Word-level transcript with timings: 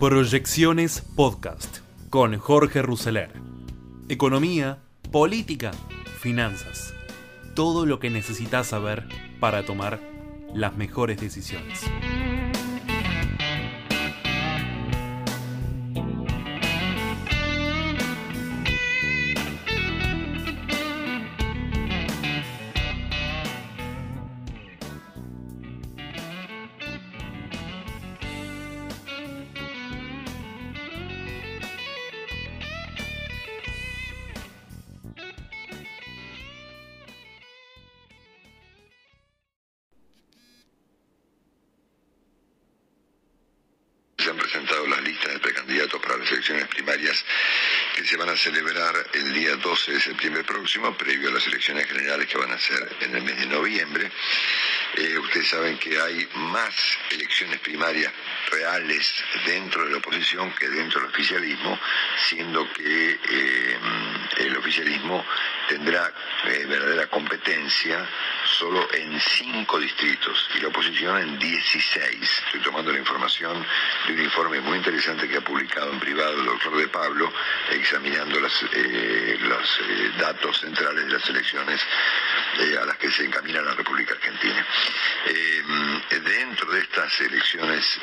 Proyecciones 0.00 1.02
Podcast 1.14 1.80
con 2.08 2.38
Jorge 2.38 2.80
Rousseler. 2.80 3.34
Economía, 4.08 4.78
política, 5.12 5.72
finanzas. 6.20 6.94
Todo 7.54 7.84
lo 7.84 8.00
que 8.00 8.08
necesitas 8.08 8.68
saber 8.68 9.06
para 9.40 9.66
tomar 9.66 10.00
las 10.54 10.74
mejores 10.74 11.20
decisiones. 11.20 11.82
Que 60.30 60.68
dentro 60.68 61.00
del 61.00 61.10
oficialismo, 61.10 61.76
siendo 62.16 62.72
que 62.72 63.18
eh, 63.30 63.78
el 64.38 64.56
oficialismo 64.56 65.24
tendrá 65.68 66.12
eh, 66.46 66.66
verdadera 66.66 67.08
competencia 67.08 68.06
solo 68.58 68.86
en 68.92 69.20
cinco 69.20 69.78
distritos 69.78 70.48
y 70.56 70.60
la 70.60 70.68
oposición 70.68 71.18
en 71.18 71.38
16. 71.38 72.42
Estoy 72.46 72.60
tomando 72.60 72.92
la 72.92 72.98
información 72.98 73.64
de 74.06 74.12
un 74.14 74.22
informe 74.22 74.60
muy 74.60 74.78
interesante 74.78 75.28
que 75.28 75.36
ha 75.36 75.40
publicado 75.40 75.92
en 75.92 76.00
privado 76.00 76.38
el 76.38 76.46
doctor 76.46 76.76
De 76.76 76.88
Pablo, 76.88 77.32
examinando 77.70 78.40
las, 78.40 78.62
eh, 78.72 79.38
los 79.40 79.80
eh, 79.80 80.10
datos 80.18 80.60
centrales 80.60 81.06
de 81.06 81.12
las 81.12 81.28
elecciones 81.28 81.80
eh, 82.58 82.76
a 82.80 82.86
las 82.86 82.96
que 82.96 83.10
se 83.10 83.24
encamina 83.24 83.62
la 83.62 83.74
República 83.74 84.14
Argentina. 84.14 84.66
Dentro 86.10 86.70
de 86.70 86.80
estas 86.80 87.20
elecciones 87.20 87.98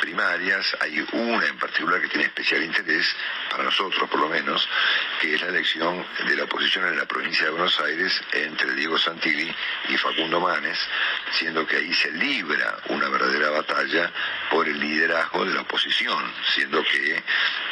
primarias 0.00 0.76
hay 0.80 1.04
una 1.12 1.46
en 1.46 1.58
particular 1.58 2.00
que 2.00 2.08
tiene 2.08 2.24
especial 2.24 2.62
interés, 2.62 3.14
para 3.50 3.64
nosotros 3.64 4.08
por 4.08 4.20
lo 4.20 4.28
menos, 4.28 4.68
que 5.20 5.34
es 5.34 5.40
la 5.40 5.48
elección 5.48 6.04
de 6.26 6.36
la 6.36 6.44
oposición 6.44 6.86
en 6.86 6.98
la 6.98 7.06
provincia 7.06 7.44
de 7.44 7.50
Buenos 7.50 7.78
Aires 7.80 8.20
entre 8.32 8.74
Diego 8.74 8.98
Santilli 9.16 9.54
y 9.88 9.96
Facundo 9.96 10.40
Manes, 10.40 10.78
siendo 11.38 11.66
que 11.66 11.76
ahí 11.76 11.92
se 11.94 12.10
libra 12.12 12.76
una 12.88 13.08
verdadera 13.08 13.50
batalla 13.50 14.10
por 14.50 14.68
el 14.68 14.78
liderazgo 14.78 15.44
de 15.44 15.54
la 15.54 15.62
oposición, 15.62 16.22
siendo 16.54 16.82
que 16.84 17.22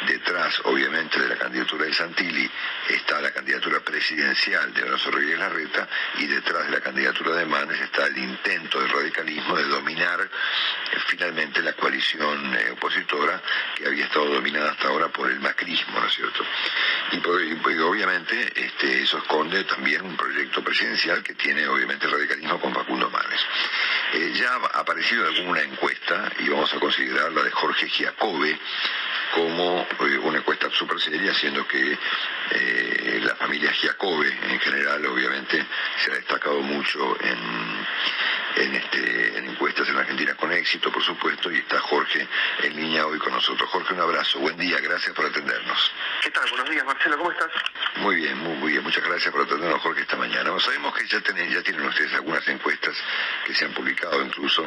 detrás, 0.07 0.59
obviamente, 0.63 1.19
de 1.19 1.29
la 1.29 1.37
candidatura 1.37 1.85
de 1.85 1.93
Santilli 1.93 2.49
está 2.89 3.21
la 3.21 3.31
candidatura 3.31 3.79
presidencial 3.81 4.73
de 4.73 4.83
Horacio 4.83 5.11
Rodríguez 5.11 5.37
Larreta 5.39 5.87
y 6.17 6.25
detrás 6.25 6.65
de 6.65 6.71
la 6.71 6.81
candidatura 6.81 7.35
de 7.35 7.45
Manes 7.45 7.79
está 7.79 8.07
el 8.07 8.17
intento 8.17 8.79
del 8.81 8.89
radicalismo 8.89 9.55
de 9.57 9.63
dominar 9.65 10.21
eh, 10.21 10.97
finalmente 11.07 11.61
la 11.61 11.73
coalición 11.73 12.55
eh, 12.55 12.71
opositora 12.71 13.41
que 13.75 13.85
había 13.85 14.05
estado 14.05 14.25
dominada 14.33 14.71
hasta 14.71 14.87
ahora 14.87 15.09
por 15.09 15.29
el 15.29 15.39
macrismo, 15.39 15.99
¿no 15.99 16.07
es 16.07 16.13
cierto? 16.13 16.43
Y, 17.11 17.17
por- 17.19 17.43
y, 17.43 17.53
pues, 17.55 17.79
obviamente 17.81 18.51
este, 18.55 19.03
eso 19.03 19.19
esconde 19.19 19.63
también 19.65 20.01
un 20.03 20.17
proyecto 20.17 20.63
presidencial 20.63 21.21
que 21.23 21.34
tiene 21.37 21.67
obviamente 21.67 22.05
el 22.05 22.11
radicalismo 22.11 22.59
con 22.59 22.73
Facundo 22.73 23.09
Manes. 23.09 23.41
Eh, 24.13 24.33
ya 24.35 24.53
ha 24.53 24.79
aparecido 24.79 25.27
alguna 25.27 25.61
encuesta 25.61 26.31
y 26.39 26.49
vamos 26.49 26.73
a 26.73 26.79
considerar 26.79 27.31
la 27.31 27.43
de 27.43 27.51
Jorge 27.51 27.89
Giacobbe 27.89 28.57
como 29.33 29.85
eh, 29.99 30.17
una 30.19 30.37
encuesta 30.37 30.69
súper 30.71 30.99
seria, 30.99 31.33
siendo 31.33 31.67
que 31.67 31.97
eh, 32.51 33.19
la 33.23 33.35
familia 33.35 33.71
Giacobbe 33.71 34.27
en 34.27 34.59
general 34.59 35.05
obviamente 35.07 35.65
se 36.03 36.11
ha 36.11 36.15
destacado 36.15 36.61
mucho 36.61 37.17
en, 37.21 38.75
este, 38.75 39.37
en 39.37 39.49
encuestas 39.49 39.89
en 39.89 39.97
Argentina 39.97 40.35
con 40.35 40.51
éxito, 40.51 40.91
por 40.91 41.03
supuesto, 41.03 41.51
y 41.51 41.57
está 41.57 41.79
Jorge 41.81 42.27
en 42.63 42.75
línea 42.75 43.05
hoy 43.05 43.19
con 43.19 43.33
nosotros. 43.33 43.69
Jorge, 43.69 43.93
un 43.93 44.01
abrazo, 44.01 44.39
buen 44.39 44.57
día, 44.57 44.79
gracias 44.79 45.13
por 45.13 45.25
atendernos. 45.25 45.91
¿Qué 46.25 46.31
tal? 46.31 46.49
Buenos 46.49 46.71
días, 46.71 46.83
Marcelo, 46.83 47.19
¿cómo 47.19 47.31
estás? 47.31 47.51
Muy 47.97 48.15
bien, 48.15 48.35
muy, 48.39 48.55
muy 48.57 48.71
bien, 48.71 48.83
muchas 48.83 49.03
gracias 49.03 49.31
por 49.31 49.43
atendernos, 49.43 49.79
Jorge, 49.79 50.01
esta 50.01 50.15
mañana. 50.15 50.49
Bueno, 50.49 50.59
sabemos 50.59 50.91
que 50.95 51.05
ya 51.05 51.21
tienen, 51.21 51.51
ya 51.51 51.61
tienen 51.61 51.85
ustedes 51.85 52.11
algunas 52.15 52.47
encuestas 52.47 52.95
que 53.45 53.53
se 53.53 53.65
han 53.65 53.73
publicado 53.73 54.19
incluso 54.23 54.65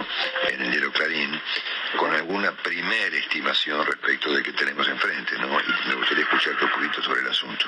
en 0.51 0.63
el 0.63 0.71
diario 0.71 0.93
Clarín, 0.93 1.43
con 1.97 2.15
alguna 2.15 2.53
primera 2.53 3.17
estimación 3.17 3.85
respecto 3.85 4.33
de 4.33 4.45
que 4.45 4.53
tenemos 4.53 4.87
enfrente, 4.87 5.37
¿no? 5.37 5.59
Y 5.59 5.89
me 5.89 5.95
gustaría 5.97 6.23
escucharte 6.23 6.65
un 6.65 6.71
poquito 6.71 7.03
sobre 7.03 7.23
el 7.23 7.29
asunto. 7.29 7.67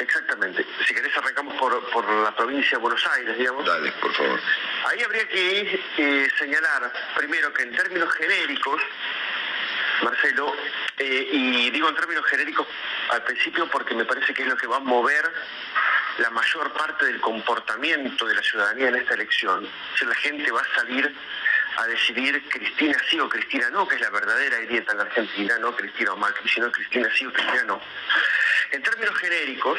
Exactamente. 0.00 0.66
Si 0.86 0.92
querés 0.92 1.16
arrancamos 1.16 1.54
por, 1.54 1.82
por 1.92 2.06
la 2.22 2.36
provincia 2.36 2.76
de 2.76 2.82
Buenos 2.82 3.06
Aires, 3.06 3.38
digamos. 3.38 3.64
Dale, 3.64 3.90
por 3.92 4.12
favor. 4.12 4.38
Ahí 4.84 5.02
habría 5.02 5.26
que 5.26 5.80
eh, 5.96 6.28
señalar, 6.38 6.92
primero, 7.16 7.50
que 7.54 7.62
en 7.62 7.74
términos 7.74 8.12
genéricos, 8.16 8.82
Marcelo, 10.02 10.52
eh, 10.98 11.28
y 11.32 11.70
digo 11.70 11.88
en 11.88 11.94
términos 11.94 12.24
genéricos 12.26 12.66
al 13.10 13.22
principio 13.24 13.68
porque 13.70 13.94
me 13.94 14.04
parece 14.04 14.32
que 14.34 14.42
es 14.42 14.48
lo 14.48 14.56
que 14.56 14.66
va 14.66 14.76
a 14.76 14.80
mover 14.80 15.30
la 16.18 16.30
mayor 16.30 16.72
parte 16.72 17.06
del 17.06 17.20
comportamiento 17.20 18.26
de 18.26 18.34
la 18.34 18.42
ciudadanía 18.42 18.88
en 18.88 18.96
esta 18.96 19.14
elección. 19.14 19.68
Si 19.98 20.04
la 20.04 20.14
gente 20.14 20.50
va 20.50 20.60
a 20.60 20.74
salir 20.74 21.14
a 21.76 21.86
decidir 21.86 22.42
Cristina 22.48 22.96
sí 23.08 23.18
o 23.20 23.28
Cristina 23.28 23.70
no, 23.70 23.86
que 23.86 23.94
es 23.94 24.00
la 24.00 24.10
verdadera 24.10 24.58
grieta 24.58 24.92
en 24.92 24.98
la 24.98 25.04
Argentina, 25.04 25.58
no 25.58 25.74
Cristina 25.74 26.12
o 26.12 26.16
Macri, 26.16 26.48
sino 26.48 26.70
Cristina 26.70 27.08
sí 27.16 27.26
o 27.26 27.32
Cristina 27.32 27.62
no. 27.64 27.80
En 28.72 28.82
términos 28.82 29.16
genéricos, 29.16 29.78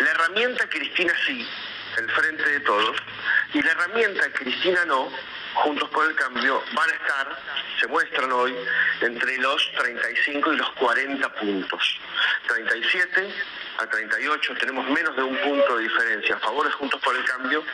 la 0.00 0.10
herramienta 0.10 0.68
Cristina 0.68 1.12
sí, 1.26 1.48
el 1.96 2.10
frente 2.10 2.48
de 2.48 2.60
todos, 2.60 2.96
y 3.54 3.62
la 3.62 3.70
herramienta 3.70 4.30
Cristina 4.32 4.84
no, 4.84 5.10
Juntos 5.54 5.88
por 5.90 6.06
el 6.08 6.14
Cambio, 6.14 6.62
van 6.72 6.88
a 6.90 6.92
estar, 6.92 7.38
se 7.80 7.86
muestran 7.88 8.30
hoy, 8.32 8.54
entre 9.00 9.38
los 9.38 9.72
35 9.72 10.52
y 10.52 10.56
los 10.56 10.70
40 10.72 11.28
puntos. 11.34 11.98
37 12.46 13.34
a 13.78 13.86
38, 13.86 14.54
tenemos 14.60 14.88
menos 14.90 15.16
de 15.16 15.22
un 15.22 15.36
punto 15.38 15.76
de 15.76 15.82
diferencia 15.84 16.36
a 16.36 16.38
favor 16.38 16.66
de 16.66 16.72
Juntos 16.72 17.00
por 17.02 17.16
el 17.16 17.24
Cambio, 17.24 17.64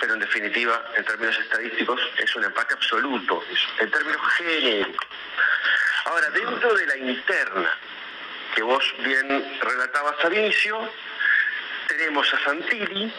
pero 0.00 0.14
en 0.14 0.20
definitiva, 0.20 0.82
en 0.96 1.04
términos 1.04 1.38
estadísticos, 1.38 2.00
es 2.18 2.34
un 2.36 2.44
empate 2.44 2.74
absoluto, 2.74 3.44
es- 3.50 3.80
en 3.82 3.90
términos 3.90 4.20
genéricos. 4.36 5.06
Ahora, 6.06 6.28
dentro 6.30 6.74
de 6.74 6.86
la 6.86 6.96
interna, 6.96 7.70
que 8.54 8.62
vos 8.62 8.84
bien 8.98 9.58
relatabas 9.60 10.24
al 10.24 10.34
inicio, 10.36 10.90
tenemos 11.88 12.32
a 12.34 12.38
Santilli 12.44 13.12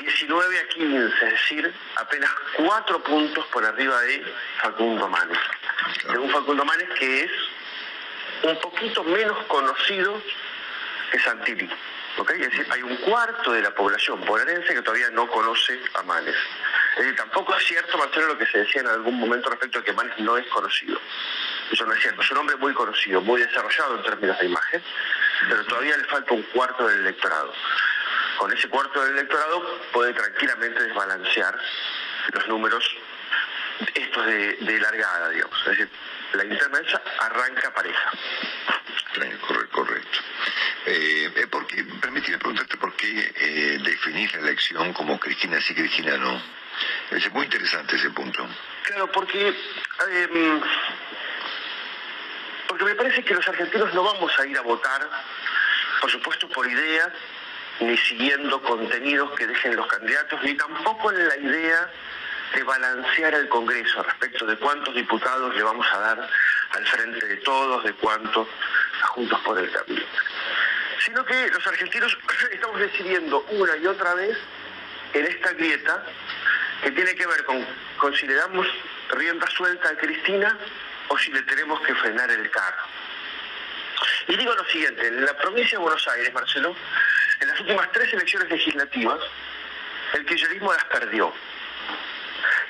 19 0.00 0.58
a 0.58 0.68
15, 0.68 1.06
es 1.06 1.20
decir, 1.32 1.74
apenas 1.96 2.30
4 2.56 3.02
puntos 3.02 3.46
por 3.46 3.64
arriba 3.64 4.00
de 4.02 4.24
Facundo 4.62 5.08
Manes. 5.08 5.38
De 6.10 6.18
un 6.18 6.30
Facundo 6.30 6.64
Manes 6.64 6.88
que 6.98 7.24
es 7.24 7.30
un 8.42 8.60
poquito 8.60 9.04
menos 9.04 9.36
conocido 9.46 10.22
que 11.10 11.18
Santilli. 11.20 11.70
¿ok? 12.18 12.30
Es 12.30 12.50
decir, 12.50 12.66
hay 12.70 12.82
un 12.82 12.96
cuarto 12.96 13.52
de 13.52 13.62
la 13.62 13.74
población 13.74 14.24
bonaerense 14.24 14.74
que 14.74 14.82
todavía 14.82 15.10
no 15.10 15.26
conoce 15.28 15.80
a 15.94 16.02
Manes. 16.02 16.36
Es 16.92 16.98
decir, 16.98 17.16
tampoco 17.16 17.54
es 17.56 17.64
cierto, 17.64 17.98
Marcelo, 17.98 18.28
lo 18.28 18.38
que 18.38 18.46
se 18.46 18.58
decía 18.58 18.80
en 18.82 18.88
algún 18.88 19.18
momento 19.18 19.50
respecto 19.50 19.78
a 19.78 19.84
que 19.84 19.92
Manes 19.92 20.18
no 20.18 20.36
es 20.36 20.46
conocido. 20.48 21.00
Eso 21.70 21.86
no 21.86 21.92
es 21.92 22.00
cierto. 22.00 22.22
Es 22.22 22.30
un 22.30 22.38
hombre 22.38 22.56
muy 22.56 22.72
conocido, 22.74 23.20
muy 23.20 23.40
desarrollado 23.40 23.96
en 23.96 24.02
términos 24.02 24.38
de 24.38 24.46
imagen, 24.46 24.82
pero 25.48 25.64
todavía 25.64 25.96
le 25.96 26.04
falta 26.04 26.34
un 26.34 26.42
cuarto 26.42 26.86
del 26.86 27.00
electorado. 27.00 27.52
Con 28.40 28.50
ese 28.54 28.70
cuarto 28.70 29.04
del 29.04 29.18
electorado 29.18 29.80
puede 29.92 30.14
tranquilamente 30.14 30.82
desbalancear 30.82 31.58
los 32.32 32.48
números 32.48 32.82
estos 33.94 34.24
de, 34.24 34.54
de 34.54 34.80
largada, 34.80 35.28
digamos. 35.28 35.58
Es 35.60 35.66
decir, 35.66 35.90
la 36.32 36.44
interna 36.46 36.78
esa 36.78 37.02
arranca 37.18 37.70
pareja. 37.74 38.10
Claro, 39.12 39.38
corre- 39.46 39.68
correcto. 39.68 40.18
Eh, 40.86 41.30
eh, 41.36 41.46
¿por 41.48 41.66
qué- 41.66 41.84
permíteme 42.00 42.38
preguntarte 42.38 42.78
por 42.78 42.94
qué 42.96 43.30
eh, 43.36 43.78
definir 43.84 44.32
la 44.36 44.40
elección 44.40 44.94
como 44.94 45.20
Cristina 45.20 45.60
sí, 45.60 45.74
Cristina 45.74 46.16
no. 46.16 46.40
Es 47.10 47.30
muy 47.32 47.44
interesante 47.44 47.96
ese 47.96 48.08
punto. 48.08 48.48
Claro, 48.84 49.12
porque 49.12 49.48
eh, 49.48 50.60
porque 52.68 52.84
me 52.84 52.94
parece 52.94 53.22
que 53.22 53.34
los 53.34 53.46
argentinos 53.46 53.92
no 53.92 54.02
vamos 54.02 54.32
a 54.40 54.46
ir 54.46 54.56
a 54.56 54.62
votar, 54.62 55.06
por 56.00 56.10
supuesto 56.10 56.48
por 56.48 56.66
ideas, 56.66 57.10
ni 57.80 57.96
siguiendo 57.96 58.60
contenidos 58.62 59.30
que 59.32 59.46
dejen 59.46 59.76
los 59.76 59.86
candidatos, 59.86 60.42
ni 60.42 60.54
tampoco 60.54 61.10
en 61.10 61.28
la 61.28 61.36
idea 61.36 61.90
de 62.54 62.62
balancear 62.62 63.34
el 63.34 63.48
Congreso 63.48 64.02
respecto 64.02 64.46
de 64.46 64.56
cuántos 64.56 64.94
diputados 64.94 65.54
le 65.54 65.62
vamos 65.62 65.86
a 65.92 65.98
dar 65.98 66.30
al 66.72 66.86
frente 66.86 67.26
de 67.26 67.36
todos, 67.38 67.84
de 67.84 67.92
cuanto 67.94 68.48
a 69.02 69.06
Juntos 69.08 69.40
por 69.40 69.58
el 69.58 69.70
Cambio. 69.70 70.04
Sino 71.04 71.24
que 71.24 71.48
los 71.48 71.66
argentinos 71.66 72.16
estamos 72.52 72.80
decidiendo 72.80 73.44
una 73.50 73.76
y 73.76 73.86
otra 73.86 74.14
vez 74.14 74.36
en 75.14 75.26
esta 75.26 75.52
grieta 75.52 76.04
que 76.82 76.90
tiene 76.90 77.14
que 77.14 77.26
ver 77.26 77.44
con 77.44 78.14
si 78.14 78.26
le 78.26 78.34
damos 78.34 78.66
rienda 79.10 79.46
suelta 79.48 79.88
a 79.88 79.96
Cristina 79.96 80.56
o 81.08 81.18
si 81.18 81.32
le 81.32 81.42
tenemos 81.42 81.80
que 81.80 81.94
frenar 81.94 82.30
el 82.30 82.50
carro. 82.50 82.84
Y 84.28 84.36
digo 84.36 84.54
lo 84.54 84.64
siguiente, 84.66 85.06
en 85.06 85.24
la 85.24 85.36
provincia 85.36 85.76
de 85.76 85.82
Buenos 85.82 86.06
Aires, 86.08 86.32
Marcelo, 86.32 86.74
en 87.40 87.48
las 87.48 87.60
últimas 87.60 87.90
tres 87.92 88.12
elecciones 88.12 88.50
legislativas, 88.50 89.20
el 90.14 90.26
kirchnerismo 90.26 90.72
las 90.72 90.84
perdió. 90.84 91.32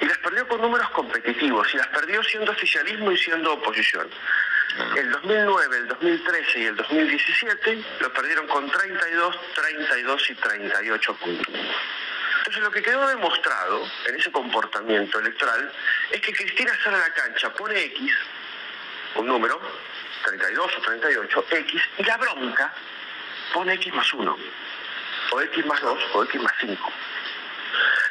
Y 0.00 0.06
las 0.06 0.18
perdió 0.18 0.48
con 0.48 0.60
números 0.60 0.88
competitivos, 0.90 1.72
y 1.74 1.76
las 1.76 1.88
perdió 1.88 2.22
siendo 2.22 2.52
oficialismo 2.52 3.12
y 3.12 3.18
siendo 3.18 3.52
oposición. 3.52 4.08
El 4.96 5.10
2009, 5.10 5.76
el 5.76 5.88
2013 5.88 6.60
y 6.60 6.64
el 6.66 6.76
2017 6.76 7.84
lo 8.00 8.12
perdieron 8.12 8.46
con 8.46 8.70
32, 8.70 9.36
32 9.54 10.30
y 10.30 10.34
38 10.36 11.14
puntos. 11.16 11.54
Entonces 12.38 12.62
lo 12.62 12.70
que 12.70 12.82
quedó 12.82 13.06
demostrado 13.08 13.86
en 14.06 14.14
ese 14.14 14.30
comportamiento 14.30 15.18
electoral 15.18 15.72
es 16.10 16.20
que 16.20 16.32
Cristina 16.32 16.72
sale 16.82 16.96
a 16.96 17.00
la 17.00 17.14
cancha, 17.14 17.52
pone 17.52 17.78
X, 17.84 18.12
un 19.16 19.26
número, 19.26 19.60
32 20.24 20.72
o 20.78 20.80
38, 20.80 21.46
X, 21.50 21.82
y 21.98 22.04
la 22.04 22.16
bronca 22.16 22.72
pone 23.52 23.74
X 23.74 23.92
más 23.94 24.12
1, 24.12 24.36
o 25.32 25.40
X 25.40 25.66
más 25.66 25.80
2, 25.80 25.98
o 26.14 26.24
X 26.24 26.42
más 26.42 26.52
5. 26.60 26.92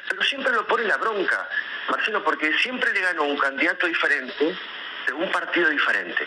Pero 0.09 0.23
siempre 0.23 0.51
lo 0.51 0.65
pone 0.65 0.83
la 0.85 0.97
bronca, 0.97 1.47
Marcelo, 1.89 2.23
porque 2.23 2.51
siempre 2.59 2.91
le 2.93 3.01
ganó 3.01 3.23
un 3.23 3.37
candidato 3.37 3.87
diferente 3.87 4.57
de 5.05 5.13
un 5.13 5.31
partido 5.31 5.69
diferente. 5.69 6.25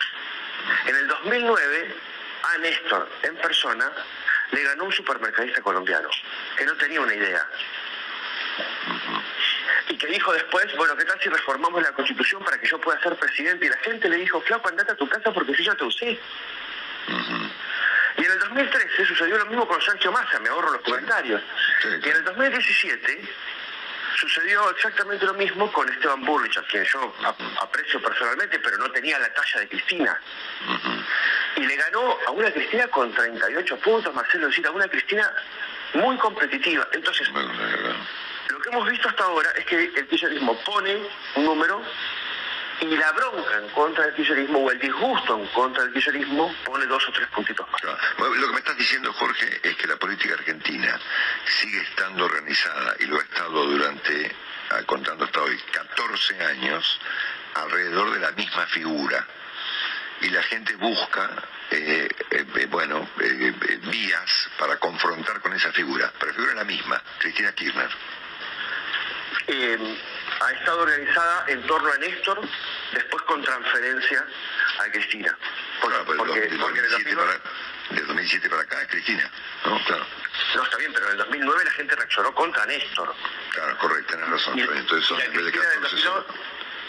En 0.86 0.96
el 0.96 1.08
2009, 1.08 1.94
a 2.42 2.58
Néstor, 2.58 3.08
en 3.22 3.36
persona, 3.36 3.90
le 4.50 4.62
ganó 4.62 4.84
un 4.84 4.92
supermercadista 4.92 5.60
colombiano, 5.62 6.08
que 6.56 6.64
no 6.64 6.74
tenía 6.76 7.00
una 7.00 7.14
idea. 7.14 7.46
Y 9.88 9.96
que 9.96 10.06
dijo 10.06 10.32
después, 10.32 10.74
bueno, 10.76 10.96
¿qué 10.96 11.04
tal 11.04 11.20
si 11.20 11.28
reformamos 11.28 11.82
la 11.82 11.92
constitución 11.92 12.44
para 12.44 12.58
que 12.58 12.68
yo 12.68 12.80
pueda 12.80 13.00
ser 13.02 13.16
presidente? 13.16 13.66
Y 13.66 13.68
la 13.68 13.78
gente 13.78 14.08
le 14.08 14.16
dijo, 14.16 14.40
Flaco, 14.42 14.68
andate 14.68 14.92
a 14.92 14.96
tu 14.96 15.08
casa 15.08 15.32
porque 15.32 15.54
si 15.54 15.64
yo 15.64 15.74
te 15.76 15.84
usé. 15.84 16.20
Y 18.22 18.24
en 18.24 18.30
el 18.30 18.38
2013 18.38 19.04
sucedió 19.04 19.36
lo 19.36 19.46
mismo 19.46 19.66
con 19.66 19.82
Sancho 19.82 20.12
Massa, 20.12 20.38
me 20.38 20.48
ahorro 20.48 20.70
los 20.70 20.82
comentarios. 20.82 21.42
Y 22.04 22.08
en 22.08 22.16
el 22.16 22.22
2017 22.22 23.20
sucedió 24.14 24.70
exactamente 24.70 25.26
lo 25.26 25.34
mismo 25.34 25.72
con 25.72 25.88
Esteban 25.88 26.24
Burrich, 26.24 26.56
a 26.56 26.62
quien 26.62 26.84
yo 26.84 27.12
aprecio 27.60 28.00
personalmente, 28.00 28.60
pero 28.60 28.78
no 28.78 28.88
tenía 28.92 29.18
la 29.18 29.28
talla 29.34 29.58
de 29.58 29.68
Cristina. 29.68 30.20
Y 31.56 31.66
le 31.66 31.74
ganó 31.74 32.16
a 32.28 32.30
una 32.30 32.52
Cristina 32.52 32.86
con 32.86 33.12
38 33.12 33.76
puntos, 33.78 34.14
Marcelo, 34.14 34.46
decir, 34.46 34.64
a 34.68 34.70
una 34.70 34.86
Cristina 34.86 35.28
muy 35.94 36.16
competitiva. 36.18 36.86
Entonces, 36.92 37.28
lo 37.28 38.60
que 38.60 38.68
hemos 38.68 38.88
visto 38.88 39.08
hasta 39.08 39.24
ahora 39.24 39.50
es 39.56 39.64
que 39.64 39.82
el 39.82 40.06
kirchnerismo 40.06 40.62
pone 40.62 41.08
un 41.34 41.44
número 41.44 41.82
y 42.82 42.96
la 42.96 43.12
bronca 43.12 43.58
en 43.58 43.68
contra 43.70 44.06
del 44.06 44.14
kirchnerismo 44.14 44.58
o 44.58 44.70
el 44.70 44.78
disgusto 44.80 45.38
en 45.38 45.46
contra 45.48 45.84
del 45.84 45.92
kirchnerismo 45.92 46.52
pone 46.64 46.84
dos 46.86 47.08
o 47.08 47.12
tres 47.12 47.28
puntitos 47.28 47.66
más. 47.70 47.82
lo 47.82 48.46
que 48.46 48.52
me 48.52 48.58
estás 48.58 48.76
diciendo, 48.76 49.12
Jorge, 49.12 49.60
es 49.62 49.76
que 49.76 49.86
la 49.86 49.96
política 49.96 50.34
argentina 50.34 50.98
sigue 51.44 51.80
estando 51.80 52.24
organizada 52.24 52.96
y 52.98 53.04
lo 53.04 53.20
ha 53.20 53.22
estado 53.22 53.66
durante, 53.66 54.34
ah, 54.70 54.82
contando 54.84 55.24
hasta 55.24 55.42
hoy, 55.42 55.56
14 55.70 56.42
años 56.44 57.00
alrededor 57.54 58.14
de 58.14 58.20
la 58.20 58.32
misma 58.32 58.66
figura. 58.66 59.26
Y 60.20 60.30
la 60.30 60.42
gente 60.42 60.74
busca, 60.76 61.30
eh, 61.70 62.08
eh, 62.30 62.44
eh, 62.54 62.66
bueno, 62.66 63.08
vías 63.90 64.50
para 64.58 64.76
confrontar 64.78 65.40
con 65.40 65.52
esa 65.52 65.72
figura. 65.72 66.12
Pero 66.18 66.32
la 66.32 66.34
figura 66.34 66.52
es 66.52 66.58
la 66.58 66.64
misma, 66.64 67.02
Cristina 67.18 67.52
Kirchner 67.52 67.90
ha 70.46 70.52
estado 70.52 70.82
organizada 70.82 71.44
en 71.48 71.62
torno 71.66 71.92
a 71.92 71.98
Néstor, 71.98 72.40
después 72.92 73.22
con 73.24 73.42
transferencia 73.42 74.24
a 74.78 74.90
Cristina. 74.90 75.36
Porque, 75.80 76.14
porque, 76.16 76.40
de 76.40 76.56
2007, 76.56 77.16
para, 77.16 77.40
2007 77.90 78.50
para 78.50 78.62
acá, 78.62 78.86
Cristina. 78.88 79.30
No, 79.64 79.84
claro. 79.84 80.06
No, 80.54 80.62
está 80.62 80.76
bien, 80.78 80.92
pero 80.92 81.06
en 81.06 81.12
el 81.12 81.18
2009 81.18 81.64
la 81.64 81.70
gente 81.72 81.96
reaccionó 81.96 82.34
contra 82.34 82.66
Néstor. 82.66 83.14
Claro, 83.50 83.78
correcto, 83.78 84.12
tenés 84.12 84.30
razón. 84.30 84.58
Entonces 84.58 85.04
son 85.06 85.20
en 85.20 85.32
vez 85.32 85.44
de 85.44 85.52
14 85.52 85.98
son... 85.98 86.24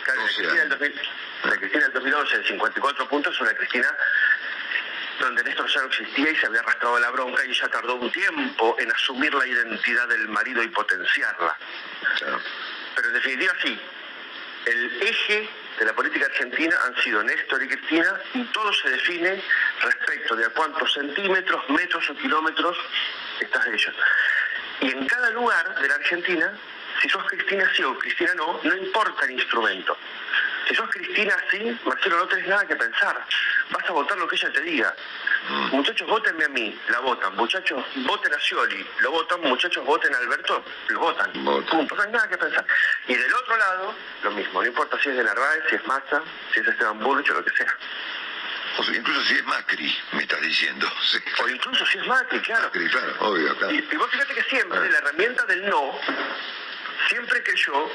Claro, 0.03 0.19
la 0.19 0.25
Cristina, 0.25 0.53
del 0.53 0.69
2000, 0.69 1.01
la 1.43 1.57
Cristina 1.57 1.83
del 1.83 1.93
2011, 1.93 2.35
en 2.35 2.43
54 2.43 3.07
puntos, 3.07 3.35
es 3.35 3.41
una 3.41 3.53
Cristina 3.53 3.87
donde 5.19 5.43
Néstor 5.43 5.69
ya 5.69 5.81
no 5.81 5.87
existía 5.87 6.29
y 6.29 6.35
se 6.35 6.47
había 6.47 6.59
arrastrado 6.59 6.99
la 6.99 7.09
bronca 7.11 7.45
y 7.45 7.51
ella 7.51 7.69
tardó 7.69 7.95
un 7.95 8.11
tiempo 8.11 8.75
en 8.79 8.91
asumir 8.91 9.33
la 9.33 9.47
identidad 9.47 10.07
del 10.07 10.27
marido 10.27 10.61
y 10.63 10.67
potenciarla. 10.69 11.55
Claro. 12.17 12.41
Pero 12.95 13.07
en 13.07 13.13
definitiva 13.13 13.53
sí, 13.61 13.79
el 14.65 15.01
eje 15.01 15.49
de 15.79 15.85
la 15.85 15.93
política 15.93 16.25
argentina 16.25 16.75
han 16.85 16.95
sido 17.03 17.23
Néstor 17.23 17.63
y 17.63 17.67
Cristina 17.67 18.19
y 18.33 18.43
todo 18.45 18.71
se 18.73 18.89
define 18.89 19.43
respecto 19.81 20.35
de 20.35 20.45
a 20.45 20.49
cuántos 20.49 20.93
centímetros, 20.93 21.67
metros 21.69 22.09
o 22.09 22.15
kilómetros 22.15 22.77
estás 23.39 23.65
de 23.65 23.73
ellos. 23.73 23.93
Y 24.81 24.91
en 24.91 25.05
cada 25.07 25.29
lugar 25.31 25.81
de 25.81 25.87
la 25.87 25.95
Argentina, 25.95 26.53
si 27.01 27.09
sos 27.09 27.23
Cristina 27.25 27.69
sí 27.75 27.83
o 27.83 27.97
Cristina 27.97 28.33
no, 28.35 28.59
no 28.63 28.75
importa 28.75 29.25
el 29.25 29.31
instrumento. 29.31 29.97
Si 30.73 30.77
sos 30.77 30.89
Cristina 30.89 31.37
sí, 31.51 31.79
Marcelo, 31.85 32.17
no 32.17 32.27
tenés 32.27 32.47
nada 32.47 32.65
que 32.65 32.75
pensar. 32.75 33.23
Vas 33.69 33.87
a 33.87 33.93
votar 33.93 34.17
lo 34.17 34.27
que 34.27 34.35
ella 34.35 34.51
te 34.51 34.61
diga. 34.61 34.95
Mm. 35.47 35.75
Muchachos, 35.75 36.07
votenme 36.07 36.45
a 36.45 36.49
mí, 36.49 36.75
la 36.89 36.99
votan. 37.01 37.35
Muchachos, 37.35 37.85
voten 37.97 38.33
a 38.33 38.39
Scioli, 38.39 38.83
lo 39.01 39.11
votan. 39.11 39.41
Muchachos, 39.41 39.85
voten 39.85 40.15
a 40.15 40.17
Alberto, 40.17 40.65
lo 40.87 40.99
votan. 40.99 41.31
Punto, 41.31 41.95
no 41.95 42.01
hay 42.01 42.11
nada 42.11 42.27
que 42.27 42.39
pensar. 42.39 42.65
Y 43.07 43.13
del 43.13 43.33
otro 43.35 43.55
lado, 43.55 43.93
lo 44.23 44.31
mismo. 44.31 44.63
No 44.63 44.67
importa 44.67 44.97
si 44.99 45.09
es 45.09 45.15
de 45.15 45.23
Narváez, 45.23 45.63
si 45.69 45.75
es 45.75 45.85
Massa, 45.85 46.23
si 46.51 46.59
es 46.61 46.67
Esteban 46.67 46.97
Burrich 47.01 47.29
o 47.29 47.33
lo 47.35 47.45
que 47.45 47.55
sea. 47.55 47.77
O 48.79 48.83
sea, 48.83 48.95
incluso 48.95 49.21
si 49.25 49.35
es 49.35 49.45
Macri, 49.45 49.95
me 50.13 50.23
estás 50.23 50.41
diciendo. 50.41 50.87
O 51.43 51.49
incluso 51.49 51.85
si 51.85 51.99
es 51.99 52.07
Macri, 52.07 52.39
claro. 52.39 52.63
Macri, 52.63 52.89
claro, 52.89 53.13
obvio, 53.19 53.55
claro. 53.57 53.73
Y, 53.73 53.95
vos 53.95 54.09
fíjate 54.09 54.33
que 54.33 54.43
siempre 54.45 54.79
ah. 54.79 54.87
la 54.89 54.97
herramienta 54.97 55.45
del 55.45 55.69
no, 55.69 55.99
siempre 57.09 57.43
creyó 57.43 57.91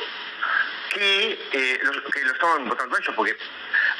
que, 0.89 1.33
eh, 1.53 1.81
que 2.13 2.25
lo 2.25 2.33
estaban 2.33 2.69
votando 2.69 2.97
ellos, 2.97 3.15
porque 3.15 3.37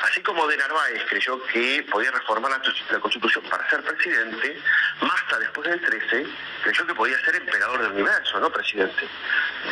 así 0.05 0.21
como 0.23 0.47
de 0.47 0.57
Narváez 0.57 1.05
creyó 1.09 1.43
que 1.47 1.85
podía 1.91 2.11
reformar 2.11 2.51
la, 2.51 3.01
Constitución 3.01 3.45
para 3.49 3.69
ser 3.71 3.83
presidente, 3.83 4.61
Massa 5.01 5.39
después 5.39 5.69
del 5.69 5.81
13 5.81 6.27
creyó 6.63 6.87
que 6.87 6.95
podía 6.95 7.19
ser 7.21 7.37
emperador 7.37 7.83
del 7.83 7.93
universo, 7.93 8.41
no 8.41 8.51
presidente. 8.51 9.09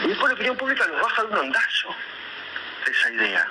Y 0.05 0.09
después 0.09 0.29
la 0.29 0.35
opinión 0.35 0.57
pública 0.57 0.87
nos 0.87 1.03
baja 1.03 1.23
de 1.23 1.29
un 1.29 1.39
ondazo 1.39 1.97
de 2.85 2.93
esa 2.93 3.11
idea. 3.11 3.51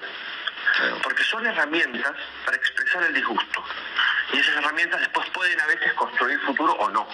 Porque 1.04 1.24
son 1.24 1.46
herramientas 1.46 2.14
para 2.44 2.58
expresar 2.58 3.04
el 3.04 3.14
disgusto. 3.14 3.64
Y 4.34 4.40
esas 4.40 4.58
herramientas 4.58 5.00
después 5.00 5.30
pueden 5.30 5.60
a 5.62 5.68
veces 5.68 5.94
construir 5.94 6.40
futuro 6.42 6.74
o 6.74 6.90
no 6.90 7.08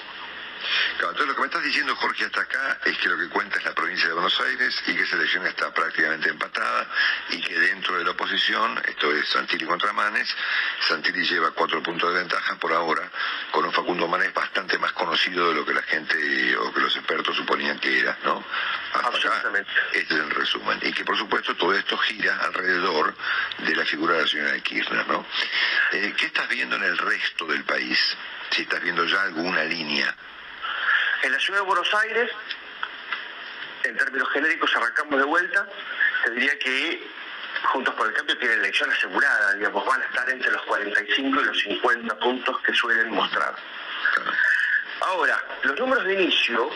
entonces 0.93 1.27
lo 1.27 1.35
que 1.35 1.41
me 1.41 1.47
estás 1.47 1.63
diciendo, 1.63 1.95
Jorge, 1.95 2.25
hasta 2.25 2.41
acá 2.41 2.79
es 2.85 2.97
que 2.97 3.09
lo 3.09 3.17
que 3.17 3.29
cuenta 3.29 3.57
es 3.57 3.65
la 3.65 3.73
provincia 3.73 4.07
de 4.07 4.13
Buenos 4.13 4.39
Aires 4.39 4.83
y 4.87 4.95
que 4.95 5.03
esa 5.03 5.15
elección 5.15 5.45
está 5.47 5.73
prácticamente 5.73 6.29
empatada 6.29 6.87
y 7.29 7.41
que 7.41 7.59
dentro 7.59 7.97
de 7.97 8.03
la 8.03 8.11
oposición, 8.11 8.81
esto 8.87 9.11
es 9.11 9.27
Santilli 9.29 9.65
contra 9.65 9.93
Manes, 9.93 10.27
Santilli 10.87 11.25
lleva 11.25 11.51
cuatro 11.51 11.81
puntos 11.81 12.13
de 12.13 12.19
ventaja 12.19 12.55
por 12.55 12.71
ahora, 12.73 13.09
con 13.51 13.65
un 13.65 13.71
Facundo 13.71 14.07
Manes 14.07 14.33
bastante 14.33 14.77
más 14.77 14.91
conocido 14.93 15.49
de 15.49 15.55
lo 15.55 15.65
que 15.65 15.73
la 15.73 15.83
gente 15.83 16.55
o 16.57 16.73
que 16.73 16.79
los 16.79 16.95
expertos 16.95 17.35
suponían 17.35 17.79
que 17.79 17.99
era, 17.99 18.17
¿no? 18.23 18.43
Absolutamente. 18.93 19.71
este 19.93 20.13
es 20.13 20.19
el 20.19 20.29
resumen. 20.29 20.79
Y 20.81 20.91
que 20.93 21.03
por 21.03 21.17
supuesto 21.17 21.55
todo 21.55 21.73
esto 21.73 21.97
gira 21.97 22.37
alrededor 22.37 23.15
de 23.59 23.75
la 23.75 23.85
figura 23.85 24.15
de 24.15 24.21
la 24.21 24.27
señora 24.27 24.59
Kirchner, 24.59 25.07
¿no? 25.07 25.25
Eh, 25.93 26.13
¿Qué 26.17 26.27
estás 26.27 26.47
viendo 26.49 26.75
en 26.75 26.83
el 26.83 26.97
resto 26.97 27.45
del 27.45 27.63
país? 27.63 27.99
Si 28.51 28.63
estás 28.63 28.81
viendo 28.81 29.05
ya 29.05 29.21
alguna 29.23 29.63
línea 29.63 30.15
en 31.23 31.31
la 31.31 31.39
ciudad 31.39 31.59
de 31.59 31.65
Buenos 31.65 31.93
Aires, 31.93 32.31
en 33.83 33.97
términos 33.97 34.29
genéricos, 34.29 34.75
arrancamos 34.75 35.19
de 35.19 35.25
vuelta. 35.25 35.67
Te 36.23 36.31
diría 36.31 36.57
que 36.59 37.11
Juntos 37.63 37.93
por 37.93 38.07
el 38.07 38.13
Cambio 38.13 38.37
tiene 38.37 38.55
elección 38.55 38.89
asegurada, 38.91 39.53
digamos, 39.53 39.85
van 39.85 40.01
a 40.01 40.05
estar 40.05 40.29
entre 40.29 40.51
los 40.51 40.61
45 40.63 41.41
y 41.41 41.43
los 41.43 41.59
50 41.59 42.19
puntos 42.19 42.59
que 42.61 42.73
suelen 42.73 43.11
mostrar. 43.11 43.55
Ahora, 45.01 45.43
los 45.63 45.79
números 45.79 46.03
de 46.05 46.13
inicio, 46.13 46.69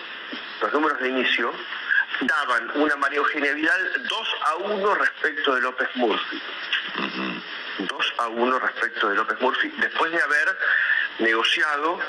los 0.62 0.74
números 0.74 1.00
de 1.00 1.10
inicio 1.10 1.54
daban 2.22 2.72
una 2.76 2.96
María 2.98 3.18
Eugenia 3.18 3.54
Vidal 3.54 4.08
2 4.08 4.36
a 4.46 4.56
1 4.56 4.96
respecto 4.96 5.56
de 5.56 5.62
López 5.62 5.90
Murphy. 5.96 6.42
2 7.80 8.14
a 8.20 8.28
1 8.28 8.60
respecto 8.60 9.10
de 9.10 9.16
López 9.16 9.42
Murphy, 9.42 9.74
después 9.78 10.12
de 10.12 10.22
haber 10.22 10.58
negociado 11.20 12.00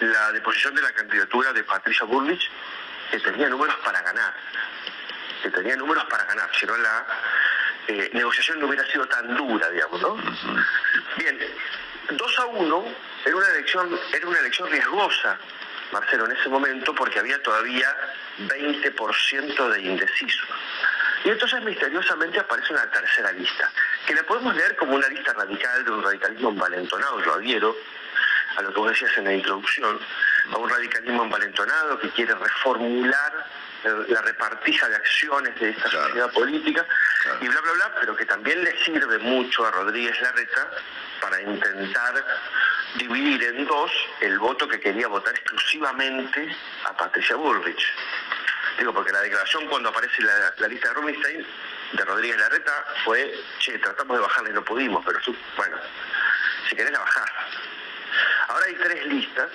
la 0.00 0.32
deposición 0.32 0.74
de 0.74 0.82
la 0.82 0.92
candidatura 0.92 1.52
de 1.52 1.64
Patricia 1.64 2.04
Burlich, 2.06 2.50
que 3.10 3.20
tenía 3.20 3.48
números 3.48 3.76
para 3.84 4.02
ganar, 4.02 4.34
que 5.42 5.50
tenía 5.50 5.76
números 5.76 6.04
para 6.04 6.24
ganar, 6.24 6.50
si 6.54 6.66
no 6.66 6.76
la 6.76 7.06
eh, 7.88 8.10
negociación 8.12 8.60
no 8.60 8.66
hubiera 8.66 8.84
sido 8.86 9.06
tan 9.06 9.36
dura, 9.36 9.70
digamos, 9.70 10.00
¿no? 10.02 10.16
Bien, 11.16 11.38
2 12.10 12.38
a 12.38 12.46
1 12.46 12.84
era 13.24 13.36
una 13.36 13.48
elección, 13.48 14.00
era 14.12 14.28
una 14.28 14.38
elección 14.40 14.70
riesgosa, 14.70 15.38
Marcelo, 15.92 16.26
en 16.26 16.32
ese 16.32 16.48
momento, 16.48 16.94
porque 16.94 17.20
había 17.20 17.40
todavía 17.42 17.94
20% 18.38 19.68
de 19.68 19.80
indecisos. 19.80 20.48
Y 21.24 21.30
entonces 21.30 21.62
misteriosamente 21.62 22.38
aparece 22.38 22.72
una 22.72 22.90
tercera 22.90 23.32
lista, 23.32 23.70
que 24.06 24.14
la 24.14 24.22
podemos 24.24 24.54
leer 24.54 24.76
como 24.76 24.94
una 24.94 25.08
lista 25.08 25.32
radical 25.32 25.84
de 25.84 25.90
un 25.90 26.02
radicalismo 26.02 26.50
envalentonado, 26.50 27.24
yo 27.24 27.34
adhiero 27.34 27.76
a 28.56 28.62
lo 28.62 28.72
que 28.72 28.80
vos 28.80 28.90
decías 28.90 29.16
en 29.18 29.24
la 29.24 29.34
introducción, 29.34 29.98
a 30.52 30.56
un 30.56 30.68
radicalismo 30.68 31.24
envalentonado 31.24 31.98
que 31.98 32.10
quiere 32.10 32.34
reformular 32.34 33.46
la 34.08 34.22
repartija 34.22 34.88
de 34.88 34.96
acciones 34.96 35.58
de 35.60 35.70
esta 35.70 35.88
sociedad 35.88 36.32
política 36.32 36.84
y 37.40 37.48
bla, 37.48 37.60
bla, 37.60 37.72
bla, 37.72 37.94
pero 38.00 38.16
que 38.16 38.24
también 38.24 38.62
le 38.64 38.76
sirve 38.84 39.18
mucho 39.18 39.66
a 39.66 39.70
Rodríguez 39.70 40.20
Larreta 40.20 40.70
para 41.20 41.40
intentar 41.40 42.24
dividir 42.96 43.42
en 43.44 43.66
dos 43.66 43.90
el 44.20 44.38
voto 44.38 44.66
que 44.66 44.80
quería 44.80 45.08
votar 45.08 45.34
exclusivamente 45.34 46.56
a 46.84 46.96
Patricia 46.96 47.36
Bullrich. 47.36 47.92
Digo, 48.78 48.92
porque 48.92 49.12
la 49.12 49.20
declaración 49.20 49.66
cuando 49.68 49.88
aparece 49.88 50.22
la, 50.22 50.68
lista 50.68 50.88
de 50.88 50.94
Rubinstein 50.94 51.46
de 51.92 52.04
Rodríguez 52.04 52.38
Larreta 52.38 52.84
fue, 53.04 53.32
che, 53.58 53.78
tratamos 53.78 54.16
de 54.16 54.22
bajarla 54.22 54.50
y 54.50 54.52
no 54.52 54.64
pudimos, 54.64 55.04
pero 55.04 55.18
bueno, 55.56 55.76
si 56.68 56.76
querés 56.76 56.92
la 56.92 56.98
bajás. 56.98 57.30
Ahora 58.48 58.66
hay 58.66 58.74
tres 58.74 59.06
listas 59.06 59.50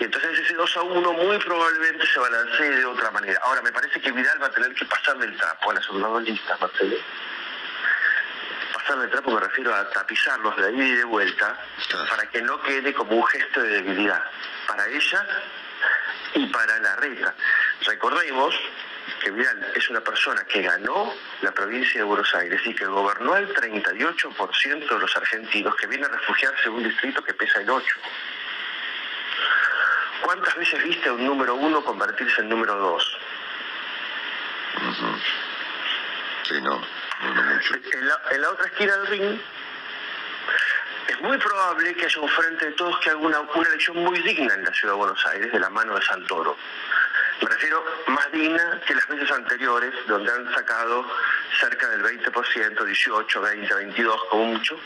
y 0.00 0.04
entonces 0.04 0.38
ese 0.40 0.54
2 0.54 0.76
a 0.76 0.82
1 0.82 1.12
muy 1.12 1.38
probablemente 1.38 2.06
se 2.06 2.18
balancee 2.18 2.70
de 2.70 2.84
otra 2.84 3.10
manera. 3.10 3.40
Ahora, 3.44 3.62
me 3.62 3.72
parece 3.72 4.00
que 4.00 4.10
Vidal 4.10 4.42
va 4.42 4.46
a 4.46 4.50
tener 4.50 4.74
que 4.74 4.84
pasarle 4.86 5.26
el 5.26 5.36
trapo 5.36 5.70
a 5.70 5.74
las 5.74 5.88
otras 5.88 6.02
dos 6.02 6.22
listas, 6.22 6.60
Marcelo. 6.60 6.96
Pasarle 8.72 9.04
el 9.04 9.10
trapo 9.10 9.30
me 9.30 9.40
refiero 9.40 9.74
a 9.74 9.88
tapizarlos 9.90 10.56
de 10.56 10.66
ahí 10.66 10.80
y 10.80 10.96
de 10.96 11.04
vuelta 11.04 11.58
para 12.10 12.26
que 12.28 12.42
no 12.42 12.60
quede 12.62 12.92
como 12.92 13.16
un 13.16 13.26
gesto 13.26 13.62
de 13.62 13.68
debilidad 13.68 14.22
para 14.66 14.86
ella 14.88 15.26
y 16.34 16.46
para 16.46 16.78
la 16.80 16.96
reta. 16.96 17.34
Recordemos 17.86 18.54
que 19.24 19.30
Vidal 19.30 19.72
es 19.74 19.88
una 19.88 20.02
persona 20.02 20.44
que 20.44 20.60
ganó 20.60 21.14
la 21.40 21.50
provincia 21.52 22.00
de 22.00 22.04
Buenos 22.04 22.32
Aires 22.34 22.60
y 22.66 22.74
que 22.74 22.84
gobernó 22.84 23.34
el 23.36 23.48
38% 23.54 24.88
de 24.88 24.98
los 24.98 25.16
argentinos 25.16 25.74
que 25.76 25.86
vienen 25.86 26.10
a 26.10 26.14
refugiarse 26.14 26.68
en 26.68 26.74
un 26.74 26.84
distrito 26.84 27.24
que 27.24 27.32
pesa 27.32 27.60
el 27.60 27.68
8%. 27.68 27.82
¿Cuántas 30.22 30.54
veces 30.56 30.82
viste 30.84 31.08
a 31.08 31.12
un 31.14 31.24
número 31.24 31.54
uno 31.54 31.82
convertirse 31.82 32.42
en 32.42 32.50
número 32.50 32.74
dos? 32.76 33.18
Sí, 36.48 36.60
no, 36.60 36.80
En, 37.92 38.42
la, 38.42 38.50
otra 38.50 38.66
esquina 38.66 38.96
del 38.96 39.06
ring 39.06 39.40
es 41.08 41.20
muy 41.22 41.38
probable 41.38 41.94
que 41.94 42.04
haya 42.04 42.20
un 42.20 42.28
frente 42.28 42.66
de 42.66 42.72
todos 42.72 42.98
que 43.00 43.10
haga 43.10 43.18
una, 43.18 43.40
una 43.40 43.68
elección 43.68 43.96
muy 43.98 44.18
digna 44.20 44.52
en 44.52 44.64
la 44.64 44.72
ciudad 44.72 44.92
de 44.92 44.98
Buenos 44.98 45.26
Aires 45.26 45.50
de 45.50 45.58
la 45.60 45.70
mano 45.70 45.94
de 45.94 46.02
Santoro. 46.02 46.56
Me 47.40 47.48
refiero 47.48 47.84
más 48.08 48.32
digna 48.32 48.80
que 48.86 48.94
las 48.94 49.06
veces 49.08 49.30
anteriores, 49.30 49.92
donde 50.06 50.30
han 50.30 50.54
sacado 50.54 51.04
cerca 51.60 51.88
del 51.88 52.02
20%, 52.02 52.84
18, 52.84 53.40
20, 53.40 53.74
22 53.74 54.24
como 54.30 54.44
mucho. 54.46 54.78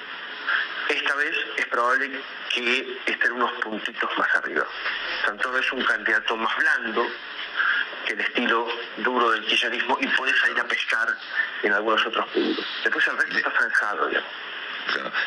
Esta 0.88 1.14
vez 1.16 1.36
es 1.56 1.66
probable 1.66 2.20
que 2.54 3.00
estén 3.06 3.32
unos 3.32 3.52
puntitos 3.60 4.10
más 4.16 4.34
arriba. 4.36 4.66
Santoro 5.24 5.58
es 5.58 5.70
un 5.72 5.84
candidato 5.84 6.36
más 6.36 6.56
blando 6.56 7.06
que 8.06 8.14
el 8.14 8.20
estilo 8.20 8.66
duro 8.98 9.30
del 9.30 9.44
kirchnerismo 9.44 9.98
y 10.00 10.06
puede 10.08 10.34
salir 10.38 10.58
a 10.58 10.64
pescar 10.64 11.08
en 11.62 11.72
algunos 11.74 12.04
otros 12.06 12.26
puntos. 12.30 12.64
Después 12.82 13.06
el 13.06 13.18
resto 13.18 13.36
está 13.36 13.50
zanjado, 13.50 14.08
digamos. 14.08 14.30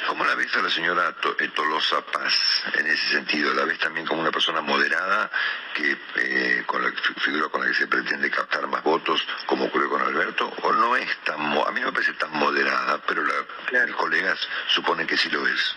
¿Cómo 0.08 0.26
la 0.26 0.36
ves 0.36 0.54
a 0.56 0.62
la 0.62 0.70
señora 0.70 1.16
eh, 1.40 1.48
Tolosa 1.50 2.02
Paz 2.02 2.64
en 2.74 2.88
ese 2.88 3.14
sentido? 3.14 3.54
¿La 3.54 3.66
ves 3.66 3.80
también 3.80 4.06
como 4.06 4.22
una 4.22 4.32
persona 4.32 4.62
moderada 4.62 5.30
que 5.74 5.98
eh, 6.16 6.64
con 6.66 6.82
la 6.82 6.92
figura 7.18 7.48
con 7.50 7.62
la 7.62 7.68
que 7.68 7.74
se 7.74 7.88
pretende 7.88 8.30
captar 8.30 8.68
más 8.68 8.84
votos, 8.84 9.26
como 9.46 9.66
ocurrió 9.66 9.90
con 9.90 10.02
Alberto? 10.02 10.52
¿O 10.64 10.74
no 10.74 10.96
es 10.96 11.16
tan, 11.24 11.40
a 11.40 11.72
mí 11.72 11.82
me 11.82 11.92
parece 11.92 12.14
tan 12.14 12.32
moderada, 12.32 13.00
pero 13.08 13.24
la, 13.24 13.86
mis 13.86 13.96
colegas 13.96 14.40
suponen 14.68 15.06
que 15.06 15.18
sí 15.18 15.30
lo 15.30 15.46
es? 15.48 15.76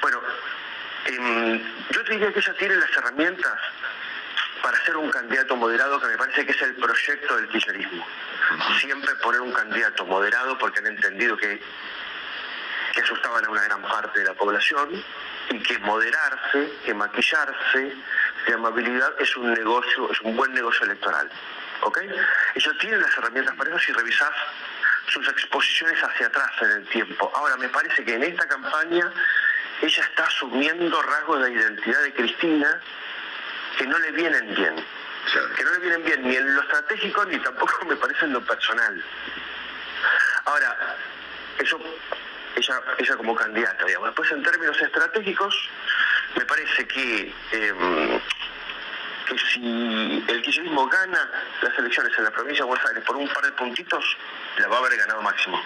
Bueno, 0.00 0.20
em, 1.06 1.62
yo 1.90 2.02
diría 2.04 2.32
que 2.32 2.38
ella 2.38 2.54
tiene 2.54 2.76
las 2.76 2.90
herramientas 2.96 3.58
para 4.62 4.84
ser 4.84 4.96
un 4.96 5.10
candidato 5.10 5.56
moderado, 5.56 6.00
que 6.00 6.06
me 6.06 6.18
parece 6.18 6.46
que 6.46 6.52
es 6.52 6.62
el 6.62 6.74
proyecto 6.76 7.36
del 7.36 7.48
kirchnerismo. 7.48 8.06
Siempre 8.80 9.14
poner 9.16 9.40
un 9.40 9.52
candidato 9.52 10.04
moderado 10.06 10.58
porque 10.58 10.80
han 10.80 10.86
entendido 10.86 11.36
que 11.36 11.60
que 12.98 13.04
asustaban 13.04 13.44
a 13.44 13.50
una 13.50 13.62
gran 13.62 13.80
parte 13.82 14.18
de 14.18 14.26
la 14.26 14.34
población 14.34 15.04
y 15.50 15.62
que 15.62 15.78
moderarse, 15.78 16.72
que 16.84 16.92
maquillarse 16.92 17.94
de 18.46 18.52
amabilidad 18.52 19.14
es 19.20 19.36
un 19.36 19.52
negocio, 19.54 20.10
es 20.10 20.20
un 20.22 20.36
buen 20.36 20.52
negocio 20.52 20.84
electoral. 20.84 21.30
¿Ok? 21.82 22.00
Ellos 22.56 22.78
tienen 22.80 23.00
las 23.00 23.16
herramientas 23.16 23.54
para 23.54 23.70
eso 23.70 23.78
si 23.78 23.92
revisás 23.92 24.32
sus 25.06 25.28
exposiciones 25.28 26.02
hacia 26.02 26.26
atrás 26.26 26.50
en 26.60 26.70
el 26.72 26.88
tiempo. 26.88 27.30
Ahora, 27.36 27.56
me 27.56 27.68
parece 27.68 28.04
que 28.04 28.14
en 28.14 28.24
esta 28.24 28.48
campaña 28.48 29.12
ella 29.80 30.02
está 30.02 30.24
asumiendo 30.24 31.00
rasgos 31.00 31.44
de 31.44 31.52
identidad 31.52 32.02
de 32.02 32.14
Cristina 32.14 32.80
que 33.78 33.86
no 33.86 33.96
le 34.00 34.10
vienen 34.10 34.54
bien. 34.56 34.74
Que 35.56 35.62
no 35.62 35.70
le 35.70 35.78
vienen 35.78 36.04
bien 36.04 36.22
ni 36.24 36.34
en 36.34 36.52
lo 36.52 36.62
estratégico 36.62 37.24
ni 37.26 37.38
tampoco 37.38 37.84
me 37.86 37.94
parece 37.94 38.24
en 38.24 38.32
lo 38.32 38.44
personal. 38.44 39.04
Ahora, 40.46 40.96
eso 41.60 41.78
ella, 42.58 43.16
como 43.16 43.34
candidata, 43.34 43.84
digamos. 43.84 44.08
Después, 44.08 44.30
en 44.32 44.42
términos 44.42 44.80
estratégicos, 44.80 45.70
me 46.36 46.44
parece 46.44 46.86
que, 46.86 47.32
em, 47.52 48.20
que 49.26 49.38
si 49.38 50.24
el 50.28 50.42
kirchnerismo 50.42 50.86
gana 50.88 51.30
las 51.62 51.78
elecciones 51.78 52.12
en 52.18 52.24
la 52.24 52.30
provincia 52.30 52.64
de 52.64 52.68
Buenos 52.68 52.86
Aires 52.86 53.04
por 53.04 53.16
un 53.16 53.28
par 53.28 53.44
de 53.44 53.52
puntitos, 53.52 54.16
la 54.58 54.68
va 54.68 54.76
a 54.76 54.78
haber 54.80 54.96
ganado 54.96 55.22
máximo. 55.22 55.60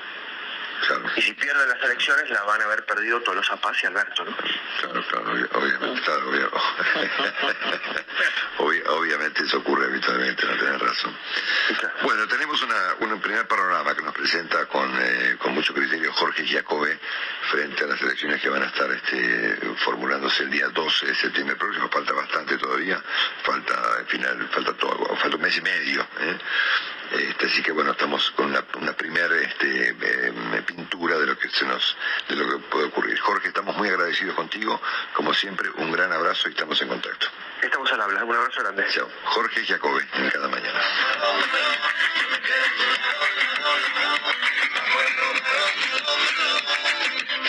Y 1.16 1.22
si 1.22 1.32
pierden 1.34 1.68
las 1.68 1.82
elecciones, 1.82 2.30
la 2.30 2.42
van 2.42 2.60
a 2.60 2.64
haber 2.64 2.84
perdido 2.84 3.20
todos 3.20 3.36
los 3.36 3.46
Zapaz 3.46 3.82
y 3.82 3.86
Alberto, 3.86 4.24
¿no? 4.24 4.36
Claro, 4.80 5.04
claro, 5.08 5.30
obviamente, 5.30 6.00
claro, 6.02 6.30
obviamente 8.96 9.42
eso 9.44 9.58
ocurre 9.58 9.86
habitualmente, 9.86 10.46
no 10.46 10.56
tenés 10.56 10.80
razón. 10.80 11.16
Bueno, 12.02 12.26
tenemos 12.26 12.60
una, 12.62 12.94
un 13.00 13.20
primer 13.20 13.46
panorama 13.46 13.94
que 13.94 14.02
nos 14.02 14.14
presenta 14.14 14.66
con, 14.66 14.90
eh, 15.00 15.36
con 15.38 15.54
mucho 15.54 15.72
criterio 15.74 16.12
Jorge 16.12 16.44
Giacobbe 16.44 16.98
frente 17.50 17.84
a 17.84 17.86
las 17.86 18.00
elecciones 18.00 18.40
que 18.40 18.48
van 18.48 18.62
a 18.62 18.66
estar 18.66 18.90
este, 18.90 19.58
formulándose 19.84 20.44
el 20.44 20.50
día 20.50 20.68
12 20.68 21.06
de 21.06 21.14
septiembre 21.14 21.56
próximo. 21.56 21.88
Falta 21.90 22.12
bastante 22.12 22.58
todavía, 22.58 23.02
falta, 23.42 23.74
al 23.98 24.06
final, 24.06 24.48
falta 24.50 24.72
todo, 24.74 25.16
falta 25.16 25.36
un 25.36 25.42
mes 25.42 25.56
y 25.56 25.60
medio. 25.62 26.06
¿eh? 26.20 26.38
Este, 27.12 27.46
así 27.46 27.62
que 27.62 27.72
bueno, 27.72 27.92
estamos 27.92 28.30
con 28.30 28.46
una, 28.46 28.62
primera 28.96 29.36
este, 29.36 29.88
em, 29.88 30.64
pintura 30.64 31.18
de 31.18 31.26
lo 31.26 31.38
que 31.38 31.48
se 31.50 31.66
nos, 31.66 31.96
de 32.28 32.36
lo 32.36 32.48
que 32.48 32.58
puede 32.68 32.86
ocurrir. 32.86 33.18
Jorge, 33.18 33.48
estamos 33.48 33.76
muy 33.76 33.88
agradecidos 33.88 34.34
contigo, 34.34 34.80
como 35.12 35.34
siempre, 35.34 35.68
un 35.76 35.92
gran 35.92 36.10
abrazo 36.10 36.48
y 36.48 36.52
estamos 36.52 36.80
en 36.80 36.88
contacto. 36.88 37.26
Estamos 37.62 37.92
al 37.92 38.00
habla, 38.00 38.24
un 38.24 38.34
abrazo 38.34 38.62
grande. 38.62 38.86
Chao. 38.90 39.08
Jorge 39.24 39.64
Jacobe, 39.66 40.06
en 40.14 40.30
cada 40.30 40.48
mañana. 40.48 40.80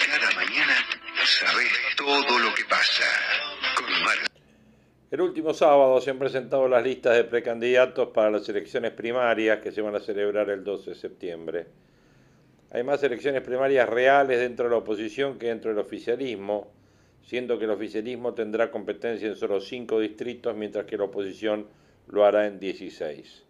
Cada 0.06 0.32
mañana 0.32 0.76
sabes 1.24 1.72
todo 1.96 2.40
lo 2.40 2.54
que 2.54 2.66
pasa 2.66 3.06
con 3.76 4.04
Mar 4.04 4.18
el 5.14 5.22
último 5.22 5.54
sábado 5.54 6.02
se 6.02 6.10
han 6.10 6.18
presentado 6.18 6.68
las 6.68 6.84
listas 6.84 7.16
de 7.16 7.24
precandidatos 7.24 8.08
para 8.08 8.32
las 8.32 8.50
elecciones 8.50 8.94
primarias 8.94 9.60
que 9.60 9.72
se 9.72 9.84
van 9.84 9.94
a 9.96 10.00
celebrar 10.00 10.50
el 10.50 10.64
12 10.64 10.90
de 10.90 10.96
septiembre. 10.96 11.68
Hay 12.72 12.82
más 12.82 13.04
elecciones 13.04 13.44
primarias 13.44 13.88
reales 13.88 14.40
dentro 14.40 14.66
de 14.66 14.72
la 14.72 14.78
oposición 14.78 15.38
que 15.38 15.50
dentro 15.50 15.70
del 15.70 15.78
oficialismo, 15.78 16.72
siendo 17.22 17.60
que 17.60 17.66
el 17.66 17.70
oficialismo 17.70 18.34
tendrá 18.34 18.72
competencia 18.72 19.28
en 19.28 19.36
solo 19.36 19.62
cinco 19.62 20.00
distritos, 20.00 20.56
mientras 20.56 20.88
que 20.88 20.98
la 20.98 21.04
oposición 21.04 21.68
lo 22.08 22.26
hará 22.26 22.48
en 22.48 22.60
16. 22.60 23.44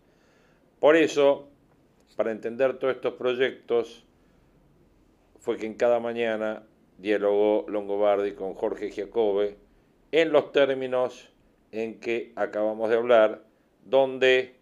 Por 0.81 0.97
eso, 0.97 1.47
para 2.17 2.31
entender 2.31 2.77
todos 2.77 2.95
estos 2.95 3.13
proyectos, 3.13 4.03
fue 5.39 5.55
que 5.55 5.65
en 5.65 5.75
cada 5.75 6.01
mañana 6.01 6.63
dialogó 6.97 7.65
Longobardi 7.69 8.33
con 8.33 8.53
Jorge 8.53 8.91
Giacobbe 8.91 9.55
en 10.11 10.33
los 10.33 10.51
términos 10.51 11.29
en 11.73 11.99
que 11.99 12.31
acabamos 12.35 12.89
de 12.89 12.95
hablar, 12.95 13.43
donde 13.83 14.53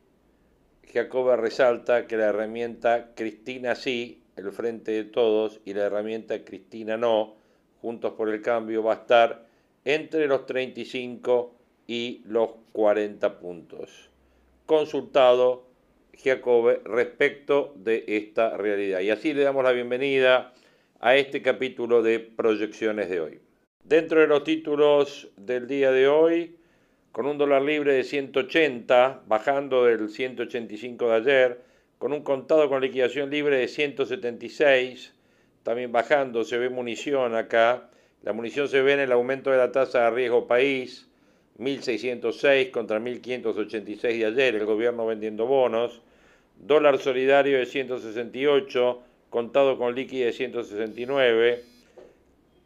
Jacoba 0.92 1.36
resalta 1.36 2.08
que 2.08 2.18
la 2.18 2.28
herramienta 2.28 3.12
Cristina 3.16 3.76
sí, 3.76 4.24
el 4.38 4.52
frente 4.52 4.92
de 4.92 5.04
todos, 5.04 5.60
y 5.66 5.74
la 5.74 5.84
herramienta 5.84 6.44
Cristina 6.44 6.98
no, 6.98 7.36
juntos 7.82 8.14
por 8.14 8.30
el 8.30 8.42
cambio, 8.42 8.82
va 8.82 8.94
a 8.94 8.96
estar 8.96 9.46
entre 9.84 10.28
los 10.28 10.46
35 10.46 11.54
y 11.86 12.22
los 12.26 12.50
40 12.72 13.40
puntos. 13.40 14.10
Consultado 14.66 15.68
Giacobbe 16.14 16.82
respecto 16.86 17.74
de 17.76 18.06
esta 18.08 18.56
realidad. 18.56 19.02
Y 19.02 19.10
así 19.10 19.34
le 19.34 19.44
damos 19.44 19.66
la 19.66 19.74
bienvenida 19.74 20.54
a 21.02 21.18
este 21.18 21.42
capítulo 21.42 22.02
de 22.02 22.20
proyecciones 22.20 23.10
de 23.10 23.20
hoy. 23.20 23.40
Dentro 23.84 24.22
de 24.22 24.28
los 24.28 24.44
títulos 24.46 25.30
del 25.36 25.68
día 25.68 25.92
de 25.92 26.08
hoy, 26.08 26.56
con 27.12 27.26
un 27.26 27.38
dólar 27.38 27.62
libre 27.62 27.94
de 27.94 28.04
180, 28.04 29.24
bajando 29.28 29.86
del 29.86 30.10
185 30.10 31.10
de 31.10 31.16
ayer, 31.16 31.62
con 31.98 32.14
un 32.14 32.24
contado 32.24 32.70
con 32.70 32.82
liquidación 32.82 33.30
libre 33.30 33.58
de 33.58 33.68
176, 33.68 35.14
también 35.64 35.92
bajando, 35.92 36.44
se 36.44 36.58
ve 36.58 36.70
munición 36.70 37.36
acá, 37.36 37.90
la 38.24 38.34
munición 38.34 38.68
se 38.68 38.82
ve 38.82 38.94
en 38.94 39.00
el 39.02 39.12
aumento 39.12 39.52
de 39.52 39.58
la 39.58 39.72
tasa 39.72 40.06
de 40.06 40.12
riesgo 40.12 40.48
país, 40.48 41.08
1.606 41.60 42.72
contra 42.72 43.00
1.586 43.00 44.18
de 44.18 44.26
ayer, 44.26 44.56
el 44.56 44.66
gobierno 44.66 45.06
vendiendo 45.06 45.46
bonos, 45.46 46.02
dólar 46.58 46.98
solidario 46.98 47.58
de 47.58 47.66
168, 47.66 49.02
contado 49.30 49.78
con 49.78 49.94
líquido 49.96 50.26
de 50.28 50.34
169, 50.34 51.64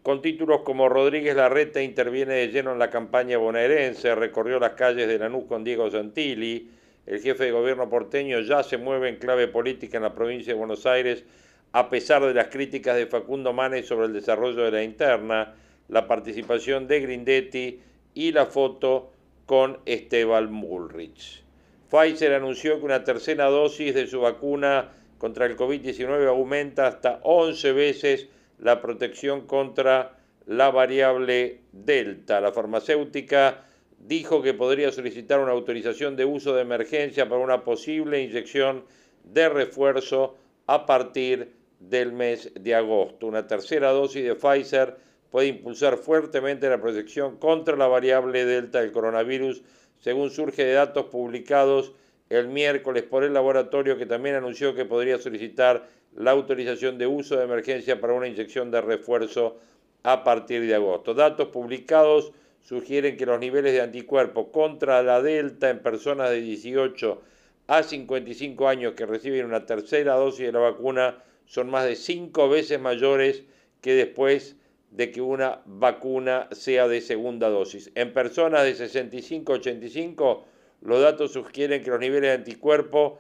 con 0.05 0.21
títulos 0.21 0.61
como 0.61 0.87
Rodríguez 0.87 1.35
Larreta 1.35 1.81
interviene 1.81 2.35
de 2.35 2.49
lleno 2.49 2.71
en 2.73 2.77
la 2.77 2.91
campaña 2.91 3.39
bonaerense, 3.39 4.13
recorrió 4.13 4.59
las 4.59 4.73
calles 4.73 5.07
de 5.07 5.17
Lanús 5.17 5.45
con 5.45 5.63
Diego 5.63 5.89
Santilli, 5.89 6.69
el 7.07 7.21
jefe 7.21 7.45
de 7.45 7.51
gobierno 7.51 7.89
porteño 7.89 8.39
ya 8.41 8.61
se 8.61 8.77
mueve 8.77 9.09
en 9.09 9.15
clave 9.15 9.47
política 9.47 9.97
en 9.97 10.03
la 10.03 10.13
provincia 10.13 10.53
de 10.53 10.59
Buenos 10.59 10.85
Aires 10.85 11.23
a 11.71 11.89
pesar 11.89 12.23
de 12.23 12.35
las 12.35 12.49
críticas 12.49 12.95
de 12.97 13.07
Facundo 13.07 13.51
Manes 13.51 13.87
sobre 13.87 14.05
el 14.05 14.13
desarrollo 14.13 14.61
de 14.65 14.69
la 14.69 14.83
interna, 14.83 15.55
la 15.87 16.07
participación 16.07 16.87
de 16.87 16.99
Grindetti 16.99 17.79
y 18.13 18.31
la 18.31 18.45
foto 18.45 19.11
con 19.47 19.79
Esteban 19.87 20.61
Bullrich. 20.61 21.41
Pfizer 21.89 22.31
anunció 22.33 22.77
que 22.77 22.85
una 22.85 23.03
tercera 23.03 23.45
dosis 23.45 23.95
de 23.95 24.05
su 24.05 24.21
vacuna 24.21 24.91
contra 25.17 25.47
el 25.47 25.57
COVID-19 25.57 26.27
aumenta 26.27 26.85
hasta 26.85 27.21
11 27.23 27.71
veces 27.71 28.27
la 28.59 28.81
protección 28.81 29.47
contra 29.47 30.17
la 30.45 30.69
variable 30.71 31.61
Delta. 31.71 32.39
La 32.39 32.51
farmacéutica 32.51 33.65
dijo 33.99 34.41
que 34.41 34.53
podría 34.53 34.91
solicitar 34.91 35.39
una 35.39 35.51
autorización 35.51 36.15
de 36.15 36.25
uso 36.25 36.53
de 36.53 36.61
emergencia 36.61 37.27
para 37.27 37.41
una 37.41 37.63
posible 37.63 38.21
inyección 38.21 38.85
de 39.23 39.49
refuerzo 39.49 40.37
a 40.67 40.85
partir 40.85 41.53
del 41.79 42.11
mes 42.11 42.51
de 42.59 42.75
agosto. 42.75 43.27
Una 43.27 43.47
tercera 43.47 43.91
dosis 43.91 44.23
de 44.23 44.35
Pfizer 44.35 44.97
puede 45.31 45.47
impulsar 45.47 45.97
fuertemente 45.97 46.69
la 46.69 46.79
protección 46.79 47.37
contra 47.37 47.75
la 47.75 47.87
variable 47.87 48.45
delta 48.45 48.81
del 48.81 48.91
coronavirus, 48.91 49.63
según 49.99 50.29
surge 50.29 50.63
de 50.63 50.73
datos 50.73 51.05
publicados 51.05 51.93
el 52.29 52.47
miércoles 52.47 53.03
por 53.03 53.23
el 53.23 53.33
laboratorio 53.33 53.97
que 53.97 54.05
también 54.05 54.35
anunció 54.35 54.73
que 54.73 54.85
podría 54.85 55.17
solicitar 55.17 55.87
la 56.15 56.31
autorización 56.31 56.97
de 56.97 57.07
uso 57.07 57.37
de 57.37 57.43
emergencia 57.43 57.99
para 57.99 58.13
una 58.13 58.27
inyección 58.27 58.71
de 58.71 58.81
refuerzo 58.81 59.57
a 60.03 60.23
partir 60.23 60.61
de 60.61 60.75
agosto. 60.75 61.13
Datos 61.13 61.49
publicados 61.49 62.31
sugieren 62.61 63.17
que 63.17 63.25
los 63.25 63.39
niveles 63.39 63.73
de 63.73 63.81
anticuerpos 63.81 64.47
contra 64.51 65.03
la 65.03 65.21
delta 65.21 65.69
en 65.69 65.79
personas 65.79 66.29
de 66.29 66.41
18 66.41 67.21
a 67.67 67.83
55 67.83 68.67
años 68.67 68.93
que 68.93 69.05
reciben 69.05 69.45
una 69.45 69.65
tercera 69.65 70.15
dosis 70.15 70.45
de 70.47 70.51
la 70.51 70.59
vacuna 70.59 71.23
son 71.45 71.69
más 71.69 71.85
de 71.85 71.95
cinco 71.95 72.49
veces 72.49 72.79
mayores 72.79 73.43
que 73.81 73.93
después 73.93 74.55
de 74.91 75.11
que 75.11 75.21
una 75.21 75.61
vacuna 75.65 76.47
sea 76.51 76.87
de 76.87 77.01
segunda 77.01 77.49
dosis. 77.49 77.91
En 77.95 78.13
personas 78.13 78.63
de 78.63 78.75
65 78.75 79.53
a 79.53 79.55
85, 79.57 80.45
los 80.81 81.01
datos 81.01 81.33
sugieren 81.33 81.83
que 81.83 81.89
los 81.89 81.99
niveles 81.99 82.29
de 82.29 82.35
anticuerpo 82.35 83.19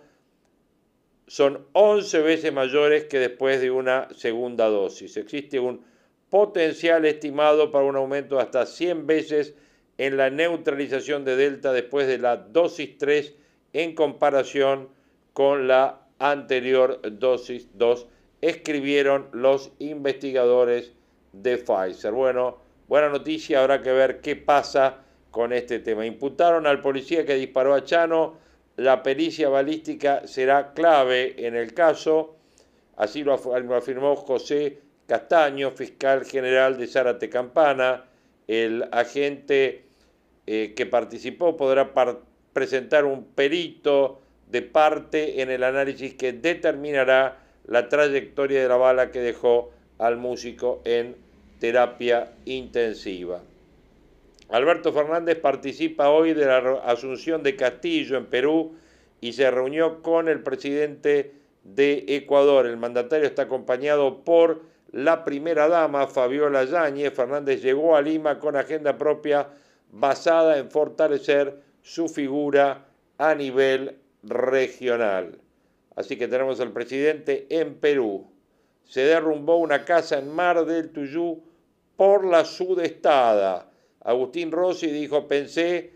son 1.27 1.65
11 1.73 2.21
veces 2.21 2.53
mayores 2.53 3.05
que 3.05 3.19
después 3.19 3.61
de 3.61 3.71
una 3.71 4.07
segunda 4.15 4.67
dosis. 4.67 5.17
Existe 5.17 5.59
un 5.59 5.81
potencial 6.29 7.05
estimado 7.05 7.71
para 7.71 7.85
un 7.85 7.95
aumento 7.95 8.39
hasta 8.39 8.65
100 8.65 9.07
veces 9.07 9.55
en 9.97 10.17
la 10.17 10.29
neutralización 10.29 11.25
de 11.25 11.35
Delta 11.35 11.71
después 11.71 12.07
de 12.07 12.17
la 12.17 12.37
dosis 12.37 12.97
3 12.97 13.33
en 13.73 13.95
comparación 13.95 14.89
con 15.33 15.67
la 15.67 16.01
anterior 16.19 17.01
dosis 17.19 17.67
2 17.73 18.07
escribieron 18.41 19.27
los 19.31 19.71
investigadores 19.79 20.93
de 21.33 21.57
Pfizer. 21.57 22.11
Bueno, 22.11 22.57
buena 22.87 23.09
noticia, 23.09 23.61
habrá 23.61 23.81
que 23.81 23.91
ver 23.91 24.21
qué 24.21 24.35
pasa 24.35 25.03
con 25.31 25.51
este 25.51 25.79
tema. 25.79 26.05
Imputaron 26.05 26.67
al 26.67 26.81
policía 26.81 27.25
que 27.25 27.35
disparó 27.35 27.73
a 27.73 27.83
Chano, 27.83 28.37
la 28.77 29.03
pericia 29.03 29.49
balística 29.49 30.27
será 30.27 30.73
clave 30.73 31.47
en 31.47 31.55
el 31.55 31.73
caso, 31.73 32.35
así 32.97 33.23
lo 33.23 33.33
afirmó 33.33 34.15
José 34.15 34.79
Castaño, 35.07 35.71
fiscal 35.71 36.25
general 36.25 36.77
de 36.77 36.87
Zárate 36.87 37.29
Campana, 37.29 38.05
el 38.47 38.87
agente 38.91 39.83
eh, 40.47 40.73
que 40.75 40.85
participó 40.85 41.55
podrá 41.55 41.91
presentar 42.53 43.05
un 43.05 43.23
perito 43.25 44.19
de 44.49 44.61
parte 44.61 45.41
en 45.41 45.49
el 45.49 45.63
análisis 45.63 46.13
que 46.15 46.33
determinará 46.33 47.39
la 47.67 47.89
trayectoria 47.89 48.61
de 48.61 48.67
la 48.67 48.77
bala 48.77 49.11
que 49.11 49.19
dejó 49.19 49.71
al 49.97 50.17
músico 50.17 50.81
en 50.85 51.15
terapia 51.59 52.31
intensiva. 52.45 53.41
Alberto 54.49 54.93
Fernández 54.93 55.39
participa 55.39 56.09
hoy 56.09 56.33
de 56.33 56.45
la 56.45 56.57
asunción 56.85 57.41
de 57.41 57.55
Castillo 57.55 58.17
en 58.17 58.27
Perú 58.27 58.75
y 59.19 59.33
se 59.33 59.49
reunió 59.49 60.03
con 60.03 60.27
el 60.27 60.43
presidente 60.43 61.33
de 61.63 62.05
Ecuador. 62.09 62.67
El 62.67 62.77
mandatario 62.77 63.25
está 63.25 63.43
acompañado 63.43 64.23
por 64.23 64.61
la 64.91 65.23
primera 65.23 65.67
dama, 65.67 66.07
Fabiola 66.07 66.63
Yáñez. 66.63 67.13
Fernández 67.13 67.61
llegó 67.61 67.95
a 67.95 68.01
Lima 68.01 68.39
con 68.39 68.55
agenda 68.55 68.97
propia 68.97 69.49
basada 69.91 70.59
en 70.59 70.69
fortalecer 70.69 71.59
su 71.81 72.07
figura 72.07 72.85
a 73.17 73.33
nivel 73.33 73.97
regional. 74.23 75.39
Así 75.95 76.17
que 76.17 76.27
tenemos 76.27 76.59
al 76.59 76.71
presidente 76.71 77.47
en 77.49 77.75
Perú. 77.75 78.27
Se 78.83 79.01
derrumbó 79.01 79.57
una 79.57 79.85
casa 79.85 80.19
en 80.19 80.29
Mar 80.29 80.65
del 80.65 80.91
Tuyú 80.91 81.41
por 81.97 82.25
la 82.25 82.45
sudestada. 82.45 83.71
Agustín 84.05 84.51
Rossi 84.51 84.87
dijo, 84.87 85.27
pensé 85.27 85.91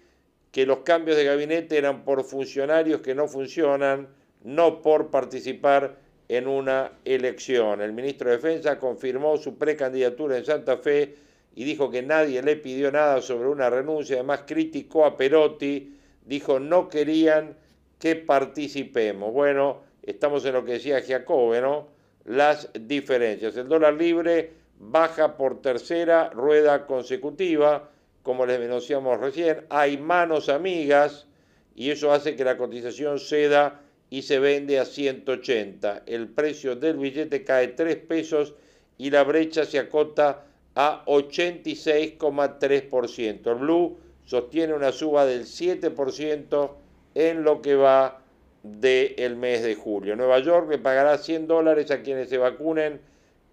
que 0.51 0.65
los 0.65 0.79
cambios 0.79 1.15
de 1.15 1.25
gabinete 1.25 1.77
eran 1.77 2.03
por 2.03 2.23
funcionarios 2.23 3.01
que 3.01 3.13
no 3.13 3.27
funcionan, 3.27 4.07
no 4.43 4.81
por 4.81 5.11
participar 5.11 5.95
en 6.27 6.47
una 6.47 6.91
elección. 7.05 7.81
El 7.81 7.93
ministro 7.93 8.29
de 8.29 8.37
Defensa 8.37 8.79
confirmó 8.79 9.37
su 9.37 9.57
precandidatura 9.57 10.37
en 10.37 10.45
Santa 10.45 10.77
Fe 10.77 11.15
y 11.55 11.63
dijo 11.63 11.91
que 11.91 12.01
nadie 12.01 12.41
le 12.41 12.55
pidió 12.55 12.91
nada 12.91 13.21
sobre 13.21 13.47
una 13.47 13.69
renuncia. 13.69 14.15
Además 14.15 14.43
criticó 14.47 15.05
a 15.05 15.15
Perotti, 15.15 15.95
dijo 16.25 16.59
no 16.59 16.89
querían 16.89 17.55
que 17.99 18.15
participemos. 18.15 19.31
Bueno, 19.33 19.81
estamos 20.01 20.43
en 20.45 20.53
lo 20.53 20.65
que 20.65 20.73
decía 20.73 21.01
Giacobbe, 21.01 21.61
¿no? 21.61 21.87
Las 22.25 22.71
diferencias. 22.73 23.55
El 23.57 23.67
dólar 23.67 23.93
libre 23.93 24.51
baja 24.79 25.35
por 25.35 25.61
tercera 25.61 26.29
rueda 26.29 26.85
consecutiva, 26.85 27.89
como 28.23 28.45
les 28.45 28.59
denunciamos 28.59 29.17
recién. 29.19 29.65
Hay 29.69 29.97
manos 29.97 30.49
amigas 30.49 31.27
y 31.75 31.91
eso 31.91 32.11
hace 32.11 32.35
que 32.35 32.43
la 32.43 32.57
cotización 32.57 33.19
ceda 33.19 33.81
y 34.09 34.23
se 34.23 34.39
vende 34.39 34.79
a 34.79 34.85
180. 34.85 36.03
El 36.05 36.29
precio 36.29 36.75
del 36.75 36.97
billete 36.97 37.43
cae 37.43 37.67
3 37.69 37.95
pesos 37.97 38.53
y 38.97 39.11
la 39.11 39.23
brecha 39.23 39.65
se 39.65 39.79
acota 39.79 40.45
a 40.75 41.03
86,3%. 41.05 43.51
El 43.51 43.55
blue 43.55 43.97
sostiene 44.25 44.73
una 44.73 44.91
suba 44.91 45.25
del 45.25 45.45
7% 45.45 46.71
en 47.15 47.43
lo 47.43 47.61
que 47.61 47.75
va 47.75 48.21
del 48.63 49.35
mes 49.35 49.63
de 49.63 49.75
julio. 49.75 50.15
Nueva 50.15 50.39
York 50.39 50.69
le 50.69 50.77
pagará 50.77 51.17
100 51.17 51.47
dólares 51.47 51.91
a 51.91 52.01
quienes 52.01 52.29
se 52.29 52.37
vacunen 52.37 53.01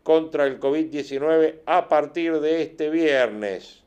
contra 0.03 0.47
el 0.47 0.61
COVID-19 0.61 1.63
a 1.67 1.89
partir 1.89 2.41
de 2.41 2.63
este 2.63 2.91
viernes. 2.91 3.83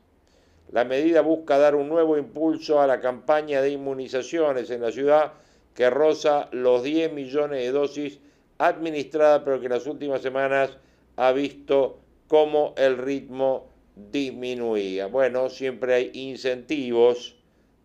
La 0.72 0.84
medida 0.84 1.20
busca 1.20 1.58
dar 1.58 1.74
un 1.74 1.88
nuevo 1.88 2.16
impulso 2.16 2.80
a 2.80 2.86
la 2.86 3.00
campaña 3.00 3.60
de 3.60 3.70
inmunizaciones 3.70 4.70
en 4.70 4.82
la 4.82 4.92
ciudad 4.92 5.32
que 5.74 5.90
roza 5.90 6.48
los 6.52 6.82
10 6.82 7.12
millones 7.12 7.60
de 7.60 7.72
dosis 7.72 8.18
administradas, 8.58 9.42
pero 9.44 9.58
que 9.58 9.66
en 9.66 9.72
las 9.72 9.86
últimas 9.86 10.22
semanas 10.22 10.76
ha 11.16 11.32
visto 11.32 12.00
cómo 12.28 12.74
el 12.76 12.98
ritmo 12.98 13.68
disminuía. 13.96 15.06
Bueno, 15.06 15.48
siempre 15.48 15.94
hay 15.94 16.10
incentivos 16.14 17.36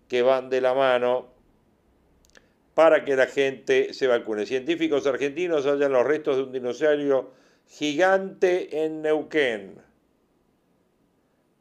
que 0.07 0.21
van 0.21 0.49
de 0.49 0.61
la 0.61 0.73
mano 0.73 1.27
para 2.75 3.03
que 3.03 3.15
la 3.15 3.25
gente 3.25 3.93
se 3.93 4.07
vacune. 4.07 4.45
Científicos 4.45 5.07
argentinos 5.07 5.65
hallan 5.65 5.93
los 5.93 6.05
restos 6.05 6.37
de 6.37 6.43
un 6.43 6.51
dinosaurio 6.51 7.31
gigante 7.67 8.83
en 8.83 9.01
Neuquén. 9.01 9.81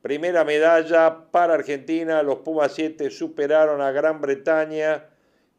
Primera 0.04 0.44
medalla 0.44 1.30
para 1.30 1.54
Argentina, 1.54 2.22
los 2.22 2.40
Pumas 2.40 2.74
7 2.74 3.08
superaron 3.08 3.80
a 3.80 3.90
Gran 3.90 4.20
Bretaña 4.20 5.06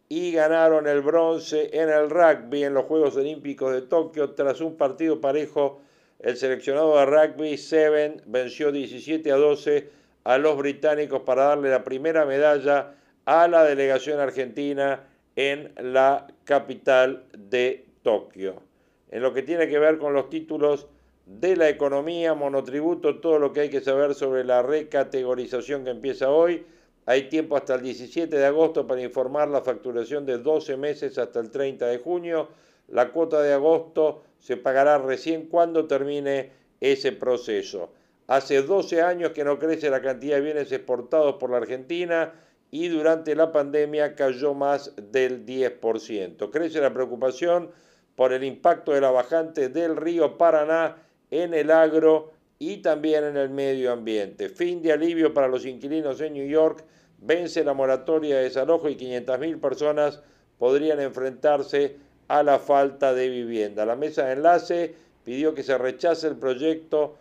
y 0.07 0.33
ganaron 0.33 0.85
el 0.85 1.01
bronce 1.01 1.71
en 1.73 1.89
el 1.89 2.11
rugby 2.11 2.63
en 2.63 2.75
los 2.75 2.85
Juegos 2.85 3.15
Olímpicos 3.15 3.73
de 3.73 3.81
Tokio 3.81 4.35
tras 4.35 4.61
un 4.61 4.77
partido 4.77 5.19
parejo. 5.19 5.81
El 6.19 6.37
seleccionado 6.37 6.95
de 6.95 7.07
rugby 7.07 7.57
Seven 7.57 8.21
venció 8.27 8.71
17 8.71 9.31
a 9.31 9.35
12 9.35 9.89
a 10.25 10.37
los 10.37 10.55
británicos 10.57 11.21
para 11.21 11.45
darle 11.45 11.71
la 11.71 11.83
primera 11.83 12.23
medalla 12.23 12.93
a 13.25 13.47
la 13.47 13.63
delegación 13.63 14.19
argentina 14.19 15.07
en 15.35 15.73
la 15.75 16.27
capital 16.43 17.23
de 17.35 17.87
Tokio. 18.03 18.61
En 19.09 19.23
lo 19.23 19.33
que 19.33 19.41
tiene 19.41 19.67
que 19.67 19.79
ver 19.79 19.97
con 19.97 20.13
los 20.13 20.29
títulos 20.29 20.85
de 21.25 21.55
la 21.55 21.69
economía, 21.69 22.33
monotributo, 22.33 23.19
todo 23.19 23.39
lo 23.39 23.51
que 23.51 23.61
hay 23.61 23.69
que 23.69 23.81
saber 23.81 24.13
sobre 24.13 24.43
la 24.43 24.61
recategorización 24.61 25.83
que 25.83 25.89
empieza 25.89 26.29
hoy. 26.29 26.65
Hay 27.07 27.29
tiempo 27.29 27.55
hasta 27.55 27.75
el 27.75 27.81
17 27.81 28.35
de 28.35 28.45
agosto 28.45 28.87
para 28.87 29.01
informar 29.01 29.47
la 29.47 29.61
facturación 29.61 30.25
de 30.25 30.37
12 30.37 30.77
meses 30.77 31.17
hasta 31.17 31.39
el 31.39 31.49
30 31.49 31.87
de 31.87 31.97
junio. 31.97 32.49
La 32.87 33.11
cuota 33.11 33.41
de 33.41 33.53
agosto 33.53 34.23
se 34.39 34.57
pagará 34.57 34.97
recién 34.99 35.47
cuando 35.47 35.87
termine 35.87 36.51
ese 36.79 37.11
proceso. 37.11 37.89
Hace 38.27 38.61
12 38.61 39.01
años 39.01 39.31
que 39.31 39.43
no 39.43 39.59
crece 39.59 39.89
la 39.89 40.01
cantidad 40.01 40.35
de 40.35 40.41
bienes 40.41 40.71
exportados 40.71 41.35
por 41.35 41.49
la 41.49 41.57
Argentina 41.57 42.33
y 42.71 42.87
durante 42.87 43.35
la 43.35 43.51
pandemia 43.51 44.15
cayó 44.15 44.53
más 44.53 44.93
del 44.95 45.45
10%. 45.45 46.49
Crece 46.51 46.81
la 46.81 46.93
preocupación 46.93 47.71
por 48.15 48.33
el 48.33 48.43
impacto 48.43 48.93
de 48.93 49.01
la 49.01 49.11
bajante 49.11 49.69
del 49.69 49.95
río 49.95 50.37
Paraná 50.37 51.04
en 51.39 51.53
el 51.53 51.71
agro 51.71 52.31
y 52.59 52.77
también 52.77 53.23
en 53.23 53.37
el 53.37 53.49
medio 53.49 53.91
ambiente. 53.91 54.49
Fin 54.49 54.81
de 54.81 54.93
alivio 54.93 55.33
para 55.33 55.47
los 55.47 55.65
inquilinos 55.65 56.21
en 56.21 56.33
New 56.33 56.47
York, 56.47 56.83
vence 57.19 57.63
la 57.63 57.73
moratoria 57.73 58.37
de 58.37 58.43
desalojo 58.43 58.89
y 58.89 58.95
500.000 58.95 59.59
personas 59.59 60.21
podrían 60.57 60.99
enfrentarse 60.99 61.97
a 62.27 62.43
la 62.43 62.59
falta 62.59 63.13
de 63.13 63.29
vivienda. 63.29 63.85
La 63.85 63.95
mesa 63.95 64.25
de 64.25 64.33
enlace 64.33 64.95
pidió 65.23 65.53
que 65.53 65.63
se 65.63 65.77
rechace 65.77 66.27
el 66.27 66.37
proyecto 66.37 67.15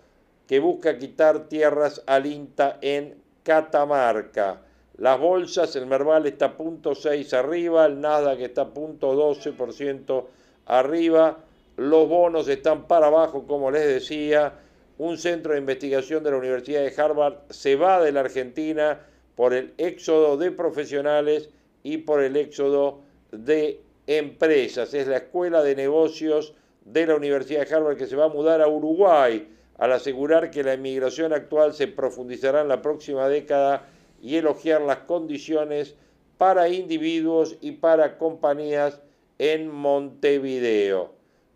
que 0.46 0.61
busca 0.61 0.98
quitar 0.98 1.48
tierras 1.48 2.03
al 2.07 2.27
INTA 2.27 2.79
en 2.81 3.16
Catamarca. 3.42 4.61
Las 4.98 5.18
bolsas, 5.18 5.74
el 5.74 5.87
Merval 5.87 6.27
está 6.27 6.46
a 6.46 6.57
punto 6.57 6.94
6 6.94 7.35
arriba, 7.35 7.87
el 7.87 8.00
Nasdaq 8.00 8.40
está 8.40 8.62
a 8.62 8.68
punto 8.68 9.14
12% 9.14 10.24
arriba, 10.66 11.38
los 11.77 12.09
bonos 12.09 12.49
están 12.49 12.87
para 12.87 13.07
abajo, 13.07 13.47
como 13.47 13.71
les 13.71 13.87
decía. 13.87 14.61
Un 14.97 15.19
centro 15.19 15.53
de 15.53 15.59
investigación 15.59 16.23
de 16.23 16.31
la 16.31 16.37
Universidad 16.37 16.83
de 16.83 16.95
Harvard 16.97 17.39
se 17.51 17.75
va 17.75 18.01
de 18.01 18.13
la 18.13 18.21
Argentina 18.21 19.01
por 19.35 19.53
el 19.53 19.75
éxodo 19.77 20.37
de 20.37 20.53
profesionales 20.53 21.51
y 21.83 21.99
por 21.99 22.23
el 22.23 22.37
éxodo 22.37 23.01
de 23.33 23.81
empresas. 24.07 24.95
Es 24.95 25.09
la 25.09 25.17
escuela 25.17 25.65
de 25.65 25.75
negocios 25.75 26.55
de 26.85 27.09
la 27.09 27.17
Universidad 27.17 27.67
de 27.67 27.75
Harvard 27.75 27.97
que 27.97 28.07
se 28.07 28.15
va 28.15 28.27
a 28.27 28.29
mudar 28.29 28.61
a 28.61 28.69
Uruguay 28.69 29.49
al 29.79 29.93
asegurar 29.93 30.51
que 30.51 30.63
la 30.63 30.75
inmigración 30.75 31.33
actual 31.33 31.75
se 31.75 31.89
profundizará 31.89 32.61
en 32.61 32.69
la 32.69 32.81
próxima 32.81 33.29
década 33.29 33.89
y 34.23 34.37
elogiar 34.37 34.81
las 34.83 34.99
condiciones 34.99 35.97
para 36.39 36.69
individuos 36.69 37.57
y 37.61 37.73
para 37.73 38.17
compañías 38.17 39.01
en 39.39 39.69
Montevideo. 39.69 41.13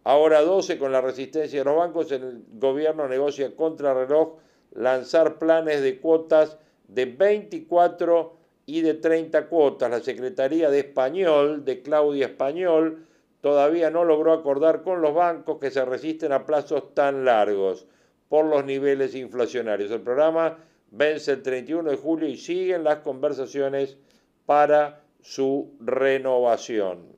Ahora 0.09 0.40
12 0.40 0.79
con 0.79 0.90
la 0.90 1.03
resistencia 1.03 1.59
de 1.59 1.64
los 1.66 1.77
bancos, 1.77 2.11
el 2.12 2.42
gobierno 2.55 3.07
negocia 3.09 3.55
contra 3.55 3.92
reloj 3.92 4.38
lanzar 4.71 5.38
planes 5.38 5.83
de 5.83 6.01
cuotas 6.01 6.57
de 6.87 7.05
24 7.05 8.35
y 8.64 8.81
de 8.81 8.94
30 8.94 9.49
cuotas. 9.49 9.90
La 9.90 10.01
Secretaría 10.01 10.71
de 10.71 10.79
Español, 10.79 11.62
de 11.66 11.83
Claudia 11.83 12.25
Español, 12.25 13.05
todavía 13.42 13.90
no 13.90 14.07
logró 14.07 14.33
acordar 14.33 14.81
con 14.81 15.03
los 15.03 15.12
bancos 15.12 15.59
que 15.59 15.71
se 15.71 15.85
resisten 15.85 16.33
a 16.33 16.47
plazos 16.47 16.94
tan 16.94 17.27
largos 17.27 17.87
por 18.31 18.47
los 18.47 18.64
niveles 18.64 19.14
inflacionarios. 19.14 19.90
El 19.90 20.01
programa 20.01 20.57
vence 20.90 21.33
el 21.33 21.42
31 21.42 21.90
de 21.90 21.97
julio 21.99 22.29
y 22.29 22.38
siguen 22.38 22.83
las 22.83 23.01
conversaciones 23.01 23.99
para 24.47 25.03
su 25.21 25.77
renovación. 25.81 27.18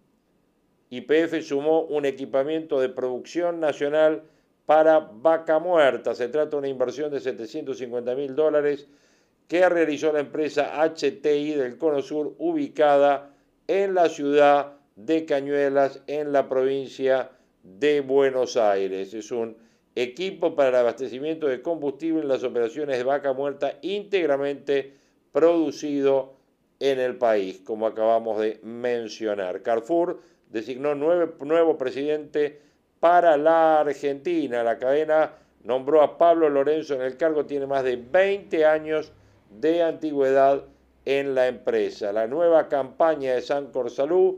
YPF 0.90 1.42
sumó 1.42 1.82
un 1.82 2.04
equipamiento 2.04 2.80
de 2.80 2.88
producción 2.88 3.60
nacional 3.60 4.22
para 4.66 4.98
vaca 4.98 5.58
muerta. 5.58 6.14
Se 6.14 6.28
trata 6.28 6.50
de 6.50 6.56
una 6.56 6.68
inversión 6.68 7.10
de 7.10 7.20
750 7.20 8.14
mil 8.14 8.34
dólares 8.34 8.86
que 9.46 9.68
realizó 9.68 10.12
la 10.12 10.20
empresa 10.20 10.80
HTI 10.80 11.54
del 11.54 11.76
Cono 11.78 12.02
Sur, 12.02 12.34
ubicada 12.38 13.30
en 13.66 13.94
la 13.94 14.08
ciudad 14.08 14.74
de 14.96 15.24
Cañuelas, 15.24 16.02
en 16.06 16.32
la 16.32 16.48
provincia 16.48 17.30
de 17.62 18.00
Buenos 18.00 18.56
Aires. 18.56 19.14
Es 19.14 19.30
un 19.30 19.56
equipo 19.94 20.54
para 20.54 20.70
el 20.70 20.76
abastecimiento 20.76 21.46
de 21.46 21.62
combustible 21.62 22.20
en 22.20 22.28
las 22.28 22.44
operaciones 22.44 22.96
de 22.96 23.04
vaca 23.04 23.32
muerta 23.32 23.78
íntegramente 23.82 24.94
producido 25.32 26.34
en 26.78 26.98
el 26.98 27.16
país, 27.16 27.60
como 27.64 27.86
acabamos 27.86 28.40
de 28.40 28.58
mencionar. 28.62 29.62
Carrefour 29.62 30.20
designó 30.50 30.94
nuevo 30.94 31.78
presidente 31.78 32.60
para 33.00 33.36
la 33.36 33.80
Argentina. 33.80 34.62
La 34.62 34.78
cadena 34.78 35.32
nombró 35.64 36.02
a 36.02 36.18
Pablo 36.18 36.48
Lorenzo 36.48 36.94
en 36.94 37.02
el 37.02 37.16
cargo, 37.16 37.46
tiene 37.46 37.66
más 37.66 37.84
de 37.84 37.96
20 37.96 38.64
años 38.64 39.12
de 39.50 39.82
antigüedad 39.82 40.64
en 41.04 41.34
la 41.34 41.48
empresa. 41.48 42.12
La 42.12 42.26
nueva 42.26 42.68
campaña 42.68 43.34
de 43.34 43.42
Sancor 43.42 43.90
Salud, 43.90 44.36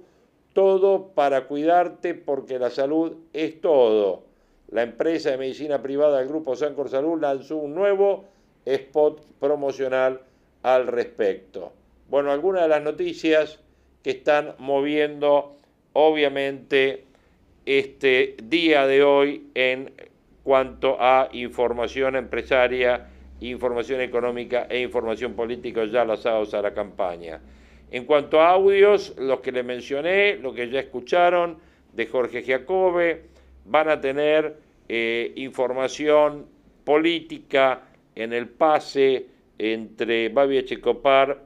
todo 0.52 1.08
para 1.08 1.46
cuidarte 1.46 2.14
porque 2.14 2.58
la 2.58 2.70
salud 2.70 3.16
es 3.32 3.60
todo 3.60 4.32
la 4.72 4.82
empresa 4.82 5.30
de 5.30 5.36
medicina 5.36 5.82
privada 5.82 6.18
del 6.18 6.28
grupo 6.28 6.56
Sancor 6.56 6.88
Salud 6.88 7.20
lanzó 7.20 7.58
un 7.58 7.74
nuevo 7.74 8.24
spot 8.64 9.22
promocional 9.38 10.22
al 10.62 10.86
respecto. 10.86 11.72
Bueno, 12.08 12.32
algunas 12.32 12.62
de 12.62 12.68
las 12.68 12.82
noticias 12.82 13.58
que 14.02 14.12
están 14.12 14.54
moviendo 14.58 15.56
obviamente 15.92 17.04
este 17.64 18.36
día 18.42 18.86
de 18.86 19.02
hoy 19.02 19.48
en 19.54 19.92
cuanto 20.42 20.96
a 21.00 21.28
información 21.32 22.16
empresaria, 22.16 23.08
información 23.40 24.00
económica 24.00 24.66
e 24.68 24.80
información 24.80 25.34
política 25.34 25.84
ya 25.84 26.04
lanzados 26.04 26.54
a 26.54 26.62
la 26.62 26.74
campaña. 26.74 27.40
En 27.90 28.04
cuanto 28.04 28.40
a 28.40 28.50
audios, 28.50 29.14
los 29.18 29.40
que 29.40 29.52
le 29.52 29.62
mencioné, 29.62 30.36
lo 30.36 30.54
que 30.54 30.70
ya 30.70 30.80
escucharon 30.80 31.58
de 31.92 32.06
Jorge 32.06 32.42
Giacobbe, 32.42 33.24
van 33.64 33.88
a 33.88 34.00
tener 34.00 34.56
eh, 34.88 35.32
información 35.36 36.46
política 36.84 37.82
en 38.14 38.32
el 38.32 38.48
pase 38.48 39.26
entre 39.58 40.28
Babi 40.30 40.58
Echecopar 40.58 41.42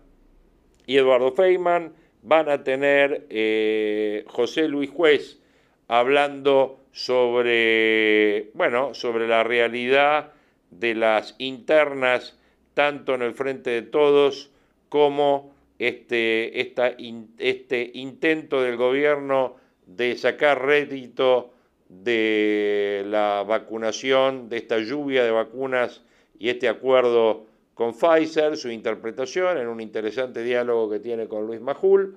y 0.86 0.96
Eduardo 0.96 1.32
Feynman. 1.32 1.92
Van 2.26 2.48
a 2.48 2.64
tener 2.64 3.24
eh, 3.30 4.24
José 4.26 4.66
Luis 4.66 4.90
Juez 4.90 5.38
hablando 5.86 6.80
sobre, 6.90 8.50
bueno, 8.52 8.94
sobre 8.94 9.28
la 9.28 9.44
realidad 9.44 10.32
de 10.72 10.96
las 10.96 11.36
internas, 11.38 12.36
tanto 12.74 13.14
en 13.14 13.22
el 13.22 13.32
Frente 13.34 13.70
de 13.70 13.82
Todos 13.82 14.50
como 14.88 15.54
este, 15.78 16.60
este 16.60 17.90
intento 17.94 18.60
del 18.60 18.76
gobierno 18.76 19.54
de 19.86 20.16
sacar 20.16 20.66
rédito 20.66 21.52
de 21.88 23.04
la 23.06 23.44
vacunación, 23.46 24.48
de 24.48 24.56
esta 24.56 24.78
lluvia 24.80 25.22
de 25.22 25.30
vacunas 25.30 26.02
y 26.40 26.48
este 26.48 26.68
acuerdo 26.68 27.46
con 27.76 27.92
Pfizer, 27.92 28.56
su 28.56 28.70
interpretación 28.70 29.58
en 29.58 29.68
un 29.68 29.82
interesante 29.82 30.42
diálogo 30.42 30.88
que 30.88 30.98
tiene 30.98 31.28
con 31.28 31.46
Luis 31.46 31.60
Majul. 31.60 32.16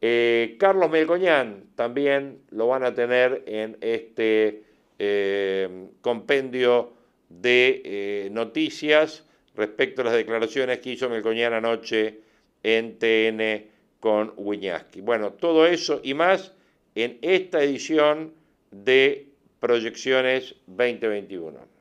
Eh, 0.00 0.54
Carlos 0.56 0.88
Melgoñán 0.88 1.64
también 1.74 2.42
lo 2.50 2.68
van 2.68 2.84
a 2.84 2.94
tener 2.94 3.42
en 3.46 3.76
este 3.80 4.62
eh, 5.00 5.88
compendio 6.00 6.92
de 7.28 7.82
eh, 7.84 8.28
noticias 8.30 9.24
respecto 9.56 10.02
a 10.02 10.04
las 10.04 10.14
declaraciones 10.14 10.78
que 10.78 10.90
hizo 10.90 11.10
Melgoñán 11.10 11.54
anoche 11.54 12.20
en 12.62 12.96
TN 12.96 13.66
con 13.98 14.32
Wiñaski. 14.36 15.00
Bueno, 15.00 15.32
todo 15.32 15.66
eso 15.66 16.00
y 16.04 16.14
más 16.14 16.52
en 16.94 17.18
esta 17.20 17.64
edición 17.64 18.32
de 18.70 19.26
proyecciones 19.58 20.54
2021. 20.68 21.74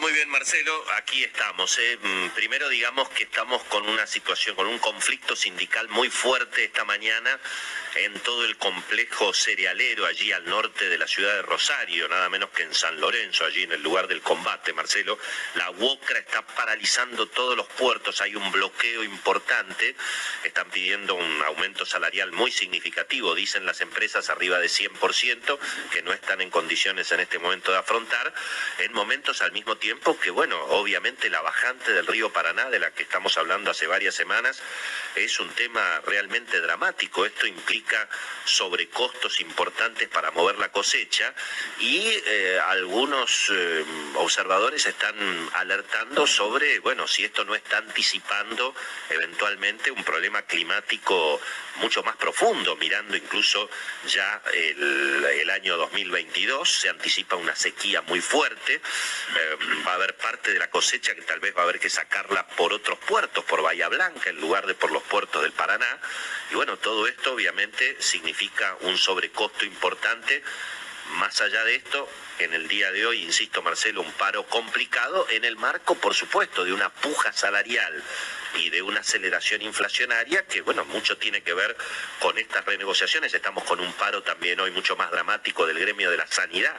muy 0.00 0.03
bien. 0.14 0.28
Marcelo, 0.30 0.84
aquí 0.96 1.24
estamos. 1.24 1.76
¿eh? 1.78 1.98
Mm, 2.00 2.28
primero 2.30 2.68
digamos 2.68 3.08
que 3.10 3.24
estamos 3.24 3.62
con 3.64 3.88
una 3.88 4.06
situación, 4.06 4.54
con 4.54 4.68
un 4.68 4.78
conflicto 4.78 5.34
sindical 5.34 5.88
muy 5.88 6.08
fuerte 6.08 6.64
esta 6.64 6.84
mañana 6.84 7.40
en 7.96 8.18
todo 8.20 8.44
el 8.44 8.56
complejo 8.56 9.32
cerealero 9.32 10.06
allí 10.06 10.32
al 10.32 10.44
norte 10.46 10.88
de 10.88 10.98
la 10.98 11.06
ciudad 11.06 11.34
de 11.34 11.42
Rosario, 11.42 12.08
nada 12.08 12.28
menos 12.28 12.50
que 12.50 12.62
en 12.62 12.74
San 12.74 13.00
Lorenzo, 13.00 13.44
allí 13.44 13.62
en 13.62 13.72
el 13.72 13.82
lugar 13.82 14.08
del 14.08 14.20
combate, 14.20 14.72
Marcelo. 14.72 15.18
La 15.54 15.70
UOCRA 15.70 16.18
está 16.18 16.42
paralizando 16.42 17.26
todos 17.26 17.56
los 17.56 17.66
puertos, 17.68 18.20
hay 18.20 18.34
un 18.34 18.50
bloqueo 18.50 19.04
importante, 19.04 19.94
están 20.42 20.68
pidiendo 20.70 21.14
un 21.14 21.42
aumento 21.42 21.86
salarial 21.86 22.32
muy 22.32 22.50
significativo, 22.50 23.34
dicen 23.34 23.64
las 23.64 23.80
empresas 23.80 24.28
arriba 24.28 24.58
de 24.58 24.68
100%, 24.68 25.58
que 25.92 26.02
no 26.02 26.12
están 26.12 26.40
en 26.40 26.50
condiciones 26.50 27.12
en 27.12 27.20
este 27.20 27.38
momento 27.38 27.70
de 27.70 27.78
afrontar, 27.78 28.34
en 28.78 28.92
momentos 28.92 29.40
al 29.40 29.52
mismo 29.52 29.76
tiempo 29.76 30.18
que, 30.18 30.30
bueno, 30.30 30.60
obviamente 30.64 31.30
la 31.30 31.42
bajante 31.42 31.92
del 31.92 32.06
río 32.06 32.32
Paraná, 32.32 32.70
de 32.70 32.80
la 32.80 32.90
que 32.90 33.04
estamos 33.04 33.38
hablando 33.38 33.70
hace 33.70 33.86
varias 33.86 34.14
semanas, 34.14 34.60
es 35.14 35.38
un 35.38 35.48
tema 35.50 36.00
realmente 36.06 36.60
dramático. 36.60 37.24
Esto 37.24 37.46
implica 37.46 37.83
sobrecostos 38.44 39.40
importantes 39.40 40.08
para 40.08 40.30
mover 40.30 40.58
la 40.58 40.70
cosecha 40.70 41.34
y 41.80 42.08
eh, 42.26 42.60
algunos 42.66 43.50
eh, 43.50 43.84
observadores 44.16 44.86
están 44.86 45.14
alertando 45.54 46.26
sobre, 46.26 46.78
bueno, 46.80 47.06
si 47.06 47.24
esto 47.24 47.44
no 47.44 47.54
está 47.54 47.78
anticipando 47.78 48.74
eventualmente 49.10 49.90
un 49.90 50.04
problema 50.04 50.42
climático 50.42 51.40
mucho 51.76 52.02
más 52.02 52.16
profundo, 52.16 52.76
mirando 52.76 53.16
incluso 53.16 53.68
ya 54.06 54.42
el, 54.52 55.50
año 55.50 55.76
2022, 55.76 56.68
se 56.68 56.88
anticipa 56.88 57.36
una 57.36 57.54
sequía 57.54 58.02
muy 58.02 58.20
fuerte, 58.20 58.74
eh, 58.74 59.56
va 59.86 59.92
a 59.92 59.94
haber 59.94 60.16
parte 60.16 60.52
de 60.52 60.58
la 60.58 60.68
cosecha 60.68 61.14
que 61.14 61.22
tal 61.22 61.38
vez 61.38 61.54
va 61.56 61.60
a 61.60 61.64
haber 61.64 61.78
que 61.78 61.88
sacarla 61.88 62.46
por 62.48 62.72
otros 62.72 62.98
puertos, 63.00 63.44
por 63.44 63.62
Bahía 63.62 63.88
Blanca, 63.88 64.30
en 64.30 64.40
lugar 64.40 64.66
de 64.66 64.74
por 64.74 64.90
los 64.90 65.02
puertos 65.04 65.42
del 65.42 65.52
Paraná, 65.52 66.00
y 66.50 66.54
bueno, 66.54 66.76
todo 66.76 67.06
esto 67.06 67.34
obviamente 67.34 67.73
significa 67.98 68.76
un 68.82 68.96
sobrecosto 68.98 69.64
importante 69.64 70.42
más 71.12 71.40
allá 71.40 71.64
de 71.64 71.76
esto, 71.76 72.08
en 72.38 72.54
el 72.54 72.66
día 72.66 72.90
de 72.90 73.06
hoy, 73.06 73.22
insisto 73.22 73.62
Marcelo, 73.62 74.00
un 74.00 74.12
paro 74.12 74.44
complicado 74.46 75.26
en 75.30 75.44
el 75.44 75.56
marco, 75.56 75.94
por 75.94 76.14
supuesto, 76.14 76.64
de 76.64 76.72
una 76.72 76.88
puja 76.88 77.32
salarial 77.32 78.02
y 78.56 78.70
de 78.70 78.82
una 78.82 79.00
aceleración 79.00 79.62
inflacionaria 79.62 80.44
que, 80.46 80.62
bueno, 80.62 80.84
mucho 80.86 81.16
tiene 81.16 81.42
que 81.42 81.54
ver 81.54 81.76
con 82.20 82.38
estas 82.38 82.64
renegociaciones. 82.64 83.32
Estamos 83.34 83.64
con 83.64 83.80
un 83.80 83.92
paro 83.92 84.22
también 84.22 84.58
hoy 84.60 84.70
mucho 84.70 84.96
más 84.96 85.10
dramático 85.10 85.66
del 85.66 85.78
gremio 85.78 86.10
de 86.10 86.16
la 86.16 86.26
sanidad, 86.26 86.74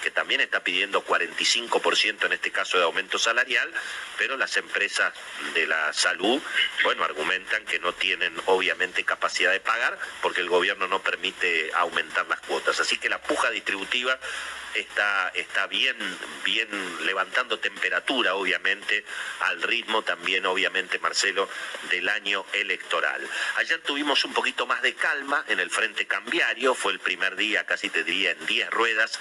que 0.00 0.10
también 0.10 0.40
está 0.40 0.62
pidiendo 0.62 1.04
45% 1.04 2.26
en 2.26 2.32
este 2.32 2.50
caso 2.50 2.78
de 2.78 2.84
aumento 2.84 3.18
salarial, 3.18 3.72
pero 4.18 4.36
las 4.36 4.56
empresas 4.56 5.12
de 5.54 5.66
la 5.66 5.92
salud, 5.92 6.40
bueno, 6.84 7.04
argumentan 7.04 7.64
que 7.64 7.78
no 7.78 7.92
tienen 7.92 8.34
obviamente 8.46 9.04
capacidad 9.04 9.52
de 9.52 9.60
pagar 9.60 9.98
porque 10.22 10.40
el 10.40 10.48
gobierno 10.48 10.88
no 10.88 11.02
permite 11.02 11.70
aumentar 11.74 12.26
las 12.28 12.40
cuotas. 12.40 12.80
Así 12.80 12.98
que 12.98 13.08
la 13.08 13.20
puja 13.20 13.50
distributiva 13.50 14.18
está, 14.74 15.30
está 15.34 15.66
bien, 15.66 15.96
bien 16.44 16.68
levantando 17.06 17.58
temperatura, 17.58 18.34
obviamente, 18.34 19.04
al 19.40 19.62
ritmo 19.62 20.02
también, 20.02 20.46
obviamente, 20.46 20.98
Marcelo, 20.98 21.48
del 21.90 22.08
año 22.08 22.44
electoral. 22.52 23.26
Ayer 23.56 23.80
tuvimos 23.80 24.24
un 24.24 24.34
poquito 24.34 24.66
más 24.66 24.82
de 24.82 24.94
calma 24.94 25.44
en 25.48 25.60
el 25.60 25.70
frente 25.70 26.06
cambiario, 26.06 26.74
fue 26.74 26.92
el 26.92 27.00
primer 27.00 27.36
día, 27.36 27.64
casi 27.64 27.90
te 27.90 28.04
diría, 28.04 28.32
en 28.32 28.46
10 28.46 28.70
ruedas 28.70 29.18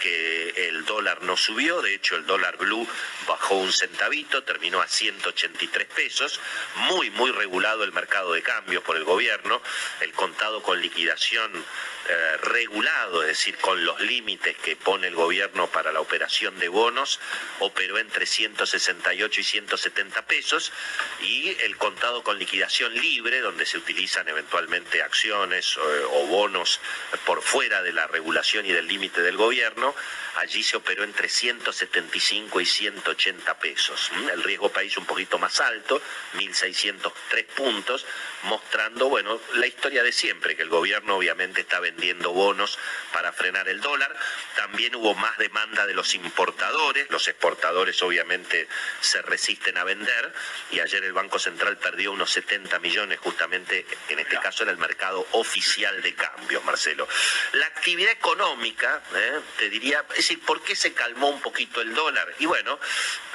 que 0.00 0.68
el 0.68 0.84
dólar 0.84 1.22
no 1.22 1.36
subió, 1.36 1.82
de 1.82 1.94
hecho 1.94 2.16
el 2.16 2.26
dólar 2.26 2.56
blue 2.56 2.86
bajó 3.26 3.56
un 3.56 3.72
centavito, 3.72 4.42
terminó 4.44 4.80
a 4.80 4.88
183 4.88 5.86
pesos, 5.86 6.40
muy, 6.88 7.10
muy 7.10 7.30
regulado 7.30 7.84
el 7.84 7.92
mercado 7.92 8.32
de 8.32 8.42
cambios 8.42 8.82
por 8.82 8.96
el 8.96 9.04
gobierno, 9.04 9.60
el 10.00 10.12
contado 10.12 10.62
con 10.62 10.80
liquidación 10.80 11.64
eh, 12.08 12.36
regulado, 12.42 13.22
es 13.22 13.28
decir, 13.28 13.56
con 13.56 13.84
los 13.84 14.00
límites 14.00 14.56
que 14.58 14.76
pone 14.76 15.08
el 15.08 15.16
gobierno 15.16 15.66
para 15.66 15.90
la 15.90 16.00
operación 16.00 16.56
de 16.60 16.68
bonos, 16.68 17.18
operó 17.58 17.98
entre 17.98 18.26
168 18.26 19.40
y 19.40 19.44
170 19.44 20.22
pesos, 20.26 20.72
y 21.20 21.48
el 21.64 21.76
contado 21.76 22.22
con 22.22 22.38
liquidación 22.38 22.94
libre, 22.94 23.40
donde 23.40 23.66
se 23.66 23.78
utilizan 23.78 24.28
eventualmente 24.28 25.02
acciones 25.02 25.76
eh, 25.76 25.80
o 26.12 26.26
bonos 26.26 26.78
por 27.24 27.42
fuera 27.42 27.82
de 27.82 27.92
la 27.92 28.06
regulación 28.06 28.66
y 28.66 28.72
del 28.72 28.86
límite 28.86 29.20
del 29.22 29.36
gobierno, 29.36 29.92
allí 30.36 30.62
se 30.62 30.76
operó 30.76 31.02
entre 31.02 31.28
175 31.28 32.60
y 32.60 32.66
180 32.66 33.58
pesos. 33.58 34.12
El 34.32 34.44
riesgo 34.44 34.68
país 34.68 34.96
un 34.96 35.06
poquito 35.06 35.38
más 35.38 35.60
alto, 35.60 36.00
1.603 36.34 37.46
puntos, 37.56 38.06
mostrando, 38.44 39.08
bueno, 39.08 39.40
la 39.54 39.66
historia 39.66 40.04
de 40.04 40.12
siempre, 40.12 40.54
que 40.54 40.62
el 40.62 40.68
gobierno 40.68 41.16
obviamente 41.16 41.62
está 41.62 41.80
vendiendo 41.80 41.95
bonos 42.32 42.78
para 43.12 43.32
frenar 43.32 43.68
el 43.68 43.80
dólar. 43.80 44.14
También 44.56 44.94
hubo 44.94 45.14
más 45.14 45.36
demanda 45.38 45.86
de 45.86 45.94
los 45.94 46.14
importadores, 46.14 47.10
los 47.10 47.26
exportadores 47.28 48.02
obviamente 48.02 48.68
se 49.00 49.22
resisten 49.22 49.76
a 49.78 49.84
vender 49.84 50.32
y 50.70 50.80
ayer 50.80 51.04
el 51.04 51.12
Banco 51.12 51.38
Central 51.38 51.76
perdió 51.78 52.12
unos 52.12 52.30
70 52.30 52.78
millones 52.80 53.18
justamente, 53.20 53.86
en 54.08 54.18
este 54.18 54.38
caso 54.38 54.62
en 54.62 54.70
el 54.70 54.78
mercado 54.78 55.26
oficial 55.32 56.02
de 56.02 56.14
cambios, 56.14 56.64
Marcelo. 56.64 57.08
La 57.52 57.66
actividad 57.66 58.12
económica, 58.12 59.02
¿eh? 59.14 59.40
te 59.58 59.70
diría, 59.70 60.04
es 60.10 60.16
decir, 60.16 60.40
¿por 60.40 60.62
qué 60.62 60.76
se 60.76 60.92
calmó 60.92 61.28
un 61.28 61.40
poquito 61.40 61.80
el 61.80 61.94
dólar? 61.94 62.34
Y 62.38 62.46
bueno, 62.46 62.78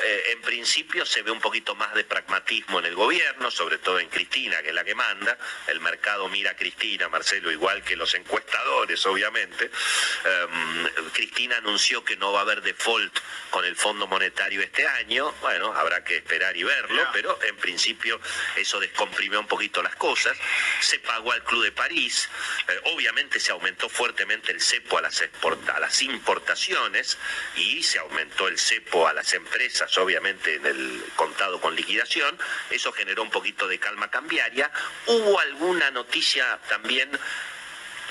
eh, 0.03 0.23
en 0.31 0.41
principio 0.41 1.05
se 1.05 1.21
ve 1.21 1.31
un 1.31 1.41
poquito 1.41 1.75
más 1.75 1.93
de 1.93 2.03
pragmatismo 2.03 2.79
en 2.79 2.85
el 2.85 2.95
gobierno, 2.95 3.51
sobre 3.51 3.77
todo 3.77 3.99
en 3.99 4.09
Cristina, 4.09 4.61
que 4.61 4.69
es 4.69 4.75
la 4.75 4.83
que 4.83 4.95
manda. 4.95 5.37
El 5.67 5.79
mercado 5.79 6.27
mira 6.29 6.51
a 6.51 6.55
Cristina, 6.55 7.09
Marcelo, 7.09 7.51
igual 7.51 7.83
que 7.83 7.95
los 7.95 8.13
obviamente. 9.05 9.71
Em, 10.25 11.11
Cristina 11.13 11.57
anunció 11.57 12.03
que 12.03 12.15
no 12.17 12.31
va 12.33 12.39
a 12.39 12.41
haber 12.43 12.61
default 12.61 13.19
con 13.49 13.65
el 13.65 13.75
Fondo 13.75 14.07
Monetario 14.07 14.61
este 14.61 14.87
año. 14.87 15.33
Bueno, 15.41 15.73
habrá 15.73 16.03
que 16.03 16.17
esperar 16.17 16.55
y 16.55 16.63
verlo, 16.63 17.07
pero 17.13 17.39
en 17.43 17.55
principio 17.57 18.19
eso 18.55 18.79
descomprimió 18.79 19.39
un 19.39 19.47
poquito 19.47 19.81
las 19.81 19.95
cosas. 19.95 20.37
Se 20.79 20.99
pagó 20.99 21.31
al 21.31 21.43
Club 21.43 21.63
de 21.63 21.71
París. 21.71 22.29
Eh, 22.67 22.81
obviamente 22.93 23.39
se 23.39 23.51
aumentó 23.51 23.89
fuertemente 23.89 24.51
el 24.51 24.61
cepo 24.61 24.97
a 24.97 25.01
las, 25.01 25.21
a 25.21 25.79
las 25.79 26.01
importaciones 26.01 27.17
y 27.55 27.83
se 27.83 27.99
aumentó 27.99 28.47
el 28.47 28.57
cepo 28.57 29.07
a 29.07 29.13
las 29.13 29.33
empresas, 29.33 29.97
obviamente 29.97 30.55
en 30.55 30.65
el 30.65 31.03
contado 31.15 31.59
con 31.59 31.75
liquidación. 31.75 32.37
Eso 32.69 32.91
generó 32.91 33.23
un 33.23 33.31
poquito 33.31 33.67
de 33.67 33.79
calma 33.79 34.09
cambiaria. 34.09 34.71
Hubo 35.07 35.39
alguna 35.39 35.91
noticia 35.91 36.59
también 36.69 37.11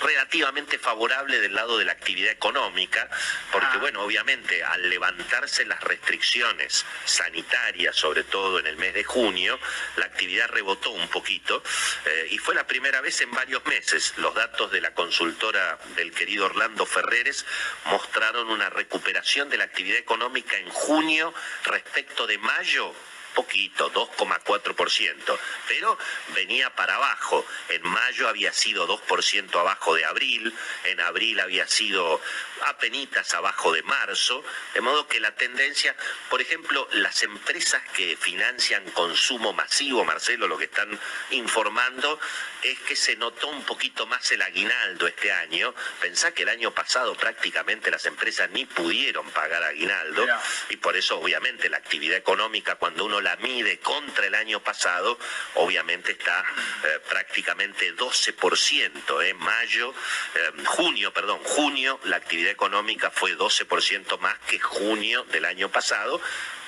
relativamente 0.00 0.78
favorable 0.78 1.40
del 1.40 1.54
lado 1.54 1.78
de 1.78 1.84
la 1.84 1.92
actividad 1.92 2.32
económica, 2.32 3.08
porque 3.52 3.76
ah. 3.76 3.78
bueno, 3.78 4.02
obviamente 4.02 4.62
al 4.64 4.88
levantarse 4.88 5.64
las 5.64 5.80
restricciones 5.82 6.84
sanitarias, 7.04 7.96
sobre 7.96 8.24
todo 8.24 8.58
en 8.58 8.66
el 8.66 8.76
mes 8.76 8.94
de 8.94 9.04
junio, 9.04 9.58
la 9.96 10.06
actividad 10.06 10.48
rebotó 10.48 10.90
un 10.90 11.08
poquito 11.08 11.62
eh, 12.04 12.28
y 12.30 12.38
fue 12.38 12.54
la 12.54 12.66
primera 12.66 13.00
vez 13.00 13.20
en 13.20 13.30
varios 13.30 13.64
meses. 13.66 14.14
Los 14.16 14.34
datos 14.34 14.70
de 14.70 14.80
la 14.80 14.94
consultora 14.94 15.78
del 15.96 16.12
querido 16.12 16.46
Orlando 16.46 16.86
Ferreres 16.86 17.44
mostraron 17.86 18.48
una 18.48 18.70
recuperación 18.70 19.48
de 19.48 19.58
la 19.58 19.64
actividad 19.64 19.98
económica 19.98 20.56
en 20.56 20.68
junio 20.70 21.32
respecto 21.64 22.26
de 22.26 22.38
mayo 22.38 22.94
poquito, 23.34 23.92
2,4%, 23.92 25.38
pero 25.68 25.98
venía 26.34 26.74
para 26.74 26.96
abajo. 26.96 27.46
En 27.68 27.82
mayo 27.82 28.28
había 28.28 28.52
sido 28.52 28.86
2% 28.86 29.58
abajo 29.58 29.94
de 29.94 30.04
abril, 30.04 30.54
en 30.84 31.00
abril 31.00 31.40
había 31.40 31.66
sido 31.66 32.20
apenitas 32.66 33.32
abajo 33.34 33.72
de 33.72 33.82
marzo, 33.82 34.44
de 34.74 34.80
modo 34.80 35.06
que 35.08 35.20
la 35.20 35.34
tendencia, 35.34 35.96
por 36.28 36.40
ejemplo, 36.40 36.88
las 36.92 37.22
empresas 37.22 37.82
que 37.94 38.16
financian 38.16 38.84
consumo 38.90 39.52
masivo, 39.52 40.04
Marcelo, 40.04 40.46
lo 40.46 40.58
que 40.58 40.64
están 40.64 40.98
informando 41.30 42.18
es 42.62 42.78
que 42.80 42.96
se 42.96 43.16
notó 43.16 43.48
un 43.48 43.62
poquito 43.64 44.06
más 44.06 44.30
el 44.32 44.42
aguinaldo 44.42 45.06
este 45.06 45.32
año. 45.32 45.74
Pensá 46.00 46.32
que 46.32 46.42
el 46.42 46.48
año 46.48 46.72
pasado 46.72 47.14
prácticamente 47.14 47.90
las 47.90 48.04
empresas 48.04 48.50
ni 48.50 48.66
pudieron 48.66 49.28
pagar 49.30 49.62
aguinaldo. 49.62 50.26
Y 50.68 50.76
por 50.76 50.96
eso 50.96 51.18
obviamente 51.18 51.68
la 51.68 51.78
actividad 51.78 52.16
económica 52.16 52.76
cuando 52.76 53.04
uno 53.04 53.19
la 53.20 53.36
mide 53.36 53.78
contra 53.78 54.26
el 54.26 54.34
año 54.34 54.60
pasado, 54.60 55.18
obviamente 55.54 56.12
está 56.12 56.44
eh, 56.84 57.00
prácticamente 57.08 57.94
12%. 57.96 59.24
En 59.24 59.36
mayo, 59.38 59.94
eh, 60.34 60.52
junio, 60.66 61.12
perdón, 61.12 61.40
junio, 61.44 62.00
la 62.04 62.16
actividad 62.16 62.50
económica 62.50 63.10
fue 63.10 63.36
12% 63.36 64.18
más 64.18 64.38
que 64.40 64.58
junio 64.58 65.24
del 65.24 65.44
año 65.44 65.68
pasado 65.70 66.20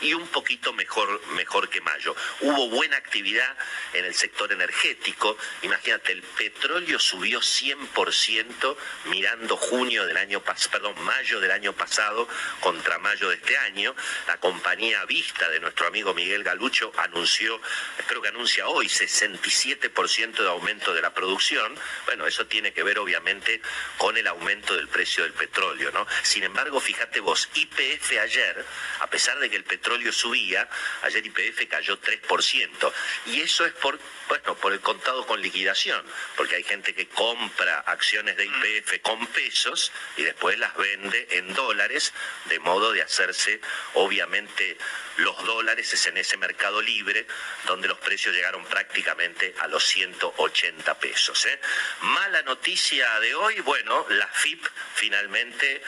y 0.03 0.15
un 0.15 0.27
poquito 0.27 0.73
mejor, 0.73 1.21
mejor 1.35 1.69
que 1.69 1.81
mayo. 1.81 2.15
Hubo 2.41 2.69
buena 2.69 2.97
actividad 2.97 3.57
en 3.95 4.05
el 4.05 4.15
sector 4.15 4.53
energético. 4.53 5.39
Imagínate, 5.63 6.13
el 6.13 6.23
petróleo 6.23 6.99
subió 6.99 7.41
100% 7.41 8.77
mirando 9.07 9.57
junio 9.57 10.05
del 10.07 10.17
año 10.17 10.43
perdón, 10.43 10.95
mayo 11.05 11.41
del 11.41 11.53
año 11.53 11.73
pasado 11.73 12.29
contra 12.61 12.99
mayo 12.99 13.29
de 13.29 13.37
este 13.37 13.57
año. 13.57 13.95
La 14.27 14.39
compañía 14.39 15.05
Vista 15.05 15.49
de 15.49 15.61
nuestro 15.61 15.87
amigo 15.87 16.15
Miguel 16.15 16.42
Galucho 16.43 16.93
anunció, 16.97 17.61
creo 18.07 18.23
que 18.23 18.29
anuncia 18.29 18.67
hoy, 18.69 18.87
67% 18.87 20.43
de 20.43 20.49
aumento 20.49 20.95
de 20.95 21.03
la 21.03 21.15
producción. 21.15 21.75
Bueno, 22.07 22.27
eso 22.27 22.47
tiene 22.47 22.73
que 22.73 22.83
ver 22.83 22.99
obviamente 22.99 23.61
con 23.99 24.17
el 24.17 24.27
aumento 24.27 24.75
del 24.75 24.89
precio 24.89 25.25
del 25.25 25.33
petróleo, 25.33 25.91
¿no? 25.93 26.07
Sin 26.23 26.43
embargo, 26.43 26.81
fíjate 26.81 27.21
vos, 27.21 27.49
IPF 27.55 28.13
ayer, 28.21 28.65
a 29.01 29.07
pesar 29.09 29.39
de 29.39 29.51
que 29.51 29.57
el 29.57 29.65
petróleo 29.65 30.13
subía, 30.13 30.69
ayer 31.03 31.25
IPF 31.25 31.69
cayó 31.69 32.01
3%. 32.01 32.93
Y 33.27 33.41
eso 33.41 33.65
es 33.65 33.73
por, 33.75 33.99
bueno, 34.29 34.55
por 34.57 34.73
el 34.73 34.81
contado 34.81 35.27
con 35.27 35.41
liquidación, 35.41 36.05
porque 36.37 36.57
hay 36.57 36.63
gente 36.63 36.95
que 36.95 37.09
compra 37.09 37.81
acciones 37.81 38.37
de 38.37 38.47
IPF 38.47 39.01
con 39.03 39.27
pesos 39.29 39.93
y 40.17 40.23
después 40.23 40.59
las 40.59 40.77
vende 40.77 41.29
en 41.33 41.53
dólares, 41.55 42.13
de 42.47 42.59
modo 42.59 42.93
de 42.93 43.03
hacerse, 43.03 43.61
obviamente, 43.95 44.77
los 45.17 45.37
dólares 45.45 45.93
es 45.93 46.07
en 46.07 46.17
ese 46.17 46.32
mercado 46.37 46.81
libre 46.81 47.27
donde 47.67 47.89
los 47.89 47.99
precios 47.99 48.35
llegaron 48.35 48.65
prácticamente 48.65 49.55
a 49.61 49.69
los 49.69 49.85
180 49.85 50.99
pesos. 50.99 51.47
¿eh? 51.47 51.61
Mala 52.03 52.43
noticia 52.43 53.21
de 53.21 53.35
hoy, 53.35 53.61
bueno, 53.61 54.07
la 54.11 54.27
FIP 54.27 54.65
finalmente 54.95 55.83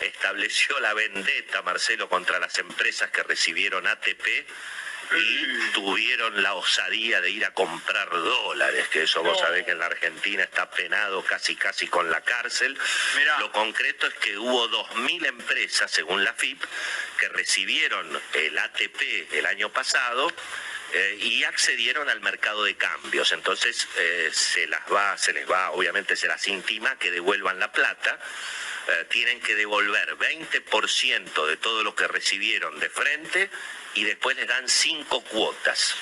estableció 0.00 0.78
la 0.80 0.94
vendetta, 0.94 1.62
Marcelo, 1.62 2.08
contra 2.08 2.38
las 2.38 2.58
empresas 2.58 3.10
que 3.10 3.22
recibieron 3.22 3.86
ATP 3.86 4.46
y 5.14 5.72
tuvieron 5.72 6.42
la 6.42 6.54
osadía 6.54 7.20
de 7.20 7.30
ir 7.30 7.44
a 7.44 7.52
comprar 7.52 8.10
dólares, 8.10 8.88
que 8.88 9.02
eso 9.02 9.22
vos 9.22 9.38
sabés 9.38 9.64
que 9.64 9.72
en 9.72 9.78
la 9.78 9.86
Argentina 9.86 10.42
está 10.42 10.70
penado 10.70 11.22
casi 11.22 11.54
casi 11.54 11.86
con 11.86 12.10
la 12.10 12.22
cárcel. 12.22 12.76
Lo 13.38 13.52
concreto 13.52 14.06
es 14.06 14.14
que 14.14 14.36
hubo 14.36 14.68
2.000 14.68 15.26
empresas, 15.26 15.90
según 15.90 16.24
la 16.24 16.32
FIP, 16.32 16.62
que 17.18 17.28
recibieron 17.28 18.20
el 18.34 18.58
ATP 18.58 19.32
el 19.32 19.46
año 19.46 19.70
pasado 19.70 20.32
eh, 20.92 21.18
y 21.20 21.44
accedieron 21.44 22.08
al 22.08 22.20
mercado 22.20 22.64
de 22.64 22.74
cambios. 22.76 23.32
Entonces 23.32 23.88
eh, 23.96 24.30
se 24.32 24.66
las 24.66 24.82
va, 24.92 25.16
se 25.18 25.32
les 25.32 25.50
va, 25.50 25.70
obviamente 25.70 26.16
se 26.16 26.26
las 26.26 26.46
intima 26.48 26.98
que 26.98 27.10
devuelvan 27.10 27.58
la 27.58 27.70
plata. 27.72 28.18
Eh, 28.88 29.06
tienen 29.10 29.40
que 29.40 29.54
devolver 29.54 30.16
20% 30.16 31.46
de 31.46 31.56
todo 31.56 31.82
lo 31.82 31.94
que 31.94 32.06
recibieron 32.06 32.78
de 32.78 32.88
frente 32.88 33.50
y 33.96 34.04
después 34.04 34.36
les 34.36 34.46
dan 34.46 34.68
cinco 34.68 35.22
cuotas. 35.24 35.96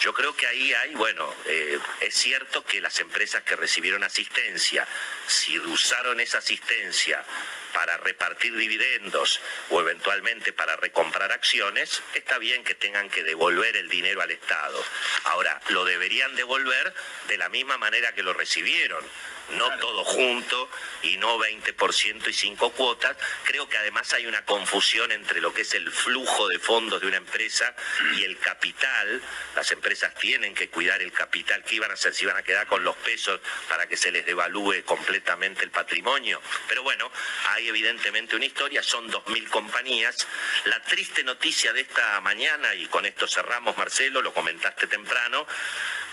Yo 0.00 0.14
creo 0.14 0.34
que 0.34 0.46
ahí 0.46 0.72
hay, 0.72 0.94
bueno, 0.94 1.32
eh, 1.44 1.78
es 2.00 2.14
cierto 2.14 2.64
que 2.64 2.80
las 2.80 2.98
empresas 3.00 3.42
que 3.42 3.54
recibieron 3.54 4.02
asistencia, 4.02 4.88
si 5.26 5.58
usaron 5.58 6.20
esa 6.20 6.38
asistencia 6.38 7.22
para 7.74 7.98
repartir 7.98 8.56
dividendos 8.56 9.40
o 9.68 9.80
eventualmente 9.80 10.54
para 10.54 10.76
recomprar 10.76 11.30
acciones, 11.30 12.02
está 12.14 12.38
bien 12.38 12.64
que 12.64 12.74
tengan 12.74 13.10
que 13.10 13.22
devolver 13.22 13.76
el 13.76 13.90
dinero 13.90 14.22
al 14.22 14.30
Estado. 14.30 14.82
Ahora, 15.24 15.60
lo 15.68 15.84
deberían 15.84 16.34
devolver 16.34 16.94
de 17.28 17.36
la 17.36 17.50
misma 17.50 17.76
manera 17.76 18.12
que 18.12 18.22
lo 18.22 18.32
recibieron 18.32 19.04
no 19.50 19.70
todo 19.78 20.04
junto 20.04 20.68
y 21.02 21.16
no 21.16 21.38
20% 21.38 22.28
y 22.28 22.32
cinco 22.32 22.70
cuotas. 22.70 23.16
Creo 23.44 23.68
que 23.68 23.76
además 23.78 24.12
hay 24.12 24.26
una 24.26 24.44
confusión 24.44 25.12
entre 25.12 25.40
lo 25.40 25.52
que 25.52 25.62
es 25.62 25.74
el 25.74 25.90
flujo 25.90 26.48
de 26.48 26.58
fondos 26.58 27.00
de 27.00 27.06
una 27.06 27.16
empresa 27.16 27.74
y 28.16 28.24
el 28.24 28.38
capital. 28.38 29.22
Las 29.54 29.70
empresas 29.72 30.14
tienen 30.14 30.54
que 30.54 30.68
cuidar 30.68 31.00
el 31.02 31.12
capital. 31.12 31.62
¿Qué 31.64 31.76
iban 31.76 31.90
a 31.90 31.94
hacer? 31.94 32.14
¿Si 32.14 32.24
iban 32.24 32.36
a 32.36 32.42
quedar 32.42 32.66
con 32.66 32.84
los 32.84 32.96
pesos 32.96 33.40
para 33.68 33.86
que 33.86 33.96
se 33.96 34.10
les 34.10 34.26
devalúe 34.26 34.82
completamente 34.84 35.64
el 35.64 35.70
patrimonio? 35.70 36.40
Pero 36.68 36.82
bueno, 36.82 37.10
hay 37.48 37.68
evidentemente 37.68 38.36
una 38.36 38.44
historia, 38.44 38.82
son 38.82 39.10
2.000 39.10 39.48
compañías. 39.48 40.26
La 40.64 40.82
triste 40.82 41.22
noticia 41.24 41.72
de 41.72 41.82
esta 41.82 42.20
mañana, 42.20 42.74
y 42.74 42.86
con 42.86 43.06
esto 43.06 43.26
cerramos 43.26 43.76
Marcelo, 43.76 44.22
lo 44.22 44.32
comentaste 44.32 44.86
temprano, 44.86 45.46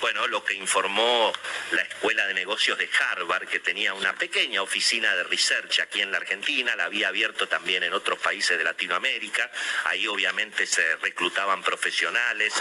bueno, 0.02 0.28
lo 0.28 0.44
que 0.44 0.54
informó 0.54 1.32
la 1.72 1.82
Escuela 1.82 2.28
de 2.28 2.34
Negocios 2.34 2.78
de 2.78 2.90
Harvard, 3.00 3.25
que 3.50 3.60
tenía 3.60 3.94
una 3.94 4.14
pequeña 4.14 4.62
oficina 4.62 5.14
de 5.16 5.24
research 5.24 5.80
aquí 5.80 6.02
en 6.02 6.12
la 6.12 6.18
Argentina, 6.18 6.76
la 6.76 6.86
había 6.86 7.10
abierto 7.10 7.48
también 7.48 7.84
en 7.84 7.94
otros 7.94 8.20
países 8.20 8.58
de 8.58 8.64
Latinoamérica. 8.64 9.52
Ahí 9.86 10.08
obviamente 10.08 10.66
se 10.66 10.96
reclutaban 10.98 11.62
profesionales 11.64 12.54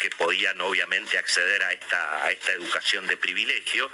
que 0.00 0.10
podían 0.10 0.60
obviamente 0.60 1.18
acceder 1.18 1.62
a 1.62 1.72
esta, 1.72 2.24
a 2.24 2.30
esta 2.30 2.52
educación 2.52 3.06
de 3.06 3.16
privilegio. 3.16 3.90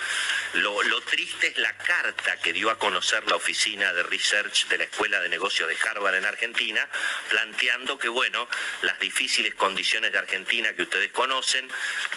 Lo, 0.54 0.82
lo 0.84 1.00
triste 1.00 1.48
es 1.48 1.58
la 1.58 1.76
carta 1.76 2.36
que 2.36 2.52
dio 2.52 2.70
a 2.70 2.78
conocer 2.78 3.26
la 3.26 3.36
oficina 3.36 3.92
de 3.92 4.02
research 4.04 4.68
de 4.68 4.78
la 4.78 4.84
Escuela 4.84 5.20
de 5.20 5.28
Negocios 5.28 5.68
de 5.68 5.76
Harvard 5.88 6.14
en 6.14 6.26
Argentina, 6.26 6.86
planteando 7.30 7.98
que, 7.98 8.08
bueno, 8.08 8.48
las 8.82 8.98
difíciles 9.00 9.54
condiciones 9.54 10.12
de 10.12 10.18
Argentina 10.18 10.72
que 10.74 10.82
ustedes 10.82 11.10
conocen 11.10 11.68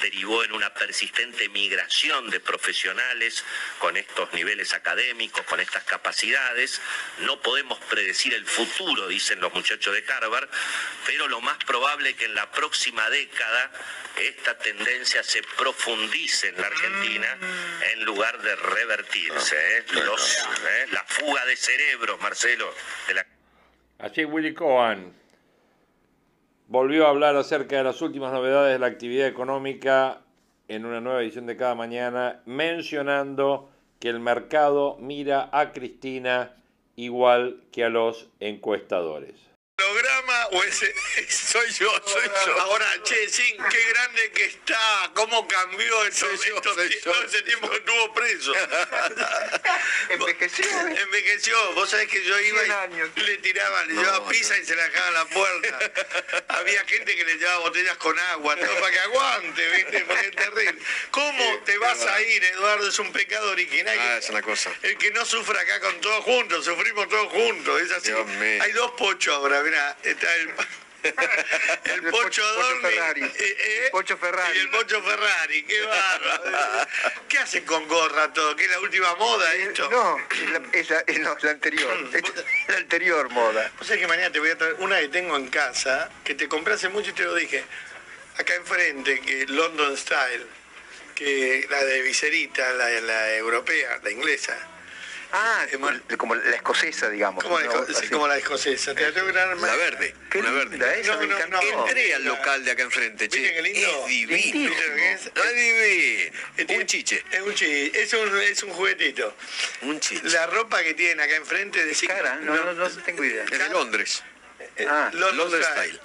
derivó 0.01 0.43
en 0.43 0.51
una 0.51 0.73
persistente 0.73 1.49
migración 1.49 2.29
de 2.29 2.39
profesionales 2.39 3.43
con 3.79 3.97
estos 4.01 4.31
niveles 4.33 4.73
académicos, 4.73 5.45
con 5.45 5.59
estas 5.59 5.83
capacidades. 5.83 6.81
No 7.19 7.41
podemos 7.41 7.79
predecir 7.89 8.33
el 8.33 8.45
futuro, 8.45 9.07
dicen 9.07 9.39
los 9.39 9.53
muchachos 9.53 9.93
de 9.93 10.03
Harvard, 10.11 10.49
pero 11.05 11.27
lo 11.27 11.41
más 11.41 11.57
probable 11.65 12.11
es 12.11 12.15
que 12.15 12.25
en 12.25 12.35
la 12.35 12.51
próxima 12.51 13.09
década 13.09 13.71
esta 14.19 14.57
tendencia 14.57 15.23
se 15.23 15.41
profundice 15.57 16.49
en 16.49 16.57
la 16.57 16.67
Argentina 16.67 17.37
en 17.93 18.05
lugar 18.05 18.41
de 18.41 18.55
revertirse. 18.55 19.55
¿eh? 19.55 19.85
¿eh? 19.87 20.87
la 20.91 21.03
fuga 21.05 21.45
de 21.45 21.55
cerebros, 21.55 22.19
Marcelo. 22.21 22.73
Así 23.99 24.25
Willy 24.25 24.53
Cohen 24.53 25.13
volvió 26.67 27.05
a 27.05 27.09
hablar 27.09 27.35
acerca 27.35 27.77
de 27.77 27.83
las 27.83 28.01
últimas 28.01 28.31
novedades 28.31 28.73
de 28.73 28.79
la 28.79 28.87
actividad 28.87 29.27
económica 29.27 30.21
en 30.67 30.85
una 30.85 31.01
nueva 31.01 31.21
edición 31.21 31.45
de 31.45 31.57
Cada 31.57 31.75
Mañana, 31.75 32.41
mencionando 32.45 33.70
que 34.01 34.09
el 34.09 34.19
mercado 34.19 34.97
mira 34.99 35.47
a 35.53 35.71
Cristina 35.71 36.57
igual 36.95 37.61
que 37.71 37.85
a 37.85 37.89
los 37.89 38.29
encuestadores 38.39 39.50
programa 39.81 40.47
o 40.51 40.63
ese 40.63 40.93
soy 41.29 41.71
yo, 41.71 41.91
soy 42.05 42.29
yo. 42.45 42.61
Ahora, 42.61 42.85
che, 43.03 43.29
sí, 43.29 43.57
qué 43.69 43.83
grande 43.89 44.31
que 44.31 44.45
está, 44.45 45.11
cómo 45.13 45.47
cambió 45.47 46.05
estos, 46.05 46.45
estos 46.45 46.75
todo 47.03 47.23
ese 47.23 47.41
tiempo 47.43 47.69
que 47.69 47.77
estuvo 47.77 48.13
preso. 48.13 48.53
Envejeció. 50.09 50.65
Envejeció. 50.87 51.73
Vos 51.73 51.89
sabés 51.89 52.07
que 52.07 52.23
yo 52.23 52.39
iba 52.39 52.61
y 53.15 53.21
le 53.21 53.37
tiraba, 53.37 53.85
le 53.85 53.93
llevaba 53.95 54.27
pizza 54.27 54.57
y 54.57 54.65
se 54.65 54.75
la 54.75 54.83
dejaba 54.83 55.07
a 55.07 55.11
la 55.11 55.25
puerta. 55.25 55.79
Había 56.49 56.85
gente 56.85 57.15
que 57.15 57.25
le 57.25 57.35
llevaba 57.35 57.59
botellas 57.59 57.97
con 57.97 58.17
agua, 58.19 58.55
todo 58.57 58.75
para 58.79 58.91
que 58.91 58.99
aguante, 58.99 59.69
¿viste? 59.69 60.05
Porque 60.05 60.27
es 60.27 60.35
terrible. 60.35 60.81
¿Cómo 61.11 61.59
te 61.65 61.77
vas 61.77 62.01
a 62.05 62.21
ir, 62.21 62.43
Eduardo? 62.43 62.87
Es 62.87 62.99
un 62.99 63.11
pecado 63.11 63.51
original. 63.51 63.97
Ah, 63.99 64.17
es 64.17 64.29
una 64.29 64.41
cosa. 64.41 64.71
El 64.83 64.97
que 64.97 65.11
no 65.11 65.25
sufra 65.25 65.59
acá 65.61 65.79
con 65.79 65.99
todos 66.01 66.23
juntos, 66.23 66.65
sufrimos 66.65 67.07
todos 67.09 67.31
juntos. 67.31 67.81
Es 67.81 67.91
así. 67.91 68.11
Hay 68.61 68.71
dos 68.73 68.91
pochos 68.91 69.33
ahora, 69.35 69.61
mira, 69.71 69.97
está 70.03 70.35
el 70.35 70.51
el, 71.85 72.03
Pocho 72.11 72.43
Adorni. 72.45 72.81
Ferrari. 72.81 73.23
Eh, 73.23 73.31
eh, 73.39 73.89
Pocho 73.91 74.17
Ferrari. 74.17 74.57
Y 74.57 74.61
el 74.61 74.69
Pocho 74.69 75.01
Ferrari, 75.01 75.63
qué 75.63 75.81
bárbaro. 75.81 76.87
¿Qué 77.27 77.39
hacen 77.39 77.65
con 77.65 77.87
gorra 77.87 78.31
todo? 78.33 78.55
¿Qué 78.55 78.65
es 78.65 78.71
la 78.71 78.79
última 78.79 79.15
moda 79.15 79.55
eh, 79.55 79.63
esto? 79.63 79.89
No, 79.89 80.17
es 80.73 80.89
la, 80.89 81.03
no, 81.19 81.37
la 81.41 81.51
anterior. 81.51 82.03
Mm. 82.03 82.71
la 82.71 82.77
anterior 82.77 83.29
moda. 83.29 83.71
O 83.79 83.83
sea 83.83 83.97
que 83.97 84.05
mañana 84.05 84.31
te 84.31 84.39
voy 84.39 84.49
a 84.49 84.57
traer 84.57 84.75
una 84.79 84.99
que 84.99 85.07
tengo 85.07 85.35
en 85.35 85.47
casa, 85.47 86.09
que 86.23 86.35
te 86.35 86.47
compré 86.47 86.75
hace 86.75 86.89
mucho 86.89 87.09
y 87.09 87.13
te 87.13 87.23
lo 87.23 87.33
dije. 87.33 87.63
Acá 88.37 88.53
enfrente, 88.55 89.21
que 89.21 89.45
London 89.47 89.97
Style, 89.97 90.45
que 91.15 91.65
la 91.69 91.83
de 91.83 92.01
Viserita, 92.01 92.73
la, 92.73 92.89
la 93.01 93.35
europea, 93.35 93.99
la 94.03 94.11
inglesa 94.11 94.55
Ah, 95.33 95.65
como 96.17 96.35
la 96.35 96.55
escocesa, 96.55 97.09
digamos. 97.09 97.43
Como, 97.43 97.59
la, 97.59 97.85
sí, 97.93 98.07
como 98.09 98.27
la 98.27 98.37
escocesa. 98.37 98.93
Te 98.93 99.11
la, 99.11 99.55
la 99.55 99.75
verde. 99.75 100.13
Qué 100.29 100.39
una 100.39 100.51
verde. 100.51 100.99
Esa, 100.99 101.15
no, 101.15 101.25
no, 101.25 101.47
no, 101.47 101.87
Entré 101.87 102.13
al 102.13 102.25
local 102.25 102.65
de 102.65 102.71
acá 102.71 102.83
enfrente, 102.83 103.29
che. 103.29 103.53
Qué 103.53 103.61
lindo? 103.61 103.79
Es 103.87 104.07
divino. 104.07 104.73
Es? 104.97 105.31
es 105.33 105.55
divino. 105.55 106.79
Un 106.81 106.85
chiche. 106.85 107.23
Es 107.31 107.41
un 107.41 107.53
chiche. 107.53 108.01
Es 108.01 108.13
un, 108.13 108.41
es 108.41 108.63
un 108.63 108.69
juguetito. 108.71 109.35
Un 109.83 109.99
chiche. 109.99 110.29
La 110.29 110.47
ropa 110.47 110.83
que 110.83 110.93
tienen 110.93 111.21
acá 111.21 111.35
enfrente 111.35 111.85
de 111.85 111.95
cara. 112.07 112.35
No, 112.35 112.53
no, 112.53 112.73
no, 112.73 112.89
tengo 112.89 113.23
idea. 113.23 113.43
Es 113.43 113.59
de 113.59 113.69
Londres. 113.69 114.23
Eh, 114.75 114.85
ah, 114.89 115.11
Londres, 115.13 115.65
Style. 115.65 115.99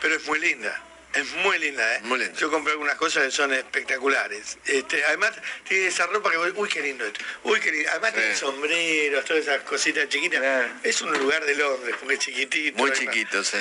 Pero 0.00 0.14
es 0.16 0.26
muy 0.26 0.38
linda. 0.38 0.87
Es 1.14 1.32
muy 1.36 1.58
linda, 1.58 1.96
¿eh? 1.96 2.00
Muy 2.02 2.18
linda. 2.18 2.34
Yo 2.38 2.50
compré 2.50 2.72
algunas 2.72 2.96
cosas 2.96 3.24
que 3.24 3.30
son 3.30 3.52
espectaculares. 3.54 4.58
Este, 4.66 5.02
además, 5.06 5.32
tiene 5.66 5.86
esa 5.86 6.06
ropa 6.06 6.30
que 6.30 6.36
voy, 6.36 6.52
uy, 6.54 6.68
qué 6.68 6.80
lindo 6.82 7.04
esto. 7.06 7.24
Uy, 7.44 7.58
qué 7.60 7.72
lindo. 7.72 7.90
Además, 7.90 8.12
Sí. 8.14 8.20
tiene 8.20 8.36
sombreros, 8.36 9.24
todas 9.24 9.42
esas 9.42 9.62
cositas 9.62 10.06
chiquitas. 10.08 10.40
Claro. 10.40 10.68
Es 10.82 11.00
un 11.00 11.12
lugar 11.18 11.44
de 11.46 11.54
Londres, 11.54 11.96
porque 11.98 12.14
es 12.14 12.20
chiquitito. 12.20 12.76
Muy 12.78 12.90
además. 12.90 13.14
chiquito, 13.14 13.42
sí. 13.42 13.56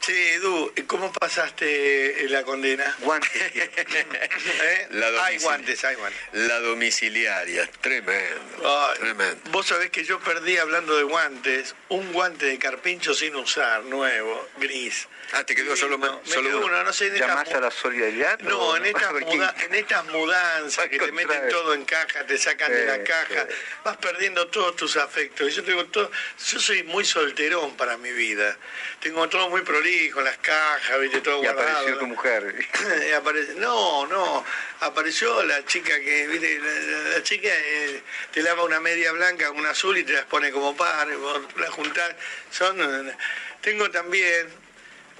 Che, 0.00 0.34
Edu, 0.34 0.72
¿cómo 0.86 1.10
pasaste 1.12 2.24
eh, 2.24 2.28
la 2.28 2.42
condena? 2.42 2.94
Guantes. 3.00 3.30
¿Eh? 3.54 4.88
La 4.90 5.24
hay 5.24 5.38
guantes, 5.38 5.82
hay 5.84 5.94
guantes. 5.96 6.20
La 6.32 6.60
domiciliaria, 6.60 7.68
tremendo. 7.80 8.92
Tremendo. 8.98 9.50
Vos 9.50 9.66
sabés 9.66 9.90
que 9.90 10.04
yo 10.04 10.20
perdí, 10.20 10.58
hablando 10.58 10.96
de 10.96 11.04
guantes, 11.04 11.74
un 11.88 12.12
guante 12.12 12.46
de 12.46 12.58
carpincho 12.58 13.14
sin 13.14 13.34
usar, 13.36 13.82
nuevo, 13.84 14.48
gris. 14.58 15.08
Ah, 15.34 15.44
te 15.44 15.54
quedó 15.54 15.74
solo, 15.76 15.96
No, 15.96 16.20
me 16.24 16.30
solo 16.30 16.48
quedó 16.48 16.66
uno. 16.66 16.84
no 16.84 16.92
sé, 16.92 17.06
en 17.06 17.14
estas 17.14 17.28
¿Llamás 17.28 17.48
mu- 17.48 17.56
a 17.56 17.60
la 17.60 17.70
solidaridad? 17.70 18.38
No, 18.40 18.76
en 18.76 18.84
estas, 18.84 19.12
muda- 19.12 19.54
en 19.66 19.74
estas 19.74 20.04
mudanzas 20.06 20.88
que 20.88 20.98
te 20.98 21.10
meten 21.12 21.48
todo 21.48 21.72
en 21.72 21.84
caja, 21.86 22.26
te 22.26 22.36
sacan 22.36 22.70
de 22.70 22.84
la 22.86 23.02
caja, 23.02 23.46
vas 23.84 23.96
perdiendo 23.96 24.48
todos 24.48 24.76
tus 24.76 24.96
afectos. 24.96 25.48
Y 25.48 25.52
yo 25.52 25.64
tengo 25.64 25.86
todo, 25.86 26.10
yo 26.50 26.60
soy 26.60 26.82
muy 26.82 27.04
solterón 27.06 27.76
para 27.76 27.96
mi 27.96 28.12
vida. 28.12 28.56
Tengo 29.00 29.26
todo 29.28 29.48
muy 29.48 29.62
prolijo, 29.62 30.20
las 30.20 30.36
cajas, 30.38 31.00
viste, 31.00 31.20
todo 31.22 31.38
Y 31.42 31.46
guardado. 31.46 31.68
apareció 31.70 31.98
tu 31.98 32.06
mujer. 32.06 32.54
No, 33.56 34.06
no, 34.06 34.44
apareció 34.80 35.42
la 35.44 35.64
chica 35.64 35.98
que, 36.00 36.26
viste, 36.26 36.58
la, 36.58 36.70
la- 36.72 37.08
la 37.16 37.22
chica 37.22 37.48
eh, 37.50 38.02
te 38.32 38.42
lava 38.42 38.64
una 38.64 38.80
media 38.80 39.12
blanca, 39.12 39.50
una 39.50 39.70
azul 39.70 39.96
y 39.96 40.04
te 40.04 40.12
las 40.12 40.24
pone 40.26 40.50
como 40.50 40.76
par, 40.76 41.08
vos 41.16 41.40
la 41.56 41.70
juntás. 41.70 42.14
Son, 42.50 43.14
tengo 43.60 43.90
también 43.90 44.48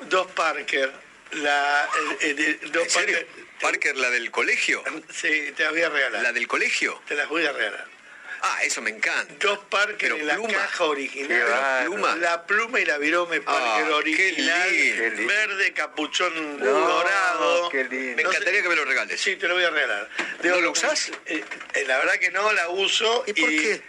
dos 0.09 0.27
Parker, 0.33 0.91
la, 1.33 1.89
eh, 2.21 2.35
de- 2.35 2.55
dos 2.71 2.85
¿En 2.85 2.91
serio? 2.91 3.17
Parker, 3.19 3.45
¿Parker, 3.61 3.97
la 3.97 4.11
del 4.11 4.31
colegio? 4.31 4.83
sí, 5.13 5.53
te 5.57 5.63
las 5.65 5.73
voy 5.73 5.83
a 5.83 5.89
regalar, 5.89 6.23
¿La 6.23 6.33
del 6.33 6.47
colegio? 6.49 7.01
te 7.07 7.15
las 7.15 7.29
voy 7.29 7.47
a 7.47 7.53
regalar. 7.53 7.87
Ah, 8.45 8.59
eso 8.65 8.83
me 8.83 8.91
encanta. 8.91 9.33
Dos 9.39 9.61
Parker 9.71 9.97
Pero 9.99 10.17
en 10.17 10.27
la 10.27 10.35
pluma. 10.35 10.53
caja 10.55 10.85
original. 10.85 11.43
bárbaro. 11.49 11.91
Pluma. 11.93 12.17
La 12.17 12.45
pluma 12.45 12.81
y 12.81 12.85
la 12.85 12.99
virome 12.99 13.41
Parker 13.41 13.63
Ah, 13.65 13.85
qué 13.87 13.93
original. 13.95 14.69
Qué 14.69 15.11
lindo. 15.17 15.33
verde, 15.33 15.73
capuchón 15.73 16.59
No, 16.59 16.65
dorado. 16.67 17.69
qué 17.69 17.85
lindo. 17.85 18.17
Me 18.17 18.23
No 18.25 18.31
sé- 18.31 18.37
encantaría 18.37 18.63
que 18.63 18.69
me 18.69 18.75
lo 18.75 18.85
regales. 18.85 19.21
Sí, 19.21 19.37
te 19.37 19.47
lo 19.47 19.55
voy 19.55 19.63
a 19.63 19.71
regalar. 19.71 20.09
¿No 20.43 20.61
lo 20.61 20.73
usás? 20.73 21.13
eh, 21.27 21.45
eh, 21.75 21.85
la 21.87 21.99
verdad 21.99 22.15
que 22.15 22.33
no, 22.33 22.53
la 22.53 22.69
uso. 22.71 23.23
¿Y 23.29 23.33
por 23.33 23.49
qué? 23.49 23.81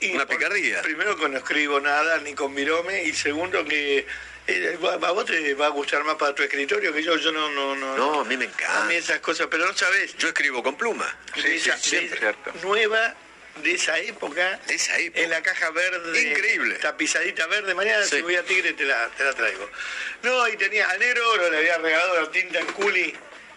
y 0.00 0.12
Una 0.14 0.26
por- 0.26 0.36
picardía. 0.36 0.80
Primero 0.82 1.16
que 1.18 1.28
no 1.28 1.36
escribo 1.38 1.80
nada, 1.80 2.18
ni 2.18 2.34
con 2.34 2.54
virome, 2.54 3.02
y 3.02 3.12
segundo 3.12 3.64
que 3.64 4.06
eh, 4.48 4.78
a 4.82 5.06
a 5.06 5.10
vos 5.12 5.24
te 5.26 5.54
va 5.54 5.66
a 5.66 5.70
gustar 5.70 6.02
más 6.04 6.16
para 6.16 6.34
tu 6.34 6.42
escritorio 6.42 6.92
que 6.92 7.02
yo, 7.02 7.16
yo 7.16 7.30
no, 7.32 7.50
no, 7.50 7.76
no. 7.76 7.96
No, 7.96 8.20
a 8.20 8.24
mí 8.24 8.36
me 8.36 8.46
A 8.46 8.48
encanta. 8.48 8.84
mí 8.84 8.94
esas 8.94 9.20
cosas, 9.20 9.46
pero 9.50 9.66
no 9.66 9.74
sabés, 9.76 10.16
Yo 10.16 10.28
escribo 10.28 10.62
con 10.62 10.76
pluma. 10.76 11.06
de 11.36 11.42
Sí, 11.42 11.48
esa- 11.68 11.76
sí, 11.76 11.90
de- 11.90 11.98
siempre, 11.98 12.18
cierto. 12.18 12.52
nueva 12.62 13.14
de 13.62 13.72
esa 13.74 13.98
época, 13.98 14.58
De 14.66 14.74
esa 14.74 14.96
época. 14.98 15.20
en 15.20 15.30
la 15.30 15.42
caja 15.42 15.70
verde, 15.70 16.22
Increíble. 16.30 16.76
tapizadita 16.76 17.46
verde, 17.46 17.74
mañana 17.74 18.04
Sí. 18.04 18.16
si 18.16 18.22
voy 18.22 18.36
a 18.36 18.42
Tigre 18.44 18.72
te 18.72 18.84
la, 18.84 19.08
te 19.16 19.24
la 19.24 19.32
traigo. 19.34 19.68
No, 20.22 20.48
y 20.48 20.56
tenía 20.56 20.88
al 20.88 20.98
negro 20.98 21.28
oro, 21.32 21.50
le 21.50 21.58
había 21.58 21.78
regalado 21.78 22.20
la 22.22 22.30
tinta 22.30 22.58
en 22.60 22.66
culi. 22.66 23.14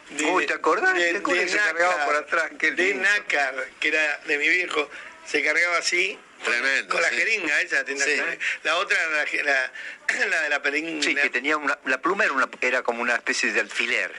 de- 0.10 0.26
Uy, 0.26 0.46
¿te 0.46 0.54
acordás? 0.54 0.94
De, 0.94 1.14
de 1.14 1.48
se 1.48 1.56
cargaba 1.56 1.92
nácar, 1.94 2.06
por 2.06 2.16
atrás, 2.18 2.52
de 2.60 2.94
nácar, 2.96 3.70
que 3.80 3.88
era 3.88 4.18
de 4.26 4.38
mi 4.38 4.50
viejo, 4.50 4.90
se 5.26 5.42
cargaba 5.42 5.78
así. 5.78 6.20
Tremendo, 6.44 6.94
Con 6.94 7.02
la 7.02 7.10
sí. 7.10 7.16
jeringa 7.16 7.62
esa, 7.62 7.86
Sí. 7.86 8.22
la 8.64 8.76
otra 8.78 8.98
era 8.98 9.10
la, 9.44 9.72
la, 10.20 10.26
la 10.28 10.42
de 10.42 10.50
la 10.50 10.62
peringa. 10.62 11.04
Sí, 11.04 11.14
que 11.16 11.30
tenía 11.30 11.58
una, 11.58 11.78
la 11.86 12.00
pluma 12.02 12.24
era, 12.24 12.34
una, 12.34 12.50
era 12.62 12.82
como 12.84 13.02
una 13.02 13.16
especie 13.16 13.52
de 13.52 13.60
alfiler. 13.60 14.12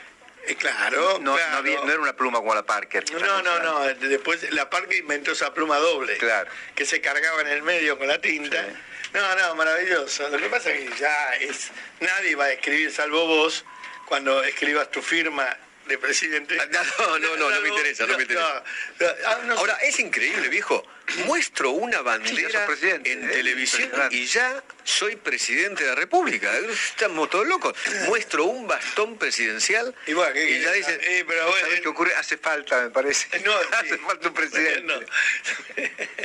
Eh, 0.47 0.57
claro, 0.57 1.18
No, 1.20 1.35
claro. 1.37 1.53
no, 1.53 1.57
había- 1.59 1.77
no 1.85 1.91
era 1.93 2.01
una 2.01 2.16
pluma 2.16 2.39
como 2.39 2.55
la 2.55 2.64
Parker. 2.64 3.05
No, 3.12 3.43
no, 3.43 3.59
no. 3.61 3.81
Después 3.95 4.51
la 4.53 4.68
Parque 4.70 4.97
inventó 4.97 5.33
esa 5.33 5.55
pluma 5.55 5.79
doble. 5.79 6.16
Claro. 6.18 6.51
Que 6.75 6.85
se 6.85 7.01
cargaba 7.01 7.41
en 7.43 7.49
el 7.49 7.62
medio 7.62 7.97
con 7.99 8.09
la 8.09 8.20
tinta. 8.20 8.64
Sí. 8.64 8.73
No, 9.14 9.37
no, 9.37 9.55
maravilloso. 9.55 10.29
Lo 10.31 10.39
que 10.39 10.49
pasa 10.49 10.70
es 10.70 10.89
que 10.91 10.97
ya 10.99 11.35
es. 11.37 11.70
Nadie 12.01 12.35
va 12.35 12.47
a 12.47 12.53
escribir 12.53 12.91
salvo 12.91 13.27
vos 13.27 13.64
cuando 14.07 14.43
escribas 14.43 14.91
tu 14.91 15.01
firma 15.03 15.57
de 15.87 15.99
presidente. 15.99 16.57
Ah, 16.61 16.66
No, 16.99 17.18
no, 17.18 17.37
no, 17.37 17.51
no 17.51 17.61
me 17.61 17.68
interesa, 17.68 18.07
no 18.07 18.16
me 18.16 18.23
interesa. 18.23 18.64
no, 19.01 19.07
ah, 19.27 19.39
no. 19.45 19.55
Ahora, 19.59 19.75
es 19.83 19.99
increíble, 20.01 20.49
viejo. 20.49 20.85
Muestro 21.26 21.70
una 21.72 21.98
Sí, 21.98 22.03
bandera 22.05 22.66
presidente, 22.66 23.12
en 23.12 23.24
¿eh? 23.24 23.32
televisión 23.32 23.90
y 24.11 24.24
ya 24.24 24.62
soy 24.84 25.16
presidente 25.16 25.82
de 25.84 25.90
la 25.90 25.94
República. 25.96 26.50
Estamos 26.59 27.28
todos 27.28 27.46
locos. 27.46 27.74
Muestro 28.07 28.44
un 28.46 28.66
bastón 28.66 29.18
presidencial 29.18 29.94
Y 30.07 30.14
bueno, 30.14 30.32
¿qué 30.32 30.50
y 30.50 30.61
ya 30.62 30.72
dicen, 30.72 30.98
Eh, 31.03 31.24
pero 31.26 31.46
bueno, 31.48 31.66
¿Sabes 31.66 31.80
qué 31.82 31.88
ocurre? 31.88 32.14
Hace 32.14 32.38
falta, 32.38 32.80
me 32.82 32.90
parece. 32.90 33.26
No, 33.44 33.53
Hace 33.72 33.90
sí. 33.90 33.98
falta 33.98 34.28
un 34.28 34.34
presidente. 34.34 34.80
No. 34.82 35.00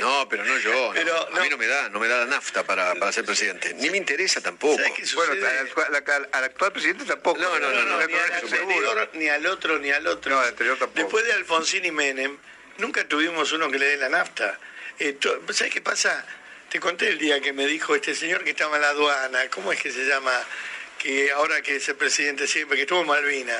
no, 0.00 0.28
pero 0.28 0.44
no 0.44 0.58
yo. 0.58 0.72
no. 0.72 0.92
Pero, 0.94 1.16
A 1.28 1.30
mí 1.40 1.48
no. 1.48 1.50
no 1.50 1.56
me 1.58 1.66
da, 1.66 1.88
no 1.90 2.00
me 2.00 2.08
da 2.08 2.18
la 2.20 2.26
nafta 2.26 2.64
para, 2.64 2.94
para 2.94 3.12
ser 3.12 3.24
presidente. 3.24 3.74
Ni 3.74 3.90
me 3.90 3.98
interesa 3.98 4.40
tampoco. 4.40 4.76
¿Sabes 4.78 4.92
qué 4.96 5.14
Bueno, 5.14 5.32
al, 5.46 5.58
actual- 5.68 6.04
al- 6.06 6.28
al 6.32 6.44
actual 6.44 6.72
presidente 6.72 7.04
tampoco. 7.04 7.38
No, 7.40 7.58
no, 7.58 7.70
no, 7.70 7.82
No, 7.84 8.00
no, 8.00 8.06
ni 8.06 8.14
al 8.14 8.32
anterior, 8.32 9.10
ni 9.14 9.28
al 9.28 9.46
otro, 9.46 9.78
ni 9.78 9.90
al 9.90 10.06
otro. 10.06 10.32
No, 10.34 10.40
al 10.40 10.48
anterior 10.48 10.78
tampoco. 10.78 11.00
Después 11.00 11.24
de 11.24 11.32
Alfonsín 11.34 11.84
y 11.84 11.90
Menem, 11.90 12.38
nunca 12.78 13.06
tuvimos 13.06 13.52
uno 13.52 13.70
que 13.70 13.78
le 13.78 13.86
dé 13.86 13.96
la 13.96 14.08
nafta. 14.08 14.58
Eh, 14.98 15.12
to- 15.14 15.40
¿Sabes 15.52 15.72
qué 15.72 15.80
pasa? 15.80 16.24
Te 16.68 16.80
conté 16.80 17.08
el 17.08 17.18
día 17.18 17.40
que 17.40 17.52
me 17.52 17.66
dijo 17.66 17.94
este 17.94 18.14
señor 18.14 18.44
que 18.44 18.50
estaba 18.50 18.76
en 18.76 18.82
la 18.82 18.90
aduana, 18.90 19.48
¿cómo 19.50 19.72
es 19.72 19.80
que 19.80 19.90
se 19.90 20.04
llama? 20.06 20.32
Que 20.98 21.30
ahora 21.32 21.62
que 21.62 21.76
es 21.76 21.88
el 21.88 21.94
presidente 21.96 22.46
siempre, 22.46 22.76
que 22.76 22.82
estuvo 22.82 23.00
en 23.00 23.06
Malvina. 23.06 23.58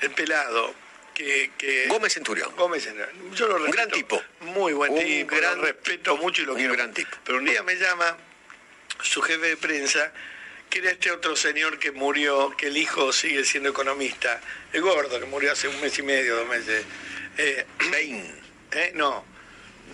El 0.00 0.10
pelado. 0.12 0.74
Que, 1.14 1.50
que- 1.58 1.86
Gómez 1.88 2.12
Centurión. 2.14 2.54
Gómez, 2.54 2.88
yo 3.34 3.48
lo 3.48 3.58
respeto. 3.58 3.72
gran 3.76 3.90
tipo. 3.90 4.22
Muy 4.40 4.72
buen 4.72 4.92
Un 4.92 4.98
tipo, 5.04 5.34
gran 5.36 5.58
lo 5.58 5.64
respeto 5.64 6.16
mucho 6.16 6.42
y 6.42 6.44
lo 6.44 6.52
un 6.52 6.58
quiero. 6.58 6.74
gran 6.74 6.92
tipo. 6.94 7.16
Pero 7.24 7.38
un 7.38 7.44
día 7.44 7.62
me 7.64 7.74
llama 7.74 8.16
su 9.02 9.20
jefe 9.22 9.46
de 9.48 9.56
prensa, 9.56 10.12
que 10.68 10.78
era 10.80 10.90
este 10.90 11.10
otro 11.10 11.36
señor 11.36 11.78
que 11.78 11.92
murió, 11.92 12.54
que 12.56 12.66
el 12.68 12.76
hijo 12.76 13.12
sigue 13.12 13.44
siendo 13.44 13.70
economista, 13.70 14.40
el 14.72 14.82
gordo, 14.82 15.18
que 15.18 15.26
murió 15.26 15.52
hace 15.52 15.68
un 15.68 15.80
mes 15.80 15.98
y 15.98 16.02
medio, 16.02 16.36
dos 16.36 16.48
meses. 16.48 16.84
Eh. 17.38 17.66
¿eh? 18.72 18.92
No, 18.94 19.24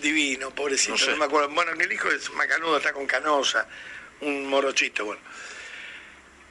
divino, 0.01 0.53
pobrecito, 0.53 0.93
No 0.93 0.97
no, 0.97 1.05
sé. 1.05 1.15
me 1.15 1.25
acuerdo. 1.25 1.49
Bueno, 1.49 1.71
el 1.71 1.91
hijo 1.91 2.09
es 2.09 2.29
macanudo, 2.31 2.77
está 2.77 2.93
con 2.93 3.05
canosa, 3.05 3.67
un 4.21 4.47
morochito, 4.47 5.05
bueno. 5.05 5.21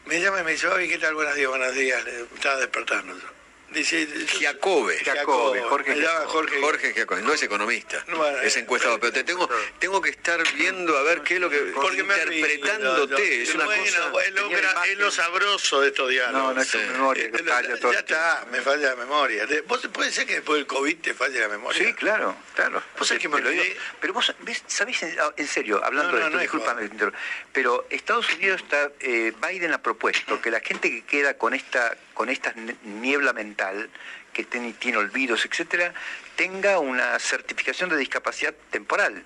Me 0.06 0.20
llama 0.20 0.40
y 0.40 0.44
me 0.44 0.52
dice, 0.52 0.68
oye, 0.68 0.88
¿qué 0.88 0.98
tal? 0.98 1.14
Buenos 1.14 1.34
días, 1.34 1.48
buenos 1.48 1.74
días. 1.74 2.06
Estaba 2.34 2.58
despertando. 2.58 3.16
yo. 3.18 3.33
Dice, 3.74 4.06
Giacobbe. 4.38 4.98
Giacobbe, 4.98 5.60
Jorge 5.62 5.90
me 5.90 5.96
Giacobbe. 6.00 6.26
Jorge. 6.32 6.60
Jorge 6.60 6.92
Giacobbe, 6.94 7.22
no 7.22 7.32
es 7.32 7.42
economista, 7.42 8.04
Bueno, 8.08 8.38
es 8.40 8.56
encuestador, 8.56 9.00
pero 9.00 9.12
te 9.12 9.24
tengo, 9.24 9.48
tengo 9.78 10.00
que 10.00 10.10
estar 10.10 10.40
viendo 10.54 10.96
a 10.96 11.02
ver 11.02 11.22
qué 11.22 11.34
es 11.34 11.40
lo 11.40 11.50
que 11.50 11.58
Porque 11.74 12.04
me 12.04 12.14
interpretándote, 12.14 13.42
es 13.42 13.54
una 13.54 13.64
bueno, 13.64 13.82
cosa. 13.84 14.24
es 14.26 14.98
lo, 14.98 15.08
es 15.08 15.14
sabroso 15.14 15.80
de 15.80 15.88
estos 15.88 16.08
diálogos. 16.08 16.48
No, 16.48 16.54
no 16.54 16.60
es 16.62 16.68
Sí. 16.68 16.78
tu 16.78 16.92
memoria, 16.92 17.30
que 17.30 17.36
Eh, 17.42 17.44
falla 17.44 17.80
todo 17.80 17.92
ya 17.92 17.98
está, 18.00 18.46
me 18.50 18.60
falla 18.60 18.90
la 18.90 18.96
memoria. 18.96 19.46
De- 19.46 19.60
¿Vos 19.62 19.86
puede 19.92 20.10
ser 20.12 20.26
que 20.26 20.34
después 20.34 20.56
del 20.58 20.66
COVID 20.66 20.96
te 20.98 21.14
falle 21.14 21.40
la 21.40 21.48
memoria? 21.48 21.84
Sí, 21.86 21.92
claro, 21.94 22.36
claro. 22.54 22.82
Vos 22.98 23.08
sabés 23.08 23.22
que 23.22 23.28
me 23.28 23.40
digo. 23.42 23.62
Pero 24.00 24.12
vos, 24.14 24.32
ves, 24.40 24.62
¿sabés? 24.66 25.02
En, 25.02 25.18
ah, 25.20 25.32
en 25.36 25.46
serio, 25.48 25.80
hablando 25.84 26.12
No, 26.12 26.30
no, 26.30 26.38
de 26.38 26.44
esto, 26.44 26.60
que 26.76 26.84
interrumpa, 26.84 27.18
pero 27.52 27.86
Estados 27.90 28.32
Unidos 28.34 28.62
está, 28.62 28.90
eh, 29.00 29.32
Biden 29.46 29.72
ha 29.72 29.82
propuesto 29.82 30.40
que 30.40 30.50
la 30.50 30.60
gente 30.60 30.90
que 30.90 31.02
queda 31.04 31.34
con 31.36 31.54
esta, 31.54 31.96
con 32.14 32.30
esta 32.30 32.54
niebla 32.84 33.32
mental, 33.32 33.90
que 34.32 34.44
tiene, 34.44 34.72
tiene 34.72 34.98
olvidos, 34.98 35.44
etcétera, 35.44 35.92
tenga 36.36 36.78
una 36.78 37.18
certificación 37.18 37.90
de 37.90 37.96
discapacidad 37.96 38.54
temporal. 38.70 39.22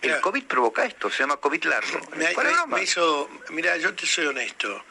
El. 0.00 0.20
COVID 0.20 0.44
provoca 0.44 0.84
esto, 0.84 1.10
se 1.10 1.18
llama 1.18 1.38
COVID 1.38 1.64
largo. 1.64 2.00
Me, 2.16 2.26
me- 2.26 2.66
me 2.76 2.82
hizo, 2.82 3.28
mira, 3.50 3.76
yo 3.78 3.94
te 3.94 4.06
soy 4.06 4.26
honesto. 4.26 4.84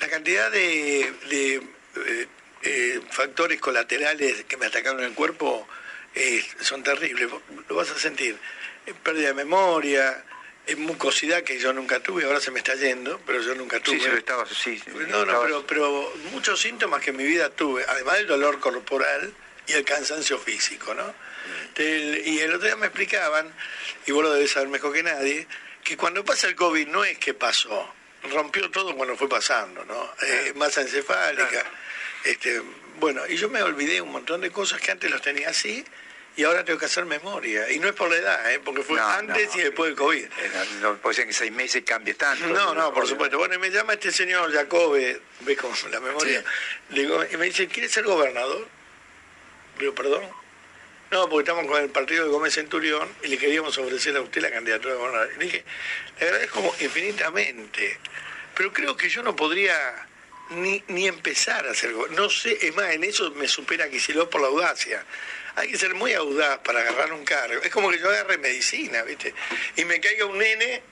La 0.00 0.08
cantidad 0.08 0.48
de, 0.50 1.12
de, 1.28 1.54
eh, 1.56 2.28
eh, 2.62 3.00
factores 3.10 3.60
colaterales 3.60 4.44
que 4.44 4.56
me 4.56 4.66
atacaron 4.66 5.02
el 5.02 5.12
cuerpo 5.14 5.66
eh, 6.14 6.44
son 6.60 6.84
terribles. 6.84 7.28
Lo 7.68 7.74
vas 7.74 7.90
a 7.90 7.98
sentir. 7.98 8.38
Pérdida 9.02 9.28
de 9.28 9.34
memoria, 9.34 10.24
mucosidad 10.76 11.42
que 11.42 11.58
yo 11.58 11.72
nunca 11.72 12.00
tuve, 12.00 12.24
ahora 12.24 12.40
se 12.40 12.50
me 12.50 12.58
está 12.58 12.74
yendo, 12.74 13.20
pero 13.26 13.40
yo 13.40 13.54
nunca 13.54 13.80
tuve. 13.80 13.96
Sí, 13.96 14.04
sí, 14.04 14.10
lo 14.10 14.16
estabas, 14.16 14.48
sí. 14.50 14.82
No, 15.08 15.24
no, 15.24 15.40
pero, 15.42 15.66
pero 15.66 16.12
muchos 16.32 16.60
síntomas 16.60 17.02
que 17.02 17.10
en 17.10 17.16
mi 17.16 17.24
vida 17.24 17.50
tuve, 17.50 17.84
además 17.88 18.16
del 18.18 18.26
dolor 18.26 18.60
corporal 18.60 19.32
y 19.66 19.72
el 19.72 19.84
cansancio 19.84 20.38
físico, 20.38 20.94
¿no? 20.94 21.14
Y 21.78 22.38
el 22.40 22.54
otro 22.54 22.66
día 22.66 22.76
me 22.76 22.86
explicaban, 22.86 23.52
y 24.06 24.12
vos 24.12 24.22
lo 24.22 24.32
debes 24.32 24.50
saber 24.50 24.68
mejor 24.68 24.92
que 24.92 25.02
nadie, 25.02 25.46
que 25.84 25.96
cuando 25.96 26.24
pasa 26.24 26.48
el 26.48 26.56
COVID 26.56 26.88
no 26.88 27.04
es 27.04 27.18
que 27.18 27.34
pasó, 27.34 27.94
rompió 28.30 28.70
todo 28.70 28.96
cuando 28.96 29.16
fue 29.16 29.28
pasando, 29.28 29.84
¿no? 29.84 30.12
Eh, 30.22 30.52
masa 30.56 30.82
encefálica, 30.82 31.64
este, 32.24 32.60
bueno, 32.98 33.26
y 33.28 33.36
yo 33.36 33.48
me 33.48 33.62
olvidé 33.62 34.00
un 34.00 34.10
montón 34.10 34.40
de 34.40 34.50
cosas 34.50 34.80
que 34.80 34.90
antes 34.90 35.10
los 35.10 35.22
tenía 35.22 35.50
así, 35.50 35.84
y 36.38 36.44
ahora 36.44 36.64
tengo 36.64 36.78
que 36.78 36.86
hacer 36.86 37.04
memoria. 37.04 37.68
Y 37.72 37.80
no 37.80 37.88
es 37.88 37.94
por 37.94 38.08
la 38.08 38.16
edad, 38.16 38.52
¿eh? 38.52 38.60
porque 38.64 38.84
fue 38.84 38.96
No, 38.96 39.08
antes 39.08 39.48
no. 39.54 39.60
y 39.60 39.64
después 39.64 39.88
del 39.90 39.98
COVID. 39.98 40.24
Eh, 40.24 40.30
No, 40.80 40.96
puede 40.98 41.16
ser 41.16 41.26
que 41.26 41.32
seis 41.32 41.50
meses 41.50 41.82
cambie 41.84 42.14
tanto. 42.14 42.46
No, 42.46 42.74
no, 42.76 42.94
por 42.94 43.08
supuesto. 43.08 43.38
Bueno, 43.38 43.56
y 43.56 43.58
me 43.58 43.70
llama 43.70 43.94
este 43.94 44.12
señor 44.12 44.52
Jacobe, 44.52 45.20
ve 45.40 45.56
con 45.56 45.72
la 45.90 45.98
memoria, 45.98 46.44
digo, 46.90 47.24
y 47.28 47.36
me 47.38 47.46
dice, 47.46 47.66
¿quiere 47.66 47.88
ser 47.88 48.04
gobernador? 48.04 48.68
Digo, 49.80 49.92
perdón. 49.96 50.22
No, 51.10 51.28
porque 51.28 51.50
estamos 51.50 51.66
con 51.66 51.82
el 51.82 51.90
partido 51.90 52.24
de 52.26 52.30
Gómez 52.30 52.54
Centurión 52.54 53.08
y 53.24 53.26
le 53.26 53.36
queríamos 53.38 53.76
ofrecer 53.76 54.16
a 54.16 54.20
usted 54.20 54.40
la 54.40 54.52
candidatura 54.52 54.94
de 54.94 55.00
gobernador. 55.00 55.30
Y 55.34 55.38
le 55.40 55.44
dije, 55.46 55.64
le 56.20 56.26
agradezco 56.26 56.76
infinitamente, 56.78 57.98
pero 58.54 58.72
creo 58.72 58.96
que 58.96 59.08
yo 59.08 59.24
no 59.24 59.34
podría 59.34 60.06
ni, 60.50 60.84
ni 60.86 61.08
empezar 61.08 61.66
a 61.66 61.74
ser 61.74 61.94
gobernador. 61.94 62.26
No 62.26 62.30
sé, 62.30 62.58
es 62.64 62.72
más, 62.76 62.90
en 62.92 63.02
eso 63.02 63.28
me 63.32 63.48
supera 63.48 63.88
Kicillof 63.90 64.28
por 64.28 64.40
la 64.40 64.46
audacia. 64.46 65.04
Hay 65.58 65.68
que 65.68 65.78
ser 65.78 65.94
muy 65.94 66.12
audaz 66.14 66.58
para 66.58 66.80
agarrar 66.80 67.12
un 67.12 67.24
cargo. 67.24 67.60
Es 67.62 67.70
como 67.70 67.90
que 67.90 67.98
yo 67.98 68.08
agarre 68.08 68.38
medicina, 68.38 69.02
¿viste? 69.02 69.34
Y 69.76 69.84
me 69.84 70.00
caiga 70.00 70.24
un 70.26 70.38
nene 70.38 70.82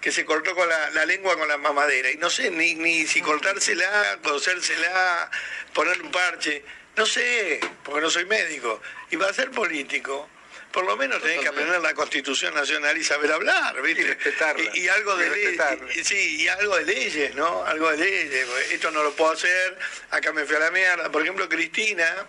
que 0.00 0.12
se 0.12 0.24
cortó 0.24 0.54
con 0.54 0.68
la, 0.68 0.90
la 0.90 1.04
lengua 1.06 1.36
con 1.36 1.48
la 1.48 1.58
mamadera. 1.58 2.10
Y 2.10 2.16
no 2.16 2.30
sé 2.30 2.50
ni, 2.50 2.74
ni 2.74 3.06
si 3.06 3.20
cortársela, 3.20 4.18
cosérsela, 4.22 5.30
ponerle 5.74 6.04
un 6.04 6.10
parche. 6.10 6.64
No 6.96 7.06
sé, 7.06 7.60
porque 7.84 8.00
no 8.00 8.10
soy 8.10 8.24
médico. 8.26 8.80
Y 9.10 9.16
para 9.16 9.32
ser 9.32 9.50
político, 9.50 10.28
por 10.72 10.84
lo 10.84 10.96
menos 10.96 11.22
tenés 11.22 11.40
que 11.40 11.48
aprender 11.48 11.80
la 11.80 11.94
Constitución 11.94 12.54
Nacional 12.54 12.96
y 12.96 13.04
saber 13.04 13.32
hablar, 13.32 13.80
¿viste? 13.82 14.02
Y 14.02 14.04
respetarla. 14.04 14.70
Y, 14.74 14.80
y 14.80 14.88
algo 14.88 15.16
de 15.16 15.30
leyes. 15.30 15.56
respetarla. 15.56 15.92
Sí, 16.04 16.42
y 16.42 16.48
algo 16.48 16.76
de 16.76 16.84
leyes, 16.84 17.34
¿no? 17.34 17.64
Algo 17.64 17.90
de 17.90 17.96
leyes. 17.98 18.48
Esto 18.70 18.90
no 18.90 19.02
lo 19.02 19.12
puedo 19.12 19.32
hacer, 19.32 19.78
acá 20.10 20.32
me 20.32 20.44
fui 20.44 20.56
a 20.56 20.60
la 20.60 20.70
mierda. 20.70 21.10
Por 21.10 21.22
ejemplo, 21.22 21.48
Cristina, 21.48 22.26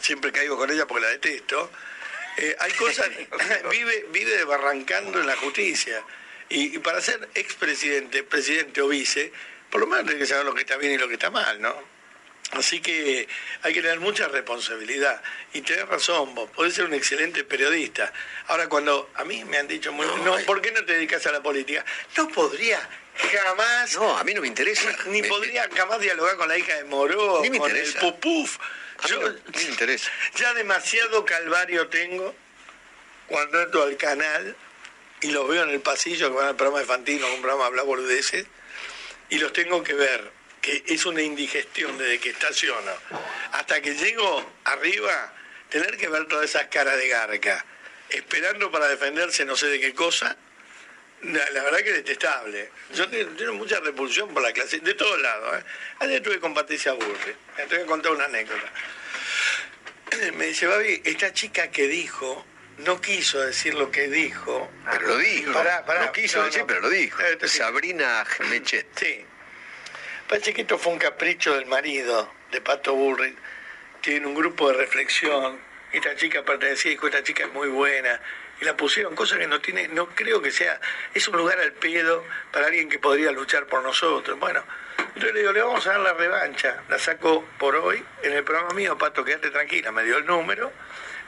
siempre 0.00 0.32
caigo 0.32 0.56
con 0.56 0.70
ella 0.70 0.86
porque 0.86 1.02
la 1.02 1.08
detesto. 1.10 1.70
eh, 2.36 2.56
hay 2.58 2.72
cosas, 2.72 3.08
vive, 3.70 4.06
vive 4.10 4.44
barrancando 4.44 5.20
en 5.20 5.26
la 5.26 5.36
justicia. 5.36 6.02
Y, 6.48 6.76
y 6.76 6.78
para 6.78 7.00
ser 7.00 7.28
expresidente, 7.34 8.22
presidente 8.22 8.80
o 8.82 8.88
vice, 8.88 9.32
por 9.70 9.80
lo 9.80 9.86
menos 9.86 10.04
tiene 10.04 10.18
que 10.20 10.26
saber 10.26 10.44
lo 10.44 10.54
que 10.54 10.60
está 10.62 10.76
bien 10.76 10.92
y 10.92 10.98
lo 10.98 11.08
que 11.08 11.14
está 11.14 11.30
mal, 11.30 11.60
¿no? 11.60 11.74
Así 12.52 12.80
que 12.80 13.26
hay 13.62 13.72
que 13.72 13.80
tener 13.82 13.98
mucha 14.00 14.28
responsabilidad. 14.28 15.22
Y 15.54 15.62
tenés 15.62 15.88
razón, 15.88 16.34
vos 16.34 16.50
podés 16.50 16.74
ser 16.74 16.84
un 16.84 16.94
excelente 16.94 17.42
periodista. 17.42 18.12
Ahora, 18.48 18.68
cuando 18.68 19.10
a 19.14 19.24
mí 19.24 19.42
me 19.44 19.56
han 19.56 19.66
dicho, 19.66 19.90
muy, 19.92 20.06
no, 20.22 20.36
¿por 20.44 20.60
qué 20.60 20.70
no 20.70 20.84
te 20.84 20.92
dedicas 20.92 21.26
a 21.26 21.32
la 21.32 21.42
política? 21.42 21.84
No 22.16 22.28
podría 22.28 22.86
jamás, 23.32 23.94
No, 23.96 24.16
a 24.18 24.22
mí 24.22 24.34
no 24.34 24.42
me 24.42 24.46
interesa. 24.48 24.94
ni 25.06 25.22
Me- 25.22 25.28
podría 25.28 25.68
jamás 25.74 25.98
dialogar 26.00 26.36
con 26.36 26.46
la 26.48 26.56
hija 26.58 26.74
de 26.76 26.84
Moró, 26.84 27.40
Ni 27.42 27.50
me 27.50 27.58
con 27.58 27.70
interesa. 27.70 27.98
el 28.00 28.04
pupuf. 28.12 28.58
Yo- 29.08 29.30
ni 29.30 29.64
me 29.64 29.70
interesa. 29.70 30.10
ya 30.36 30.54
demasiado 30.54 31.24
calvario 31.24 31.88
tengo 31.88 32.34
cuando 33.26 33.62
entro 33.62 33.82
al 33.82 33.96
canal 33.96 34.56
y 35.20 35.30
los 35.30 35.48
veo 35.48 35.62
en 35.64 35.70
el 35.70 35.80
pasillo 35.80 36.28
que 36.30 36.36
van 36.36 36.48
al 36.48 36.56
programa 36.56 36.80
de 36.80 36.86
Fantino, 36.86 37.26
un 37.32 37.40
programa 37.40 37.66
habla 37.66 37.82
boludeces, 37.82 38.46
y 39.30 39.38
los 39.38 39.52
tengo 39.52 39.82
que 39.82 39.94
ver, 39.94 40.30
que 40.60 40.84
es 40.86 41.06
una 41.06 41.22
indigestión 41.22 41.96
desde 41.96 42.20
que 42.20 42.30
estaciono 42.30 42.92
hasta 43.52 43.80
que 43.80 43.94
llego 43.94 44.44
arriba, 44.64 45.32
tener 45.70 45.96
que 45.96 46.08
ver 46.08 46.26
todas 46.26 46.44
esas 46.50 46.66
caras 46.66 46.96
de 46.98 47.08
garca, 47.08 47.64
esperando 48.10 48.70
para 48.70 48.86
defenderse 48.88 49.44
no 49.44 49.56
sé 49.56 49.66
de 49.68 49.80
qué 49.80 49.94
cosa, 49.94 50.36
la, 51.24 51.50
la 51.50 51.62
verdad 51.64 51.78
que 51.78 51.90
es 51.90 51.96
detestable. 51.96 52.70
Yo 52.94 53.08
tengo, 53.08 53.52
mucha 53.54 53.80
repulsión 53.80 54.32
por 54.32 54.42
la 54.42 54.52
clase, 54.52 54.80
de 54.80 54.94
todos 54.94 55.20
lados. 55.20 55.58
¿eh? 55.58 55.64
Ayer 56.00 56.16
estuve 56.16 56.40
con 56.40 56.54
Patricia 56.54 56.92
Burri, 56.92 57.34
te 57.56 57.64
voy 57.66 57.80
a 57.84 57.86
contar 57.86 58.12
una 58.12 58.24
anécdota. 58.26 58.70
Me 60.34 60.46
dice, 60.46 60.66
Babi, 60.66 61.02
esta 61.04 61.32
chica 61.32 61.70
que 61.70 61.88
dijo, 61.88 62.44
no 62.78 63.00
quiso 63.00 63.40
decir 63.40 63.74
lo 63.74 63.90
que 63.90 64.08
dijo. 64.08 64.70
Pero 64.90 65.08
lo 65.08 65.18
dijo. 65.18 65.52
Pará, 65.52 65.84
pará. 65.84 66.06
no 66.06 66.12
quiso 66.12 66.38
No, 66.38 66.44
decir, 66.46 66.60
no. 66.62 66.66
pero 66.66 66.80
lo 66.80 66.90
dijo. 66.90 67.20
Eh, 67.22 67.36
te- 67.36 67.48
sí. 67.48 67.58
Sabrina 67.58 68.24
Mechet. 68.50 68.86
Sí. 68.98 69.24
Parece 70.28 70.54
que 70.54 70.62
esto 70.62 70.78
fue 70.78 70.92
un 70.92 70.98
capricho 70.98 71.54
del 71.54 71.66
marido 71.66 72.32
de 72.50 72.60
Pato 72.60 72.94
Bullrich. 72.94 73.36
Tiene 74.00 74.26
un 74.26 74.34
grupo 74.34 74.68
de 74.70 74.74
reflexión. 74.78 75.58
Esta 75.92 76.16
chica 76.16 76.42
pertenecía 76.44 76.90
y 76.90 76.94
dijo, 76.94 77.06
esta 77.06 77.22
chica 77.22 77.44
es 77.44 77.52
muy 77.52 77.68
buena. 77.68 78.20
La 78.64 78.76
pusieron, 78.76 79.14
cosa 79.14 79.36
que 79.38 79.46
no 79.46 79.60
tiene, 79.60 79.88
no 79.88 80.08
creo 80.08 80.40
que 80.40 80.50
sea, 80.50 80.80
es 81.12 81.28
un 81.28 81.36
lugar 81.36 81.60
al 81.60 81.72
pedo 81.72 82.24
para 82.50 82.66
alguien 82.66 82.88
que 82.88 82.98
podría 82.98 83.30
luchar 83.30 83.66
por 83.66 83.82
nosotros. 83.82 84.38
Bueno, 84.38 84.64
entonces 84.98 85.34
le 85.34 85.40
digo, 85.40 85.52
le 85.52 85.60
vamos 85.62 85.86
a 85.86 85.90
dar 85.90 86.00
la 86.00 86.14
revancha. 86.14 86.82
La 86.88 86.98
saco 86.98 87.46
por 87.58 87.76
hoy 87.76 88.02
en 88.22 88.32
el 88.32 88.42
programa 88.42 88.70
mío, 88.74 88.96
Pato, 88.96 89.24
quédate 89.24 89.50
tranquila, 89.50 89.92
me 89.92 90.02
dio 90.04 90.16
el 90.18 90.24
número. 90.26 90.72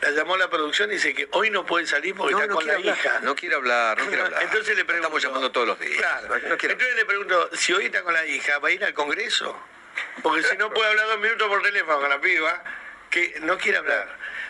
La 0.01 0.11
llamó 0.11 0.37
la 0.37 0.49
producción 0.51 0.91
y 0.91 0.95
dice 0.95 1.15
que 1.15 1.29
hoy 1.33 1.51
no 1.51 1.65
puede 1.65 1.87
salir 1.87 2.15
porque 2.15 2.33
No, 2.33 2.39
está 2.41 2.49
no 2.49 2.55
con 2.57 2.67
la 2.67 2.75
hablar. 2.75 2.97
hija. 2.97 3.21
No 3.21 3.35
quiere 3.35 3.55
hablar, 3.55 3.99
no 3.99 4.07
quiere 4.07 4.23
hablar. 4.25 4.43
Entonces 4.43 4.77
le 4.77 4.85
pregunto. 4.85 5.07
Estamos 5.09 5.23
llamando 5.23 5.51
todos 5.53 5.67
los 5.69 5.79
días. 5.81 5.99
Claro. 5.99 6.29
No 6.49 6.57
quiere 6.59 6.73
Entonces 6.75 6.97
le 6.97 7.05
pregunto, 7.07 7.51
si 7.55 7.73
hoy 7.73 7.87
está 7.87 8.03
con 8.03 8.13
la 8.15 8.27
hija, 8.27 8.59
¿va 8.59 8.69
a 8.69 8.73
ir 8.73 8.85
al 8.85 8.93
Congreso? 8.95 9.59
Porque 10.23 10.43
si 10.43 10.57
no 10.59 10.71
puede 10.71 10.91
hablar 10.91 11.07
dos 11.07 11.21
minutos 11.21 11.49
por 11.49 11.63
teléfono 11.63 11.99
con 12.01 12.11
la 12.11 12.21
piba, 12.21 12.63
que 13.17 13.41
no 13.41 13.57
quiere 13.57 13.79
hablar. 13.79 14.07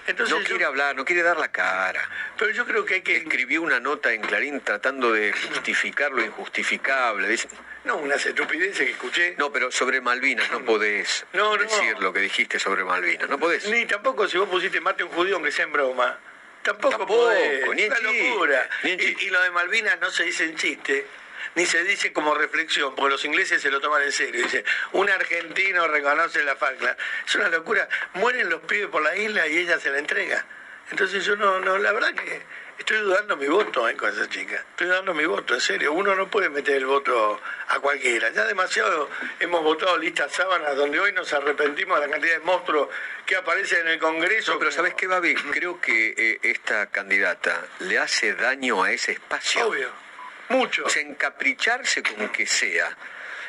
Entonces 0.08 0.34
no 0.34 0.40
yo- 0.40 0.46
quiere 0.48 0.64
hablar, 0.64 0.94
no 0.96 1.04
quiere 1.04 1.22
dar 1.22 1.36
la 1.36 1.50
cara. 1.52 2.08
pero 2.38 2.50
yo 2.50 2.64
creo 2.66 2.84
que 2.84 2.94
hay 2.94 3.02
que... 3.02 3.16
Escribió 3.16 3.62
una 3.62 3.78
nota 3.80 4.12
en 4.12 4.20
Clarín 4.22 4.60
tratando 4.60 5.12
de 5.12 5.32
justificar 5.32 6.10
lo 6.12 6.24
injustificable. 6.24 7.28
Dice- 7.28 7.48
No, 7.84 7.96
unas 7.96 8.24
estupideces 8.26 8.78
que 8.86 8.90
escuché. 8.92 9.34
no, 9.38 9.52
pero 9.52 9.70
sobre 9.70 10.00
Malvinas 10.00 10.50
no 10.50 10.64
podés 10.64 11.24
No, 11.32 11.56
no. 11.56 11.62
decir 11.62 11.96
lo 12.00 12.12
que 12.12 12.20
dijiste 12.20 12.58
sobre 12.58 12.82
Malvinas. 12.84 13.28
No 13.28 13.38
podés. 13.38 13.68
Ni 13.68 13.86
tampoco 13.86 14.26
si 14.28 14.36
vos 14.38 14.48
pusiste 14.48 14.80
mate 14.80 15.02
a 15.02 15.06
un 15.06 15.12
judío 15.12 15.36
aunque 15.36 15.52
sea 15.52 15.64
en 15.64 15.72
broma. 15.72 16.18
Tampoco, 16.62 16.90
Tampoco, 16.98 17.20
podés. 17.26 17.68
ni 17.74 17.82
en 17.82 17.92
Una 17.92 17.96
chiste, 18.00 18.28
locura. 18.30 18.68
ni 18.82 18.90
en 18.92 19.00
Y, 19.00 19.16
y 19.26 19.30
lo 19.30 19.40
de 19.42 19.50
Malvinas 19.50 20.00
no 20.00 20.10
se 20.10 20.24
dice 20.24 20.44
en 20.44 20.56
chiste, 20.56 21.06
ni 21.54 21.66
se 21.66 21.84
dice 21.84 22.12
como 22.12 22.34
reflexión, 22.34 22.94
porque 22.94 23.12
los 23.12 23.24
ingleses 23.24 23.62
se 23.62 23.70
lo 23.70 23.80
toman 23.80 24.02
en 24.02 24.12
serio. 24.12 24.42
Dice, 24.42 24.64
un 24.92 25.08
argentino 25.08 25.86
reconoce 25.88 26.42
la 26.44 26.56
Falkland. 26.56 26.96
Es 27.26 27.34
una 27.34 27.48
locura. 27.48 27.88
Mueren 28.14 28.50
los 28.50 28.60
pibes 28.62 28.88
por 28.88 29.02
la 29.02 29.16
isla 29.16 29.46
y 29.46 29.58
ella 29.58 29.78
se 29.78 29.90
la 29.90 29.98
entrega. 29.98 30.44
Entonces 30.90 31.24
yo 31.24 31.36
no, 31.36 31.58
no, 31.60 31.78
la 31.78 31.92
verdad 31.92 32.14
que 32.14 32.42
estoy 32.78 32.98
dudando 32.98 33.36
mi 33.36 33.48
voto 33.48 33.88
eh, 33.88 33.96
con 33.96 34.10
esa 34.10 34.28
chica. 34.28 34.64
Estoy 34.70 34.86
dando 34.86 35.14
mi 35.14 35.24
voto, 35.24 35.54
en 35.54 35.60
serio. 35.60 35.92
Uno 35.92 36.14
no 36.14 36.30
puede 36.30 36.48
meter 36.48 36.76
el 36.76 36.86
voto 36.86 37.40
a 37.68 37.80
cualquiera. 37.80 38.30
Ya 38.30 38.44
demasiado 38.44 39.08
hemos 39.40 39.62
votado 39.62 39.98
listas 39.98 40.32
sábanas 40.32 40.76
donde 40.76 41.00
hoy 41.00 41.12
nos 41.12 41.32
arrepentimos 41.32 41.98
de 42.00 42.06
la 42.06 42.12
cantidad 42.12 42.34
de 42.34 42.44
monstruos 42.44 42.88
que 43.24 43.36
aparecen 43.36 43.80
en 43.80 43.88
el 43.88 43.98
Congreso. 43.98 44.52
No, 44.52 44.58
pero 44.58 44.70
¿sabes 44.70 44.94
qué, 44.94 45.06
Babi? 45.06 45.34
Creo 45.34 45.80
que 45.80 46.14
eh, 46.16 46.38
esta 46.42 46.86
candidata 46.86 47.64
le 47.80 47.98
hace 47.98 48.34
daño 48.34 48.84
a 48.84 48.92
ese 48.92 49.12
espacio. 49.12 49.66
Obvio. 49.66 50.05
Mucho. 50.48 50.84
O 50.84 50.88
sea, 50.88 51.02
encapricharse 51.02 52.02
con 52.02 52.28
que 52.30 52.46
sea, 52.46 52.96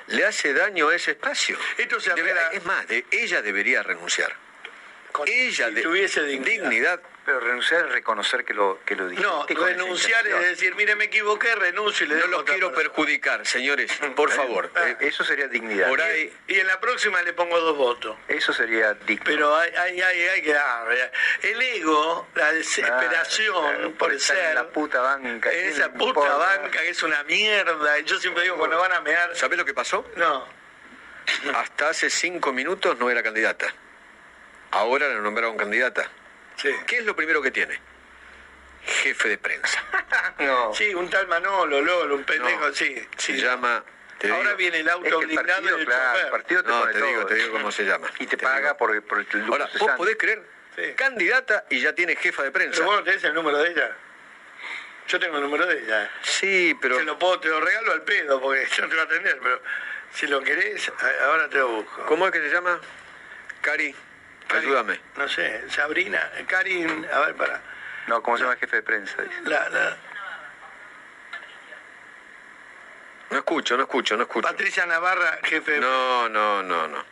le 0.07 0.25
hace 0.25 0.53
daño 0.53 0.89
a 0.89 0.95
ese 0.95 1.11
espacio. 1.11 1.57
Esto 1.77 1.99
se 1.99 2.13
Debe- 2.13 2.33
es 2.53 2.63
más, 2.65 2.87
de- 2.87 3.05
ella 3.11 3.41
debería 3.41 3.83
renunciar. 3.83 4.35
Con- 5.17 5.27
Ella 5.27 5.67
si 5.69 5.73
de- 5.73 5.81
tuviese 5.81 6.23
dignidad. 6.23 7.01
Pero 7.25 7.41
renunciar 7.41 7.87
es 7.87 7.91
reconocer 7.91 8.45
que 8.45 8.53
lo, 8.53 8.79
que 8.85 8.95
lo 8.95 9.09
dijiste. 9.09 9.27
No, 9.29 9.45
renunciar 9.47 10.25
es 10.25 10.39
decir, 10.51 10.75
mire, 10.75 10.95
me 10.95 11.05
equivoqué, 11.05 11.53
renuncio 11.55 12.05
y 12.05 12.09
le 12.09 12.15
No 12.15 12.27
los 12.27 12.43
quiero 12.43 12.69
persona. 12.71 12.75
perjudicar, 12.95 13.45
señores, 13.45 13.91
por 14.15 14.31
favor. 14.31 14.71
Ah. 14.75 14.87
Eh, 14.91 14.95
Eso 15.01 15.25
sería 15.25 15.49
dignidad. 15.49 15.89
Por 15.89 16.01
ahí, 16.01 16.31
Y 16.47 16.57
en 16.57 16.67
la 16.67 16.79
próxima 16.79 17.21
le 17.23 17.33
pongo 17.33 17.59
dos 17.59 17.75
votos. 17.75 18.15
Eso 18.29 18.53
sería 18.53 18.93
digno. 18.93 19.25
Pero 19.25 19.53
hay, 19.57 19.71
hay, 19.75 19.99
hay, 20.01 20.21
hay 20.21 20.41
que 20.41 20.53
dar. 20.53 20.87
El 21.41 21.61
ego, 21.61 22.29
la 22.35 22.53
desesperación 22.53 23.61
Claro, 23.75 23.91
por 23.97 24.13
en 24.13 24.19
ser. 24.21 24.55
la 24.55 24.69
puta 24.69 25.01
banca. 25.01 25.49
¿quién 25.49 25.65
Esa 25.65 25.91
puta 25.91 26.05
importa? 26.05 26.37
banca 26.37 26.79
que 26.81 26.89
es 26.89 27.03
una 27.03 27.23
mierda. 27.25 27.99
Yo 28.05 28.17
siempre 28.19 28.43
digo, 28.43 28.55
cuando 28.55 28.77
van 28.79 28.93
a 28.93 29.01
mear. 29.01 29.35
¿sabés 29.35 29.57
lo 29.57 29.65
que 29.65 29.73
pasó? 29.73 30.09
No. 30.15 30.47
Hasta 31.55 31.89
hace 31.89 32.09
cinco 32.09 32.53
minutos 32.53 32.97
no 32.99 33.09
era 33.09 33.21
candidata. 33.21 33.67
Ahora 34.71 35.07
la 35.07 35.15
nombraron 35.15 35.57
candidata. 35.57 36.09
Sí. 36.55 36.69
¿Qué 36.85 36.97
es 36.97 37.05
lo 37.05 37.15
primero 37.15 37.41
que 37.41 37.51
tiene? 37.51 37.79
Jefe 39.03 39.29
de 39.29 39.37
prensa. 39.37 39.83
No. 40.39 40.73
Sí, 40.73 40.93
un 40.93 41.09
tal 41.09 41.27
Manolo, 41.27 41.81
Lolo, 41.81 42.15
un 42.15 42.23
pendejo, 42.23 42.67
No, 42.67 42.73
sí. 42.73 42.95
Se 43.17 43.33
sí. 43.33 43.41
llama. 43.41 43.83
Te 44.19 44.29
Ahora 44.31 44.43
digo, 44.49 44.57
viene 44.57 44.79
el 44.79 44.87
Es 44.87 44.93
auto 44.93 45.03
que 45.19 45.25
el 45.25 45.27
blindado 45.27 45.47
y 45.47 45.51
partido, 45.51 45.77
el 45.77 45.85
claro, 45.85 46.11
el 46.11 46.15
chofer. 46.17 46.31
partido 46.31 46.63
te 46.63 46.69
No, 46.69 46.79
pone 46.79 46.93
te 46.93 47.01
digo, 47.03 47.25
te 47.25 47.35
digo 47.35 47.51
cómo 47.53 47.71
se 47.71 47.83
llama. 47.85 48.07
Y 48.19 48.25
te, 48.27 48.37
Te 48.37 48.43
paga 48.43 48.59
digo. 48.59 48.77
por, 48.77 49.03
por 49.03 49.19
el 49.19 49.27
Ahora, 49.51 49.69
vos 49.79 49.91
podés 49.97 50.15
creer, 50.17 50.43
Sí. 50.75 50.93
candidata 50.95 51.65
y 51.69 51.81
ya 51.81 51.93
tiene 51.93 52.15
jefa 52.15 52.43
de 52.43 52.51
prensa. 52.51 52.77
Pero 52.77 52.85
vos 52.87 52.95
no 52.99 53.03
tenés 53.03 53.23
el 53.23 53.33
número 53.33 53.57
de 53.57 53.71
ella. 53.71 53.95
Yo 55.07 55.19
tengo 55.19 55.37
el 55.37 55.43
número 55.43 55.65
de 55.65 55.79
ella. 55.79 56.11
Sí, 56.21 56.77
pero 56.81 56.97
Te 56.97 57.03
lo 57.03 57.17
puedo, 57.17 57.39
te 57.39 57.47
lo 57.47 57.59
regalo 57.61 57.93
al 57.93 58.03
pedo 58.03 58.39
porque 58.41 58.67
yo 58.75 58.83
no 58.83 58.89
te 58.89 58.95
voy 58.95 59.01
a 59.01 59.05
atender, 59.05 59.39
pero 59.41 59.61
si 60.13 60.27
lo 60.27 60.41
querés, 60.43 60.91
ahora 61.25 61.47
te 61.49 61.57
lo 61.57 61.67
busco. 61.69 62.05
¿cómo 62.05 62.25
es 62.27 62.31
que 62.31 62.41
se 62.41 62.49
llama? 62.49 62.79
Cari, 63.61 63.95
Karin, 64.47 64.65
ayúdame. 64.69 64.99
No 65.17 65.27
sé, 65.29 65.63
Sabrina, 65.69 66.31
Karin, 66.47 67.05
a 67.13 67.19
ver, 67.19 67.35
para. 67.35 67.61
No, 68.07 68.21
¿cómo 68.23 68.37
se 68.37 68.43
llama 68.43 68.53
el 68.53 68.59
jefe 68.59 68.77
de 68.77 68.83
prensa? 68.83 69.21
Dice. 69.21 69.41
La, 69.43 69.67
la- 69.69 69.97
No 73.29 73.37
escucho, 73.39 73.75
no 73.75 73.83
escucho, 73.83 74.15
no 74.15 74.23
escucho. 74.23 74.47
Patricia 74.47 74.85
Navarra, 74.85 75.39
jefe 75.43 75.71
de... 75.73 75.79
No, 75.81 76.29
no, 76.29 76.63
no, 76.63 76.87
no. 76.87 77.03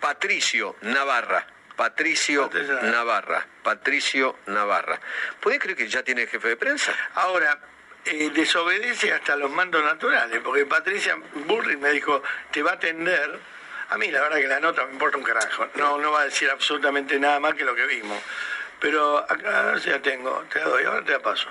Patricio 0.00 0.76
Navarra. 0.80 1.46
Patricio 1.76 2.50
Navarra. 2.82 3.46
Patricio 3.62 4.38
Navarra. 4.46 4.98
¿Puede 5.40 5.58
creer 5.58 5.76
que 5.76 5.86
ya 5.88 6.02
tiene 6.02 6.26
jefe 6.26 6.48
de 6.48 6.56
prensa? 6.56 6.92
Ahora, 7.16 7.58
eh, 8.06 8.30
desobedece 8.32 9.12
hasta 9.12 9.36
los 9.36 9.50
mandos 9.50 9.84
naturales, 9.84 10.40
porque 10.42 10.64
Patricia 10.64 11.16
Bullrich 11.46 11.78
me 11.78 11.90
dijo, 11.90 12.22
te 12.50 12.62
va 12.62 12.70
a 12.72 12.74
atender. 12.74 13.38
A 13.90 13.96
mí 13.98 14.10
la 14.10 14.20
verdad 14.20 14.36
que 14.38 14.46
la 14.48 14.60
nota 14.60 14.84
me 14.86 14.92
importa 14.92 15.16
un 15.16 15.24
carajo. 15.24 15.66
No, 15.76 15.98
no 15.98 16.12
va 16.12 16.22
a 16.22 16.24
decir 16.24 16.50
absolutamente 16.50 17.18
nada 17.18 17.40
más 17.40 17.54
que 17.54 17.64
lo 17.64 17.74
que 17.74 17.86
vimos. 17.86 18.18
Pero 18.80 19.18
acá 19.18 19.74
ya 19.84 20.00
tengo, 20.02 20.44
te 20.52 20.58
la 20.60 20.66
doy, 20.66 20.84
ahora 20.84 21.04
te 21.04 21.12
la 21.12 21.20
paso. 21.20 21.48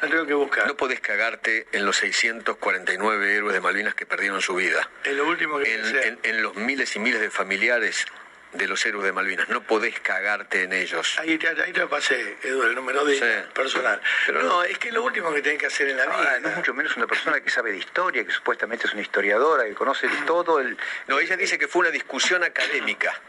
La 0.00 0.08
tengo 0.08 0.26
que 0.26 0.34
buscar. 0.34 0.66
No 0.66 0.76
podés 0.76 1.00
cagarte 1.00 1.66
en 1.72 1.84
los 1.84 1.96
649 1.96 3.34
héroes 3.36 3.54
de 3.54 3.60
Malvinas 3.60 3.94
que 3.94 4.06
perdieron 4.06 4.40
su 4.40 4.54
vida. 4.54 4.88
Es 5.04 5.12
lo 5.14 5.26
último 5.26 5.58
que 5.58 5.74
En, 5.74 5.82
pensé. 5.82 6.08
en- 6.08 6.18
en 6.22 6.42
los 6.42 6.54
miles 6.56 6.94
y 6.96 6.98
miles 7.00 7.20
de 7.20 7.30
familiares 7.30 8.06
de 8.54 8.66
los 8.68 8.84
héroes 8.86 9.04
de 9.04 9.12
Malvinas. 9.12 9.48
No 9.48 9.62
podés 9.62 9.98
cagarte 10.00 10.62
en 10.62 10.72
ellos. 10.72 11.16
Ahí 11.18 11.36
te, 11.38 11.48
ahí 11.48 11.72
te 11.72 11.86
pasé, 11.86 12.36
Edu, 12.42 12.62
el 12.62 12.74
número 12.74 13.04
de 13.04 13.18
Sí. 13.18 13.50
personal. 13.52 14.00
Pero- 14.26 14.42
no, 14.42 14.62
es 14.62 14.78
que 14.78 14.88
es 14.88 14.94
lo 14.94 15.02
último 15.02 15.32
que 15.32 15.42
tenés 15.42 15.58
que 15.58 15.66
hacer 15.66 15.88
en 15.88 15.96
la 15.96 16.04
vida. 16.06 16.16
Ahora, 16.16 16.40
no 16.40 16.48
es 16.48 16.56
mucho 16.56 16.74
menos 16.74 16.96
una 16.96 17.06
persona 17.06 17.40
que 17.40 17.50
sabe 17.50 17.72
de 17.72 17.78
historia, 17.78 18.24
que 18.24 18.32
supuestamente 18.32 18.86
es 18.86 18.92
una 18.92 19.02
historiadora, 19.02 19.64
que 19.64 19.74
conoce 19.74 20.08
todo 20.26 20.60
el... 20.60 20.76
No, 21.08 21.18
ella 21.18 21.36
dice 21.36 21.58
que 21.58 21.68
fue 21.68 21.80
una 21.80 21.90
discusión 21.90 22.44
académica, 22.44 23.20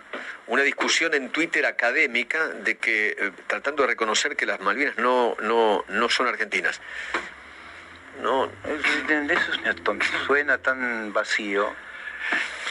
una 0.47 0.61
discusión 0.61 1.13
en 1.13 1.29
Twitter 1.31 1.65
académica 1.65 2.47
de 2.47 2.77
que 2.77 3.15
eh, 3.17 3.31
tratando 3.47 3.83
de 3.83 3.87
reconocer 3.89 4.35
que 4.35 4.45
las 4.45 4.59
Malvinas 4.59 4.97
no, 4.97 5.35
no, 5.41 5.83
no 5.87 6.09
son 6.09 6.27
argentinas. 6.27 6.79
No, 8.21 8.45
eso 8.45 9.53
es 9.65 10.25
suena 10.25 10.57
tan 10.59 11.11
vacío. 11.11 11.75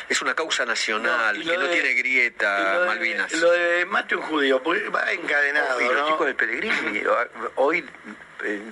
Es 0.09 0.21
una 0.23 0.35
causa 0.35 0.65
nacional, 0.67 1.39
No, 1.39 1.51
que 1.51 1.57
no 1.59 1.65
de- 1.67 1.73
tiene 1.75 1.95
grieta, 1.95 2.75
lo 2.75 2.81
de- 2.83 2.87
Malvinas. 2.89 3.33
Lo 3.35 3.51
de 3.53 3.85
mate 3.87 4.17
un 4.17 4.23
judío, 4.23 4.63
porque 4.63 4.89
va 4.89 5.11
encadenado, 5.13 5.81
y 5.81 5.85
los 5.85 5.95
¿no? 5.95 6.09
chicos 6.09 6.27
del 6.27 6.37
Pellegrini, 6.37 7.03
hoy 7.57 7.85
eh, 8.45 8.63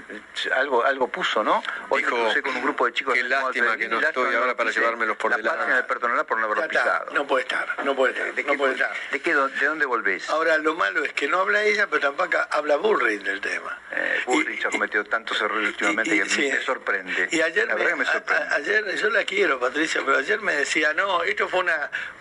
algo, 0.54 0.84
algo 0.84 1.08
puso, 1.08 1.42
¿no? 1.42 1.62
Hoy 1.88 2.02
Dijo, 2.02 2.16
me 2.34 2.42
con 2.42 2.56
un 2.56 2.62
grupo 2.62 2.86
de 2.86 2.92
chicos 2.92 3.14
qué 3.14 3.22
lástima 3.22 3.76
que 3.76 3.88
no 3.88 4.00
estoy 4.00 4.34
ahora 4.34 4.54
para 4.56 4.70
llevármelos 4.70 5.16
por 5.16 5.30
La 5.30 5.36
delante. 5.38 5.58
página 5.58 5.76
de 5.76 5.82
perdonarla 5.84 6.24
por 6.24 6.38
no 6.38 6.44
haberlo 6.46 6.68
pisado. 6.68 7.06
no 7.12 7.26
puede 7.26 7.42
estar, 7.42 7.84
no 7.84 7.94
puede 7.96 8.12
estar, 8.12 8.34
¿De, 8.34 8.42
no 8.44 8.52
qué, 8.52 8.58
puede 8.58 8.72
estar. 8.74 8.92
de, 9.10 9.20
qué, 9.20 9.34
¿De 9.34 9.66
dónde 9.66 9.86
volvés? 9.86 10.28
Ahora, 10.30 10.58
lo 10.58 10.74
malo 10.74 11.04
es 11.04 11.12
que 11.12 11.28
no 11.28 11.40
habla 11.40 11.62
ella, 11.62 11.86
pero 11.88 12.00
tampoco 12.00 12.38
habla 12.50 12.76
Bullrich 12.76 13.22
del 13.22 13.40
tema. 13.40 13.78
Eh, 13.92 14.20
Bullrich 14.26 14.64
ha 14.66 14.70
cometido 14.70 15.04
tantos 15.04 15.40
errores 15.40 15.68
últimamente 15.68 16.14
y- 16.16 16.20
que 16.20 16.28
sí. 16.28 16.48
me 16.52 16.60
sorprende. 16.60 17.28
Y 17.30 17.40
ayer, 17.40 17.66
la 17.66 17.74
me- 17.74 17.80
verdad 17.84 17.96
que 17.98 18.02
me 18.04 18.08
a- 18.08 18.12
sorprende. 18.12 18.44
a- 18.44 18.54
ayer, 18.56 18.96
yo 18.96 19.10
la 19.10 19.24
quiero, 19.24 19.58
Patricia, 19.60 20.02
pero 20.04 20.18
ayer 20.18 20.40
me 20.40 20.54
decía, 20.56 20.92
no, 20.94 21.22
esto 21.22 21.48
fue 21.48 21.60
un 21.60 21.70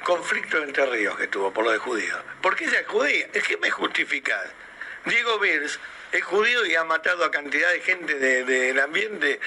conflicto 0.04 0.58
entre 0.58 0.86
ríos 0.86 1.18
que 1.18 1.28
tuvo 1.28 1.52
por 1.54 1.64
lo 1.66 1.72
de 1.72 1.78
judíos. 1.78 2.20
¿Por 2.42 2.56
qué 2.56 2.66
ella 2.66 2.80
es 2.80 2.88
judía? 2.88 3.28
Es 3.34 3.44
que 3.44 3.58
me 3.58 3.70
justificás. 3.70 4.46
Diego 5.06 5.40
Birs 5.40 5.80
es 6.12 6.24
judío 6.24 6.66
y 6.66 6.76
ha 6.76 6.84
matado 6.84 7.24
a 7.26 7.32
cantidad 7.32 7.70
de 7.72 7.80
gente 7.82 8.16
de- 8.16 8.44
del 8.44 8.80
ambiente. 8.80 9.40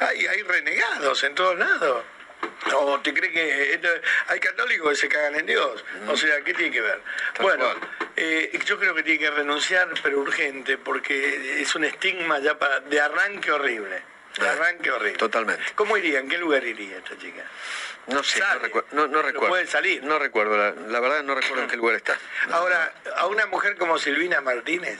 Hay, 0.00 0.26
hay 0.26 0.42
renegados 0.42 1.22
en 1.24 1.34
todos 1.34 1.58
lados. 1.58 2.04
¿O 2.74 3.00
te 3.00 3.12
cree 3.12 3.30
que 3.32 3.74
esto- 3.74 3.88
hay 4.28 4.40
católicos 4.40 4.90
que 4.90 4.96
se 4.96 5.08
cagan 5.08 5.34
en 5.34 5.46
Dios? 5.46 5.84
O 6.08 6.16
sea, 6.16 6.40
¿qué 6.42 6.54
tiene 6.54 6.72
que 6.72 6.80
ver? 6.80 7.00
Tal 7.34 7.42
bueno, 7.44 7.66
eh, 8.16 8.58
yo 8.64 8.78
creo 8.78 8.94
que 8.94 9.02
tiene 9.02 9.18
que 9.18 9.30
renunciar, 9.30 9.88
pero 10.02 10.18
urgente, 10.20 10.78
porque 10.78 11.60
es 11.60 11.74
un 11.74 11.84
estigma 11.84 12.38
ya 12.38 12.58
para, 12.58 12.80
de 12.80 13.00
arranque 13.00 13.50
horrible. 13.52 14.02
De 14.38 14.48
arranque 14.48 14.90
horrible. 14.90 15.18
totalmente. 15.18 15.62
¿Cómo 15.74 15.96
iría? 15.96 16.20
¿En 16.20 16.28
qué 16.28 16.38
lugar 16.38 16.64
iría 16.64 16.98
esta 16.98 17.18
chica? 17.18 17.42
No 18.06 18.22
sé, 18.22 18.40
no, 18.40 18.46
recuer- 18.60 18.84
no, 18.92 19.06
recuerdo. 19.22 19.48
puede 19.48 19.66
salir. 19.66 20.02
No 20.04 20.18
recuerdo, 20.18 20.56
la, 20.56 20.70
la 20.88 21.00
verdad 21.00 21.22
no 21.22 21.34
recuerdo 21.34 21.64
en 21.64 21.68
qué 21.70 21.76
lugar 21.76 21.96
está. 21.96 22.16
Ahora, 22.52 22.92
a 23.16 23.26
una 23.26 23.46
mujer 23.46 23.76
como 23.76 23.98
Silvina 23.98 24.40
Martínez 24.40 24.98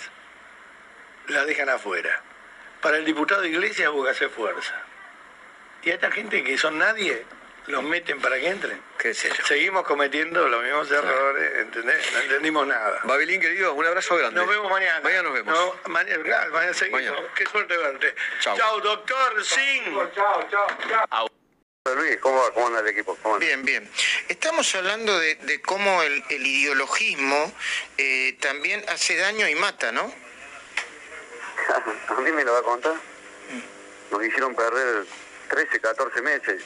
la 1.31 1.45
dejan 1.45 1.69
afuera. 1.69 2.23
Para 2.81 2.97
el 2.97 3.05
diputado 3.05 3.43
de 3.43 3.49
Iglesias 3.49 3.91
hubo 3.93 4.05
que 4.05 4.11
hacer 4.11 4.31
fuerza. 4.31 4.75
Y 5.83 5.91
a 5.91 5.95
esta 5.95 6.11
gente 6.11 6.43
que 6.45 6.59
son 6.59 6.79
nadie, 6.79 7.25
los 7.67 7.83
meten 7.83 8.21
para 8.21 8.39
que 8.39 8.49
entren. 8.49 8.81
¿Qué 8.99 9.15
sé 9.15 9.29
yo? 9.29 9.47
Seguimos 9.47 9.85
cometiendo 9.85 10.49
los 10.49 10.63
mismos 10.63 10.91
errores, 10.91 11.59
¿entendés? 11.59 12.13
No 12.13 12.19
entendimos 12.21 12.67
nada. 12.67 13.01
Babilín, 13.05 13.41
querido, 13.41 13.73
un 13.75 13.87
abrazo 13.87 14.17
grande. 14.17 14.41
Nos 14.41 14.49
vemos 14.49 14.71
mañana. 14.71 15.01
Mañana 15.01 15.23
nos 15.23 15.35
vemos. 15.35 15.55
No, 15.55 15.91
mañana, 15.91 16.23
claro, 16.23 16.53
mañana 16.53 16.75
seguimos. 16.75 17.03
Mañana. 17.03 17.29
Qué 17.35 17.47
suerte 17.47 17.77
verte. 17.77 18.15
Chao. 18.41 18.57
Chao, 18.57 18.81
doctor 18.81 19.45
Singh. 19.45 19.95
Luis, 21.97 22.19
¿cómo 22.19 22.43
va? 22.43 22.53
¿Cómo 22.53 22.67
anda 22.67 22.81
el 22.81 22.89
equipo? 22.89 23.17
¿Cómo 23.23 23.35
anda? 23.35 23.47
Bien, 23.47 23.65
bien. 23.65 23.91
Estamos 24.29 24.75
hablando 24.75 25.19
de, 25.19 25.37
de 25.37 25.63
cómo 25.63 26.03
el, 26.03 26.23
el 26.29 26.47
ideologismo 26.47 27.53
eh, 27.97 28.37
también 28.41 28.85
hace 28.89 29.17
daño 29.17 29.49
y 29.49 29.55
mata, 29.55 29.91
¿no? 29.91 30.13
¿A 32.09 32.21
mí 32.21 32.33
me 32.33 32.45
lo 32.45 32.53
va 32.53 32.59
a 32.59 32.63
contar? 32.63 32.95
Nos 34.11 34.25
hicieron 34.25 34.55
perder 34.55 35.05
13, 35.49 35.81
14 35.81 36.23
meses. 36.23 36.63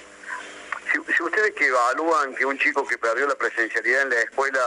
Si, 0.93 1.13
si 1.15 1.23
ustedes 1.23 1.55
que 1.55 1.67
evalúan 1.67 2.35
que 2.35 2.45
un 2.45 2.59
chico 2.59 2.87
que 2.87 2.99
perdió 2.99 3.27
la 3.27 3.35
presencialidad 3.35 4.03
en 4.03 4.11
la 4.11 4.21
escuela 4.21 4.61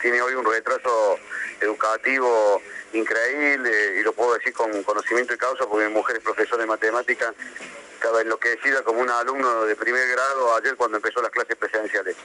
tiene 0.00 0.20
hoy 0.20 0.34
un 0.34 0.44
retraso 0.44 1.18
educativo 1.60 2.60
increíble, 2.92 3.98
y 3.98 4.02
lo 4.02 4.12
puedo 4.12 4.34
decir 4.34 4.52
con 4.52 4.82
conocimiento 4.82 5.32
de 5.32 5.38
causa 5.38 5.66
porque 5.66 5.86
mi 5.86 5.94
mujer 5.94 6.16
es 6.16 6.22
profesora 6.22 6.62
de 6.62 6.66
matemáticas, 6.66 7.34
estaba 7.94 8.20
enloquecida 8.20 8.82
como 8.82 9.00
un 9.00 9.10
alumno 9.10 9.64
de 9.64 9.76
primer 9.76 10.08
grado 10.08 10.56
ayer 10.56 10.76
cuando 10.76 10.96
empezó 10.96 11.22
las 11.22 11.30
clases 11.30 11.56
presenciales. 11.56 12.16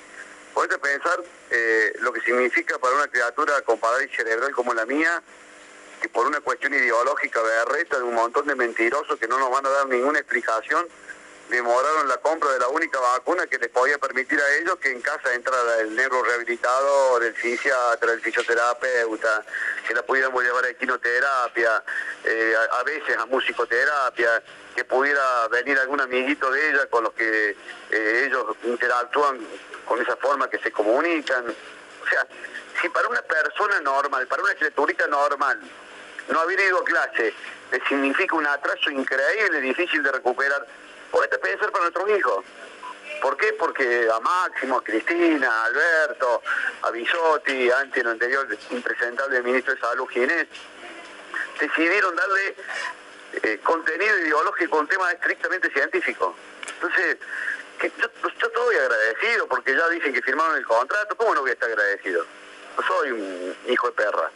Podés 0.53 0.75
pensar 0.79 1.23
eh, 1.51 1.93
lo 1.99 2.11
que 2.11 2.19
significa 2.21 2.79
para 2.79 2.95
una 2.95 3.07
criatura 3.07 3.61
con 3.61 3.79
parálisis 3.79 4.17
cerebral 4.17 4.51
como 4.53 4.73
la 4.73 4.85
mía, 4.87 5.21
que 6.01 6.09
por 6.09 6.27
una 6.27 6.41
cuestión 6.41 6.73
ideológica 6.73 7.41
berreta 7.41 7.97
de 7.97 8.03
un 8.03 8.15
montón 8.15 8.45
de 8.45 8.55
mentirosos 8.55 9.19
que 9.19 9.27
no 9.27 9.39
nos 9.39 9.51
van 9.51 9.65
a 9.65 9.69
dar 9.69 9.87
ninguna 9.87 10.19
explicación, 10.19 10.87
demoraron 11.49 12.07
la 12.07 12.17
compra 12.17 12.51
de 12.51 12.59
la 12.59 12.67
única 12.67 12.99
vacuna 12.99 13.47
que 13.47 13.57
les 13.57 13.69
podía 13.69 13.97
permitir 13.97 14.39
a 14.39 14.55
ellos 14.55 14.77
que 14.77 14.91
en 14.91 15.01
casa 15.01 15.33
entrara 15.33 15.79
el 15.79 15.95
negro 15.95 16.21
rehabilitador, 16.23 17.23
el 17.23 17.33
fisiatra, 17.33 18.11
el 18.11 18.21
fisioterapeuta, 18.21 19.45
que 19.87 19.93
la 19.93 20.03
pudiéramos 20.03 20.43
llevar 20.43 20.65
a 20.65 20.73
quinoterapia, 20.73 21.83
eh, 22.25 22.53
a, 22.71 22.83
veces 22.83 23.17
a 23.17 23.25
musicoterapia, 23.27 24.43
que 24.75 24.83
pudiera 24.83 25.47
venir 25.47 25.79
algún 25.79 26.01
amiguito 26.01 26.51
de 26.51 26.69
ella 26.69 26.85
con 26.87 27.05
los 27.05 27.13
que 27.13 27.55
eh, 27.91 28.23
ellos 28.25 28.55
interactúan 28.63 29.39
con 29.85 30.01
esa 30.01 30.17
forma 30.17 30.49
que 30.49 30.59
se 30.59 30.71
comunican. 30.71 31.45
O 31.47 32.09
sea, 32.09 32.27
si 32.81 32.89
para 32.89 33.07
una 33.07 33.21
persona 33.21 33.79
normal, 33.79 34.27
para 34.27 34.43
una 34.43 34.53
criaturita 34.53 35.07
normal, 35.07 35.61
no 36.29 36.39
haber 36.39 36.59
ido 36.59 36.79
a 36.79 36.83
clase 36.83 37.33
le 37.71 37.81
significa 37.87 38.35
un 38.35 38.45
atraso 38.45 38.89
increíble, 38.89 39.61
difícil 39.61 40.01
de 40.03 40.11
recuperar, 40.11 40.65
podés 41.11 41.29
pensar 41.37 41.71
para 41.71 41.83
nuestros 41.83 42.09
hijos. 42.09 42.45
¿Por 43.21 43.35
qué? 43.37 43.53
Porque 43.53 44.07
a 44.13 44.19
Máximo, 44.19 44.77
a 44.77 44.83
Cristina, 44.83 45.49
a 45.49 45.65
Alberto, 45.65 46.43
a 46.83 46.91
Bisotti, 46.91 47.71
antes 47.71 48.03
lo 48.03 48.11
anterior 48.11 48.47
impresentable 48.69 49.41
ministro 49.41 49.73
de 49.73 49.79
Salud 49.79 50.07
Ginés, 50.07 50.47
decidieron 51.59 52.15
darle 52.15 52.55
eh, 53.43 53.59
contenido 53.63 54.19
ideológico 54.19 54.77
a 54.77 54.81
un 54.81 54.87
tema 54.87 55.11
estrictamente 55.11 55.69
científico. 55.71 56.35
Entonces, 56.75 57.17
yo, 57.81 58.07
yo 58.21 58.47
estoy 58.47 58.75
agradecido 58.75 59.47
porque 59.47 59.75
ya 59.75 59.89
dicen 59.89 60.13
que 60.13 60.21
firmaron 60.21 60.57
el 60.57 60.65
contrato, 60.65 61.15
¿cómo 61.15 61.33
no 61.33 61.41
voy 61.41 61.51
a 61.51 61.53
estar 61.53 61.69
agradecido? 61.69 62.25
No 62.77 62.83
soy 62.83 63.11
un 63.11 63.55
hijo 63.67 63.87
de 63.87 63.93
perra. 63.93 64.29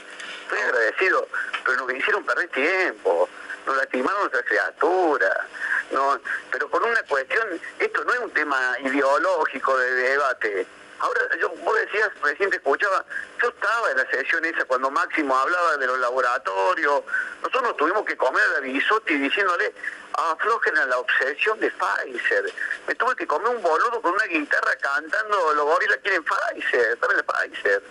Estoy 0.44 0.60
agradecido, 0.60 1.28
pero 1.64 1.78
nos 1.78 1.94
hicieron 1.94 2.26
perder 2.26 2.50
tiempo, 2.50 3.30
nos 3.66 3.78
lastimaron 3.78 4.22
nuestra 4.22 4.44
criatura. 4.44 5.48
No, 5.92 6.20
pero 6.52 6.70
con 6.70 6.84
una 6.84 7.04
cuestión, 7.04 7.62
esto 7.78 8.04
no 8.04 8.14
es 8.14 8.20
un 8.20 8.32
tema 8.32 8.78
ideológico 8.80 9.78
de 9.78 9.94
debate. 9.94 10.68
Ahora, 11.00 11.22
yo, 11.40 11.50
vos 11.50 11.76
decías, 11.80 12.10
recién 12.22 12.50
te 12.50 12.58
escuchaba, 12.58 13.04
yo 13.42 13.50
estaba 13.50 13.92
en 13.92 13.98
la 13.98 14.10
sesión 14.10 14.46
esa 14.46 14.66
cuando 14.66 14.92
Máximo 14.92 15.36
hablaba 15.36 15.78
de 15.78 15.88
los 15.88 16.00
laboratorios. 16.00 17.04
Nosotros 17.42 17.64
nos 17.64 17.78
tuvimos 17.78 18.06
que 18.06 18.16
comer 18.18 18.44
a 18.58 18.60
Bisotti 18.60 19.18
diciéndole, 19.18 19.74
aflojen 20.14 20.78
a 20.78 20.86
la 20.86 20.98
obsesión 21.00 21.60
de 21.60 21.72
Pfizer. 21.72 22.54
Me 22.88 22.96
tuve 22.96 23.16
que 23.16 23.28
comer 23.28 23.50
un 23.50 23.62
boludo 23.62 24.02
con 24.02 24.14
una 24.14 24.26
guitarra 24.26 24.76
cantando, 24.80 25.54
los 25.54 25.66
gorilas 25.66 25.98
quieren 26.04 26.24
Pfizer, 26.24 27.00
dame 27.00 27.16
la 27.16 27.24
Pfizer. 27.24 27.82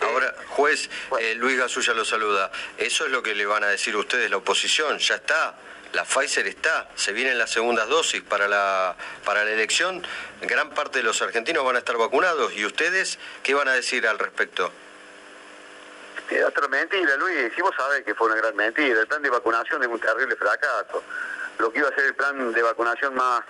Ahora, 0.00 0.34
juez, 0.48 0.88
eh, 1.20 1.34
Luis 1.34 1.58
Gasulla 1.58 1.94
lo 1.94 2.04
saluda. 2.04 2.50
Eso 2.78 3.04
es 3.06 3.10
lo 3.10 3.22
que 3.22 3.34
le 3.34 3.46
van 3.46 3.64
a 3.64 3.68
decir 3.68 3.96
ustedes, 3.96 4.30
la 4.30 4.38
oposición. 4.38 4.98
Ya 4.98 5.16
está. 5.16 5.54
La 5.92 6.04
Pfizer 6.04 6.46
está. 6.46 6.88
Se 6.94 7.12
vienen 7.12 7.38
las 7.38 7.50
segundas 7.50 7.86
dosis 7.88 8.22
para 8.22 8.48
la, 8.48 8.96
para 9.24 9.44
la 9.44 9.50
elección. 9.50 10.02
Gran 10.40 10.70
parte 10.70 10.98
de 10.98 11.04
los 11.04 11.20
argentinos 11.20 11.64
van 11.64 11.76
a 11.76 11.80
estar 11.80 11.96
vacunados. 11.96 12.52
¿Y 12.54 12.64
ustedes 12.64 13.18
qué 13.42 13.54
van 13.54 13.68
a 13.68 13.74
decir 13.74 14.06
al 14.06 14.18
respecto? 14.18 14.72
Es 16.30 16.44
otra 16.44 16.66
mentira, 16.68 17.14
Luis. 17.16 17.52
Si 17.54 17.60
vos 17.60 17.74
sabés 17.76 18.04
que 18.04 18.14
fue 18.14 18.28
una 18.28 18.36
gran 18.36 18.56
mentira. 18.56 19.00
El 19.00 19.06
plan 19.06 19.20
de 19.20 19.28
vacunación 19.28 19.82
es 19.82 19.88
un 19.88 20.00
terrible 20.00 20.34
fracaso. 20.36 21.02
Lo 21.58 21.70
que 21.70 21.80
iba 21.80 21.88
a 21.88 21.94
ser 21.94 22.06
el 22.06 22.14
plan 22.14 22.52
de 22.52 22.62
vacunación 22.62 23.14
más 23.14 23.44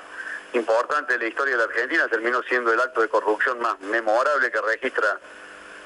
importante 0.52 1.12
de 1.14 1.18
la 1.20 1.26
historia 1.26 1.56
de 1.56 1.58
la 1.58 1.64
Argentina 1.64 2.08
terminó 2.08 2.42
siendo 2.42 2.72
el 2.72 2.80
acto 2.80 3.00
de 3.00 3.08
corrupción 3.08 3.60
más 3.60 3.78
memorable 3.80 4.50
que 4.50 4.60
registra 4.60 5.18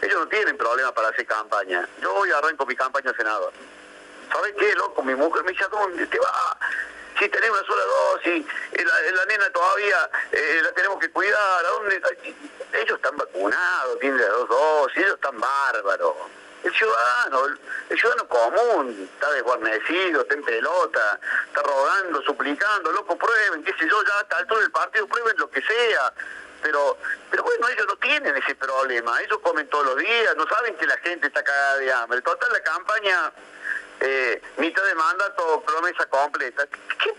Ellos 0.03 0.19
no 0.19 0.29
tienen 0.29 0.57
problema 0.57 0.93
para 0.93 1.09
hacer 1.09 1.27
campaña. 1.27 1.89
Yo 2.01 2.15
hoy 2.15 2.31
arranco 2.31 2.67
mi 2.67 2.77
campaña 2.77 3.13
senador. 3.17 3.53
¿Sabes 4.33 4.55
qué, 4.59 4.75
loco? 4.75 5.03
Mi 5.03 5.15
mujer 5.15 5.45
me 5.45 5.53
dice, 5.53 5.65
¿a 5.65 5.69
dónde 5.69 6.07
te 6.07 6.19
va? 6.19 6.59
Si 7.19 7.29
tenés 7.29 7.49
una 7.49 7.65
sola 7.65 7.83
dosis, 7.85 8.47
eh, 8.73 8.85
la, 8.85 9.11
la 9.13 9.25
nena 9.25 9.51
todavía 9.51 10.11
eh, 10.33 10.61
la 10.63 10.73
tenemos 10.73 10.99
que 10.99 11.11
cuidar, 11.11 11.65
¿a 11.65 11.69
dónde? 11.69 12.03
Ellos 12.75 12.97
están 12.97 13.17
vacunados, 13.17 13.99
tienen 14.01 14.21
las 14.21 14.29
dos 14.29 14.49
dosis, 14.49 14.99
ellos 14.99 15.15
están 15.15 15.41
bárbaros. 15.41 16.15
El 16.63 16.75
ciudadano, 16.75 17.47
el, 17.89 17.99
ciudadano 17.99 18.29
común, 18.29 19.09
está 19.15 19.31
desguarnecido, 19.31 20.23
está 20.23 20.35
en 20.35 20.43
pelota, 20.43 21.21
está 21.47 21.63
rogando, 21.63 22.23
suplicando, 22.23 22.93
loco, 22.93 23.17
prueben, 23.17 23.63
qué 23.63 23.73
sé 23.79 23.89
yo, 23.89 24.03
ya 24.03 24.21
hasta 24.21 24.39
altura 24.39 24.61
del 24.61 24.73
partido, 24.73 25.07
prueben 25.07 25.37
lo 25.39 25.49
que 25.49 25.63
sea. 25.63 26.13
Pero, 26.63 26.99
pero 27.31 27.43
bueno, 27.43 27.69
ellos 27.69 27.87
no 27.87 27.97
tienen 27.97 28.37
ese 28.37 28.55
problema, 28.55 29.21
ellos 29.21 29.39
comen 29.43 29.69
todos 29.69 29.87
los 29.87 29.97
días, 29.97 30.37
no 30.37 30.47
saben 30.49 30.77
que 30.77 30.87
la 30.87 30.97
gente 30.99 31.27
está 31.27 31.43
cagada 31.43 31.77
de 31.79 31.93
hambre. 31.93 32.23
Total, 32.23 32.53
la 32.53 32.63
campaña, 32.63 33.33
eh, 34.01 34.43
mitad 34.57 34.85
de 34.85 34.95
mandato, 34.95 35.63
promesa 35.67 36.07
completa. 36.07 36.67
¿Qué 36.67 37.15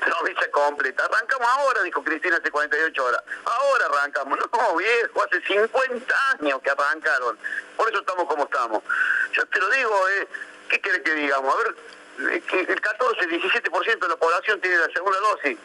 promesa 0.00 0.50
completa? 0.50 1.04
Arrancamos 1.04 1.48
ahora, 1.48 1.82
dijo 1.82 2.02
Cristina 2.02 2.36
hace 2.36 2.50
48 2.50 3.04
horas. 3.04 3.22
Ahora 3.44 3.86
arrancamos. 3.86 4.38
No, 4.38 4.76
viejo, 4.76 5.22
hace 5.22 5.40
50 5.42 6.30
años 6.40 6.60
que 6.62 6.70
arrancaron. 6.70 7.38
Por 7.76 7.88
eso 7.88 8.00
estamos 8.00 8.26
como 8.26 8.44
estamos. 8.44 8.82
Yo 9.32 9.46
te 9.46 9.58
lo 9.58 9.70
digo, 9.70 10.08
eh, 10.08 10.28
¿qué 10.68 10.80
quiere 10.80 11.02
que 11.02 11.14
digamos? 11.14 11.54
A 11.54 11.58
ver, 11.58 11.76
eh, 12.34 12.66
el 12.68 12.80
14, 12.80 13.28
17% 13.28 13.98
de 13.98 14.08
la 14.08 14.16
población 14.16 14.60
tiene 14.60 14.78
la 14.78 14.88
segunda 14.88 15.18
dosis. 15.20 15.58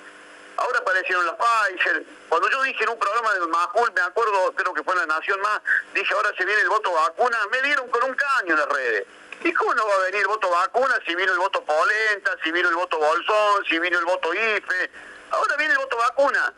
Ahora 0.58 0.80
aparecieron 0.80 1.26
las 1.26 1.36
Pfizer. 1.36 2.06
Cuando 2.30 2.50
yo 2.50 2.62
dije 2.64 2.84
en 2.84 2.90
un 2.90 3.00
programa 3.00 3.34
del 3.34 3.48
Majul, 3.48 3.92
me 3.94 4.02
acuerdo, 4.02 4.54
creo 4.54 4.74
que 4.74 4.84
fue 4.84 4.94
en 4.94 5.00
La 5.08 5.18
Nación 5.18 5.42
Más, 5.42 5.62
dije 5.94 6.14
ahora 6.14 6.32
se 6.38 6.46
viene 6.46 6.62
el 6.62 6.70
voto 6.70 6.92
vacuna, 6.92 7.38
me 7.52 7.62
dieron 7.62 7.90
con 7.90 8.04
un 8.04 8.14
caño 8.14 8.54
en 8.54 8.60
las 8.60 8.70
redes. 8.70 9.08
¿Y 9.44 9.54
cómo 9.54 9.74
no 9.74 9.88
va 9.88 9.96
a 9.96 10.12
venir 10.12 10.28
voto 10.28 10.50
vacuna 10.50 11.00
si 11.06 11.16
vino 11.16 11.32
el 11.32 11.40
voto 11.40 11.64
Polenta, 11.64 12.38
si 12.44 12.52
vino 12.52 12.70
el 12.70 12.76
voto 12.76 13.00
Bolsón, 13.00 13.66
si 13.68 13.80
vino 13.80 13.98
el 13.98 14.06
voto 14.06 14.34
IFE? 14.34 14.92
Ahora 15.32 15.56
viene 15.58 15.74
el 15.74 15.80
voto 15.80 15.98
vacuna. 15.98 16.54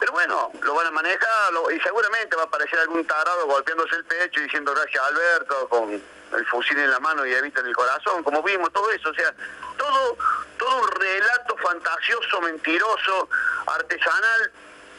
Pero 0.00 0.12
bueno, 0.12 0.50
lo 0.60 0.74
van 0.74 0.86
a 0.86 0.90
manejar 0.90 1.52
y 1.74 1.80
seguramente 1.80 2.36
va 2.36 2.42
a 2.42 2.46
aparecer 2.46 2.78
algún 2.80 3.04
tarado 3.06 3.46
golpeándose 3.46 3.96
el 3.96 4.04
pecho 4.04 4.40
y 4.40 4.44
diciendo 4.44 4.72
gracias 4.72 5.02
Alberto 5.02 5.68
con 5.68 5.92
el 5.92 6.46
fusil 6.46 6.78
en 6.78 6.90
la 6.90 7.00
mano 7.00 7.26
y 7.26 7.32
evita 7.32 7.60
en 7.60 7.66
el 7.66 7.74
corazón, 7.74 8.22
como 8.22 8.42
vimos, 8.42 8.72
todo 8.72 8.90
eso. 8.90 9.10
O 9.10 9.14
sea, 9.14 9.34
todo, 9.88 10.16
todo 10.58 10.76
un 10.82 10.88
relato 10.88 11.56
fantasioso, 11.56 12.40
mentiroso, 12.42 13.28
artesanal. 13.66 14.52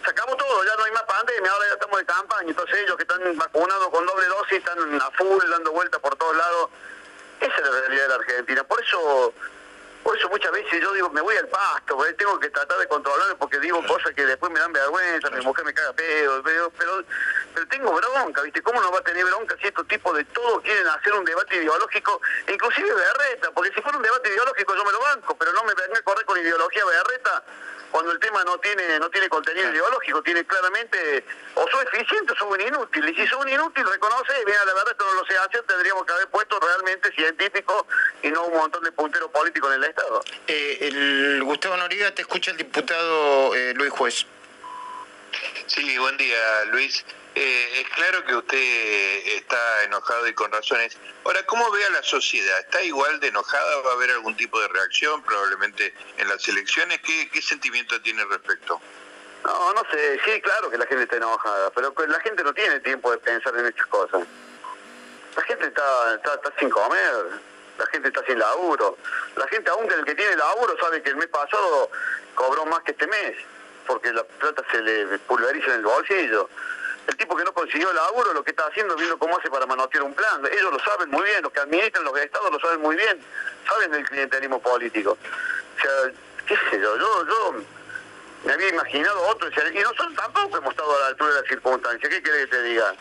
Acabó 0.03 0.35
todo, 0.35 0.63
ya 0.63 0.75
no 0.77 0.83
hay 0.85 0.91
más 0.91 1.03
pandemia, 1.03 1.51
ahora 1.51 1.65
ya 1.67 1.73
estamos 1.73 1.99
de 1.99 2.05
campaña. 2.05 2.49
Entonces 2.49 2.79
ellos 2.79 2.95
que 2.95 3.03
están 3.03 3.37
vacunados 3.37 3.89
con 3.89 4.05
doble 4.05 4.25
dosis 4.27 4.57
están 4.59 5.01
a 5.01 5.11
full, 5.11 5.49
dando 5.49 5.71
vueltas 5.71 5.99
por 5.99 6.15
todos 6.15 6.35
lados. 6.35 6.69
Esa 7.41 7.55
es 7.55 7.61
la 7.61 7.71
realidad 7.81 8.03
de 8.03 8.09
la 8.09 8.15
Argentina. 8.15 8.63
Por 8.63 8.81
eso 8.81 9.33
por 10.03 10.17
eso 10.17 10.29
muchas 10.29 10.51
veces 10.51 10.81
yo 10.81 10.93
digo, 10.93 11.09
me 11.09 11.21
voy 11.21 11.35
al 11.37 11.47
pasto, 11.47 11.95
porque 11.97 12.13
tengo 12.13 12.39
que 12.39 12.49
tratar 12.49 12.77
de 12.79 12.87
controlarme 12.87 13.35
porque 13.35 13.59
digo 13.59 13.85
cosas 13.85 14.13
que 14.13 14.25
después 14.25 14.51
me 14.51 14.59
dan 14.59 14.71
vergüenza, 14.71 15.29
mi 15.29 15.43
mujer 15.43 15.65
me 15.65 15.73
caga 15.73 15.93
pedo, 15.93 16.41
pero, 16.43 16.71
pero, 16.77 17.03
pero 17.53 17.67
tengo 17.67 17.93
bronca, 17.93 18.41
¿viste? 18.41 18.61
¿Cómo 18.61 18.81
no 18.81 18.91
va 18.91 18.99
a 18.99 19.03
tener 19.03 19.25
bronca 19.25 19.55
si 19.61 19.67
estos 19.67 19.87
tipos 19.87 20.15
de 20.15 20.23
todo 20.25 20.61
quieren 20.61 20.87
hacer 20.87 21.13
un 21.13 21.25
debate 21.25 21.57
ideológico, 21.57 22.21
inclusive 22.47 22.93
berreta? 22.93 23.51
Porque 23.51 23.71
si 23.73 23.81
fuera 23.81 23.97
un 23.97 24.03
debate 24.03 24.29
ideológico 24.29 24.75
yo 24.75 24.85
me 24.85 24.91
lo 24.91 24.99
banco, 25.01 25.37
pero 25.37 25.53
no 25.53 25.63
me 25.63 25.73
venga 25.73 25.99
a 25.99 26.01
correr 26.03 26.25
con 26.25 26.37
ideología 26.39 26.85
berreta 26.85 27.43
cuando 27.91 28.11
el 28.11 28.19
tema 28.19 28.43
no 28.43 28.57
tiene 28.59 28.99
no 28.99 29.09
tiene 29.09 29.29
contenido 29.29 29.71
ideológico, 29.71 30.21
tiene 30.23 30.45
claramente, 30.45 31.23
o 31.55 31.65
soy 31.69 31.85
eficiente 31.91 32.33
o 32.33 32.35
soy 32.35 32.59
un 32.59 32.67
inútil, 32.67 33.09
y 33.09 33.15
si 33.15 33.27
soy 33.27 33.41
un 33.41 33.49
inútil, 33.49 33.85
reconoce, 33.85 34.33
mira, 34.45 34.63
la 34.65 34.73
verdad 34.73 34.91
esto 34.91 35.05
no 35.05 35.21
lo 35.21 35.25
sé 35.25 35.37
hacer, 35.37 35.63
tendríamos 35.63 36.05
que 36.05 36.13
haber 36.13 36.27
puesto 36.27 36.59
realmente 36.59 37.11
científico 37.13 37.87
y 38.21 38.29
no 38.29 38.45
un 38.45 38.57
montón 38.57 38.83
de 38.83 38.91
punteros 38.91 39.29
políticos 39.31 39.73
en 39.73 39.83
el 39.83 39.89
Estado. 39.89 40.21
Eh, 40.47 40.77
el 40.81 41.43
Gustavo 41.43 41.77
Noriega 41.77 42.13
te 42.13 42.21
escucha 42.21 42.51
el 42.51 42.57
diputado 42.57 43.55
eh, 43.55 43.73
Luis 43.75 43.91
Juez. 43.91 44.25
Sí, 45.67 45.97
buen 45.97 46.17
día, 46.17 46.65
Luis. 46.71 47.05
Eh, 47.35 47.81
es 47.81 47.89
claro 47.89 48.25
que 48.25 48.35
usted 48.35 49.27
está 49.37 49.83
enojado 49.83 50.27
y 50.27 50.33
con 50.33 50.51
razones. 50.51 50.97
Ahora, 51.23 51.45
¿cómo 51.45 51.69
ve 51.71 51.85
a 51.85 51.89
la 51.91 52.03
sociedad? 52.03 52.59
¿Está 52.59 52.81
igual 52.83 53.19
de 53.19 53.27
enojada? 53.27 53.81
¿Va 53.81 53.91
a 53.91 53.93
haber 53.93 54.11
algún 54.11 54.35
tipo 54.35 54.59
de 54.59 54.67
reacción 54.67 55.21
probablemente 55.23 55.93
en 56.17 56.27
las 56.27 56.47
elecciones? 56.47 56.99
¿Qué, 57.01 57.29
qué 57.29 57.41
sentimiento 57.41 58.01
tiene 58.01 58.25
respecto? 58.25 58.81
No, 59.43 59.73
no 59.73 59.83
sé, 59.89 60.19
sí, 60.25 60.41
claro 60.41 60.69
que 60.69 60.77
la 60.77 60.85
gente 60.85 61.03
está 61.03 61.15
enojada, 61.15 61.69
pero 61.71 61.93
que 61.93 62.07
la 62.07 62.19
gente 62.19 62.43
no 62.43 62.53
tiene 62.53 62.79
tiempo 62.81 63.11
de 63.11 63.19
pensar 63.19 63.55
en 63.57 63.67
estas 63.67 63.85
cosas. 63.85 64.27
La 65.35 65.41
gente 65.43 65.67
está, 65.67 66.15
está, 66.15 66.33
está 66.33 66.53
sin 66.59 66.69
comer, 66.69 67.39
la 67.77 67.85
gente 67.87 68.09
está 68.09 68.25
sin 68.25 68.37
laburo. 68.37 68.97
La 69.37 69.47
gente, 69.47 69.69
aunque 69.69 69.95
el 69.95 70.03
que 70.03 70.15
tiene 70.15 70.35
laburo, 70.35 70.75
sabe 70.79 71.01
que 71.01 71.11
el 71.11 71.15
mes 71.15 71.27
pasado 71.27 71.89
cobró 72.35 72.65
más 72.65 72.81
que 72.83 72.91
este 72.91 73.07
mes, 73.07 73.37
porque 73.87 74.11
la 74.11 74.23
plata 74.23 74.63
se 74.71 74.81
le 74.81 75.19
pulveriza 75.19 75.67
en 75.67 75.79
el 75.79 75.83
bolsillo. 75.83 76.49
El 77.09 77.17
tipo 77.17 77.35
que 77.35 77.43
no 77.43 77.51
consiguió 77.51 77.91
laburo, 77.91 78.33
lo 78.33 78.43
que 78.43 78.51
está 78.51 78.67
haciendo, 78.67 78.95
viendo 78.95 79.17
cómo 79.17 79.35
hace 79.35 79.49
para 79.49 79.65
manotear 79.65 80.03
un 80.03 80.13
plan. 80.13 80.45
Ellos 80.45 80.71
lo 80.71 80.79
saben 80.79 81.09
muy 81.09 81.23
bien, 81.23 81.41
los 81.41 81.51
que 81.51 81.59
administran 81.59 82.03
los 82.03 82.15
estados 82.19 82.51
lo 82.51 82.59
saben 82.59 82.81
muy 82.81 82.95
bien, 82.95 83.19
saben 83.67 83.89
del 83.89 84.07
clientelismo 84.07 84.61
político. 84.61 85.17
O 85.17 85.81
sea, 85.81 86.11
qué 86.45 86.55
sé 86.69 86.79
yo, 86.79 86.97
yo, 86.97 87.25
yo 87.25 87.55
me 88.45 88.53
había 88.53 88.69
imaginado 88.69 89.23
otro. 89.23 89.49
Y 89.49 89.79
nosotros 89.79 90.13
tampoco 90.15 90.57
hemos 90.57 90.69
estado 90.69 90.95
a 90.95 90.99
la 90.99 91.07
altura 91.07 91.29
de 91.33 91.41
las 91.41 91.49
circunstancias. 91.49 92.13
¿Qué 92.13 92.21
querés 92.21 92.45
que 92.45 92.51
te 92.51 92.61
diga? 92.61 92.93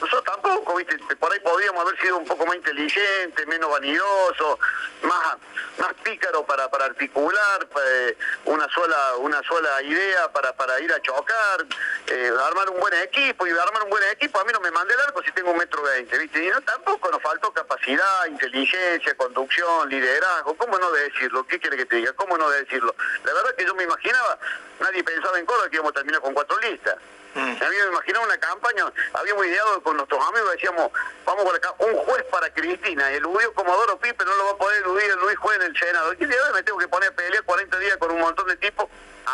Nosotros 0.00 0.24
tampoco, 0.24 0.76
¿viste? 0.76 0.98
Por 1.16 1.32
ahí 1.32 1.40
podríamos 1.40 1.82
haber 1.82 2.00
sido 2.00 2.18
un 2.18 2.26
poco 2.26 2.44
más 2.46 2.56
inteligentes, 2.56 3.46
menos 3.46 3.70
vanidosos, 3.70 4.58
más 5.02 5.36
más 5.78 5.92
pícaro 6.02 6.44
para, 6.46 6.70
para 6.70 6.86
articular 6.86 7.66
eh, 7.86 8.16
una 8.44 8.68
sola 8.68 9.16
una 9.18 9.42
sola 9.42 9.82
idea 9.82 10.30
para, 10.32 10.52
para 10.52 10.80
ir 10.80 10.92
a 10.92 11.00
chocar, 11.02 11.66
eh, 12.06 12.30
armar 12.46 12.70
un 12.70 12.80
buen 12.80 12.94
equipo. 12.94 13.46
Y 13.46 13.50
armar 13.50 13.82
un 13.84 13.90
buen 13.90 14.02
equipo, 14.10 14.38
a 14.38 14.44
mí 14.44 14.52
no 14.52 14.60
me 14.60 14.70
mandé 14.70 14.94
el 14.94 15.00
arco 15.00 15.22
si 15.22 15.32
tengo 15.32 15.50
un 15.50 15.58
metro 15.58 15.82
veinte, 15.82 16.16
¿viste? 16.18 16.44
Y 16.44 16.48
no, 16.48 16.60
tampoco 16.62 17.10
nos 17.10 17.22
faltó 17.22 17.52
capacidad, 17.52 18.26
inteligencia, 18.26 19.16
conducción, 19.16 19.88
liderazgo. 19.88 20.54
¿Cómo 20.56 20.78
no 20.78 20.90
decirlo? 20.92 21.46
¿Qué 21.46 21.58
quiere 21.58 21.76
que 21.76 21.86
te 21.86 21.96
diga? 21.96 22.12
¿Cómo 22.12 22.36
no 22.38 22.48
decirlo? 22.50 22.94
La 23.24 23.32
verdad 23.32 23.54
que 23.56 23.64
yo 23.64 23.74
me 23.74 23.84
imaginaba, 23.84 24.38
nadie 24.80 25.02
pensaba 25.02 25.38
en 25.38 25.46
Córdoba 25.46 25.68
que 25.68 25.76
íbamos 25.76 25.90
a 25.90 25.94
terminar 25.94 26.20
con 26.20 26.34
cuatro 26.34 26.58
listas. 26.60 26.96
Habíamos 27.34 27.92
imaginado 27.92 28.24
una 28.24 28.38
campaña, 28.38 28.84
habíamos 29.12 29.46
ideado 29.46 29.82
con 29.82 29.96
nuestros 29.96 30.28
amigos, 30.28 30.52
decíamos, 30.52 30.90
vamos 31.24 31.44
por 31.44 31.54
acá, 31.56 31.74
un 31.78 31.94
juez 31.96 32.22
para 32.30 32.52
Cristina, 32.52 33.10
eludió 33.10 33.52
Comodoro 33.54 33.98
Pipe, 33.98 34.24
no 34.24 34.34
lo 34.36 34.44
va 34.46 34.50
a 34.52 34.56
poder 34.56 34.82
eludir 34.82 35.10
el 35.10 35.18
Luis 35.18 35.36
Juez 35.38 35.56
en 35.60 35.62
el 35.66 35.76
Senado. 35.78 36.12
¿Y 36.12 36.24
día 36.24 36.36
me 36.54 36.62
tengo 36.62 36.78
que 36.78 36.88
poner 36.88 37.10
a 37.10 37.12
pelear 37.16 37.42
40 37.44 37.78
días 37.78 37.96
con 37.98 38.10
un 38.12 38.20
montón 38.20 38.46
de 38.48 38.56
tipos, 38.56 38.86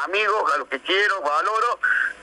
amigos, 0.05 0.53
a 0.55 0.59
los 0.59 0.69
que 0.69 0.81
quiero, 0.81 1.21
valoro, 1.21 1.79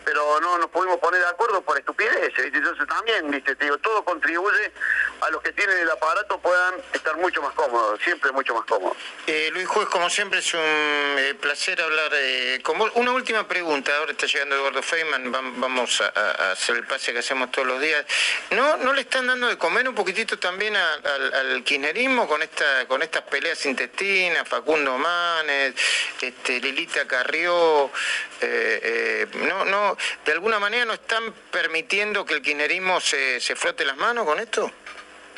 pero 0.06 0.40
no 0.40 0.58
nos 0.58 0.70
pudimos 0.70 0.98
poner 1.00 1.20
de 1.20 1.28
acuerdo 1.28 1.62
por 1.62 1.78
estupideces. 1.78 2.46
Entonces 2.54 2.88
también, 2.88 3.30
viste, 3.30 3.56
te 3.58 3.66
digo, 3.66 3.78
todo 3.80 4.06
contribuye 4.06 4.72
a 5.20 5.30
los 5.32 5.42
que 5.44 5.52
tienen 5.52 5.78
el 5.80 5.92
aparato 5.92 6.40
puedan 6.40 6.76
estar 6.94 7.18
mucho 7.18 7.42
más 7.42 7.54
cómodos, 7.56 8.00
siempre 8.02 8.32
mucho 8.32 8.54
más 8.56 8.64
cómodos. 8.66 8.96
Eh, 9.26 9.50
Luis 9.52 9.68
Juez, 9.68 9.90
como 9.90 10.10
siempre, 10.10 10.40
es 10.40 10.54
un 10.54 10.62
eh, 10.64 11.36
placer 11.42 11.82
hablar 11.82 12.10
eh, 12.14 12.62
con 12.64 12.78
vos. 12.78 12.90
Una 12.96 13.12
última 13.12 13.46
pregunta, 13.50 13.92
ahora 13.98 14.14
está 14.14 14.28
llegando 14.28 14.56
Eduardo 14.56 14.82
Feynman, 14.82 15.34
vam- 15.34 15.56
vamos 15.68 16.00
a, 16.02 16.52
hacer 16.52 16.78
el 16.78 16.86
pase 16.86 17.12
que 17.12 17.20
hacemos 17.20 17.52
todos 17.52 17.68
los 17.68 17.82
días. 17.82 18.06
¿No, 18.52 18.78
no 18.78 18.94
le 18.94 19.02
están 19.02 19.28
dando 19.28 19.48
de 19.48 19.58
comer 19.58 19.88
un 19.88 19.94
poquitito 19.96 20.40
también 20.40 20.76
a- 20.78 20.94
al 20.94 21.64
kirchnerismo 21.64 22.28
con 22.28 22.42
esta 22.42 22.88
con 22.88 23.02
estas 23.02 23.24
peleas 23.24 23.66
intestinas, 23.66 24.48
Facundo 24.48 24.98
Manes, 24.98 25.74
este, 26.22 26.62
Lilita 26.62 27.06
Carrió? 27.06 27.92
eh, 28.40 28.80
eh, 28.84 29.28
no, 29.48 29.66
no, 29.66 29.98
¿De 30.26 30.32
alguna 30.32 30.60
manera 30.60 30.86
no 30.86 30.94
están 30.94 31.34
permitiendo 31.52 32.26
que 32.26 32.36
el 32.36 32.42
kirchnerismo 32.42 33.02
se, 33.02 33.42
se 33.42 33.56
frote 33.56 33.84
las 33.84 33.98
manos 33.98 34.26
con 34.26 34.40
esto? 34.40 34.72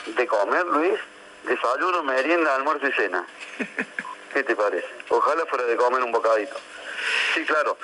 De 0.06 0.28
comer, 0.28 0.66
Luis, 0.68 1.00
desayuno, 1.44 2.04
merienda, 2.04 2.56
almuerzo 2.56 2.88
y 2.88 2.92
cena. 2.94 3.26
¿Qué 4.34 4.44
te 4.44 4.56
parece? 4.56 4.88
Ojalá 5.10 5.46
fuera 5.48 5.64
de 5.66 5.76
comer 5.76 6.04
un 6.04 6.12
bocadito. 6.12 6.56
Sí, 7.34 7.44
claro. 7.46 7.78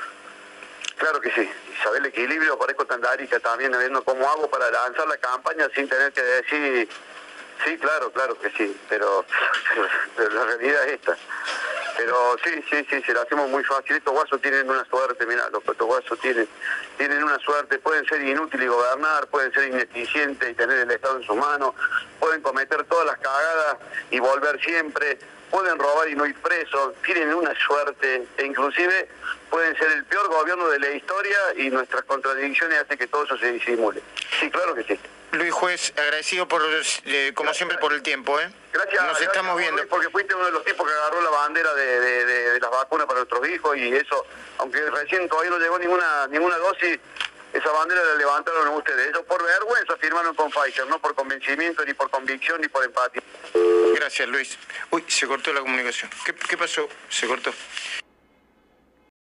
Claro 0.98 1.20
que 1.20 1.32
sí. 1.32 1.50
Saber 1.84 2.02
el 2.02 2.08
equilibrio, 2.08 2.58
parezco 2.58 2.86
tandarica 2.86 3.40
también, 3.40 3.72
viendo 3.78 4.04
cómo 4.04 4.28
hago 4.30 4.50
para 4.50 4.72
lanzar 4.72 5.08
la 5.08 5.18
campaña 5.18 5.68
sin 5.76 5.88
tener 5.88 6.12
que 6.14 6.22
decir... 6.22 6.90
Sí, 7.64 7.78
claro, 7.78 8.12
claro 8.12 8.38
que 8.38 8.50
sí, 8.52 8.78
pero, 8.90 9.26
la 10.18 10.46
realidad 10.46 10.84
es 10.88 10.94
esta. 10.94 11.18
Pero 11.96 12.36
sí, 12.44 12.52
sí, 12.70 12.86
sí, 12.90 13.02
se 13.02 13.14
lo 13.14 13.22
hacemos 13.22 13.50
muy 13.50 13.64
fácil. 13.64 13.96
Estos 13.96 14.14
guasos 14.14 14.42
tienen 14.42 14.70
una 14.70 14.84
suerte, 14.86 15.26
mira, 15.26 15.50
los 15.50 15.64
estos 15.66 15.88
guasos 15.88 16.20
tienen, 16.20 16.48
tienen 16.98 17.24
una 17.24 17.40
suerte, 17.40 17.80
pueden 17.80 18.06
ser 18.06 18.22
inútiles 18.22 18.66
y 18.66 18.70
gobernar, 18.70 19.28
pueden 19.28 19.54
ser 19.54 19.70
ineficientes 19.70 20.50
y 20.50 20.54
tener 20.54 20.80
el 20.80 20.92
Estado 20.92 21.18
en 21.18 21.24
sus 21.24 21.38
manos, 21.38 21.74
pueden 22.20 22.42
cometer 22.42 22.84
todas 22.84 23.06
las 23.06 23.18
cagadas 23.20 23.78
y 24.12 24.20
volver 24.20 24.60
siempre, 24.62 25.18
pueden 25.52 25.78
robar 25.80 26.10
y 26.10 26.16
no 26.16 26.26
ir 26.26 26.36
presos, 26.42 26.94
tienen 27.06 27.34
una 27.34 27.54
suerte 27.60 28.26
e 28.38 28.46
inclusive 28.46 29.08
pueden 29.50 29.78
ser 29.78 29.92
el 29.92 30.04
peor 30.06 30.28
gobierno 30.28 30.68
de 30.70 30.80
la 30.80 30.90
historia 30.92 31.38
y 31.58 31.70
nuestras 31.70 32.04
contradicciones 32.04 32.80
hacen 32.82 32.98
que 32.98 33.08
todo 33.08 33.24
eso 33.24 33.38
se 33.38 33.52
disimule. 33.54 34.02
Sí, 34.40 34.50
claro 34.50 34.76
que 34.76 34.84
sí. 34.84 35.00
Luis 35.32 35.52
Juez, 35.52 35.92
agradecido 35.98 36.48
por, 36.48 36.62
eh, 37.06 37.32
como 37.36 37.54
siempre 37.54 37.78
por 37.78 37.92
el 37.94 38.02
tiempo. 38.02 38.40
¿eh? 38.40 38.50
Gracias. 38.72 39.04
Nos 39.06 39.22
estamos 39.22 39.58
viendo. 39.58 39.86
Porque 39.88 40.10
fuiste 40.10 40.34
uno 40.34 40.46
de 40.46 40.52
los 40.52 40.64
tipos 40.64 40.88
que 40.88 40.94
agarró 40.94 41.22
la 41.22 41.30
bandera 41.30 41.74
de, 41.74 42.00
de- 42.00 42.26
de- 42.26 42.50
de 42.54 42.60
las 42.60 42.72
vacunas 42.72 43.06
para 43.06 43.20
nuestros 43.20 43.48
hijos 43.50 43.76
y 43.78 43.94
eso, 43.96 44.26
aunque 44.60 44.80
recién 44.92 45.28
todavía 45.28 45.52
no 45.52 45.60
llegó 45.60 45.78
ninguna 45.80 46.28
ninguna 46.28 46.58
dosis, 46.58 47.00
esa 47.56 47.72
bandera 47.72 48.04
la 48.04 48.16
levantaron 48.16 48.68
ustedes. 48.68 49.12
Eso 49.12 49.24
por 49.24 49.42
vergüenza 49.42 49.96
firmaron 49.96 50.36
con 50.36 50.52
Pfizer, 50.52 50.86
no 50.88 51.00
por 51.00 51.16
convencimiento, 51.16 51.86
ni 51.86 51.94
por 51.94 52.10
convicción, 52.10 52.60
ni 52.60 52.68
por 52.68 52.84
empatía. 52.84 53.24
Gracias, 53.96 54.28
Luis. 54.28 54.58
Uy, 54.92 55.06
se 55.08 55.26
cortó 55.26 55.54
la 55.54 55.62
comunicación. 55.62 56.12
¿Qué, 56.26 56.36
qué 56.36 56.58
pasó? 56.58 56.88
Se 57.10 57.28
cortó. 57.28 57.54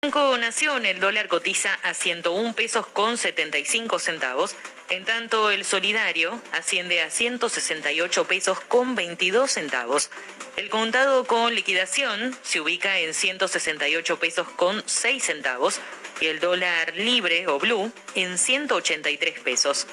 Banco 0.03 0.37
Nación, 0.39 0.87
el 0.87 0.99
dólar 0.99 1.29
cotiza 1.29 1.73
a 1.83 1.95
101 1.95 2.55
pesos 2.55 2.87
con 2.89 3.17
75 3.17 3.99
centavos, 3.99 4.57
en 4.89 5.05
tanto 5.05 5.51
el 5.51 5.65
solidario 5.65 6.41
asciende 6.53 7.03
a 7.03 7.11
168 7.11 8.25
pesos 8.27 8.61
con 8.61 8.95
22 8.97 9.51
centavos. 9.51 10.11
El 10.57 10.69
contado 10.69 11.25
con 11.27 11.55
liquidación 11.55 12.37
se 12.43 12.61
ubica 12.61 12.99
en 12.99 13.15
168 13.15 14.19
pesos 14.19 14.49
con 14.51 14.83
6 14.87 15.25
centavos 15.25 15.81
y 16.21 16.27
el 16.27 16.41
dólar 16.41 16.95
libre 16.97 17.47
o 17.49 17.59
blue 17.59 17.93
en 18.15 18.39
183 18.39 19.41
pesos. 19.41 19.87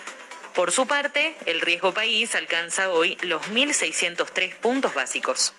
Por 0.54 0.72
su 0.72 0.86
parte, 0.86 1.36
el 1.46 1.62
riesgo 1.62 1.94
país 1.94 2.36
alcanza 2.36 2.90
hoy 2.90 3.18
los 3.22 3.42
1.603 3.44 4.56
puntos 4.56 4.94
básicos. 4.94 5.54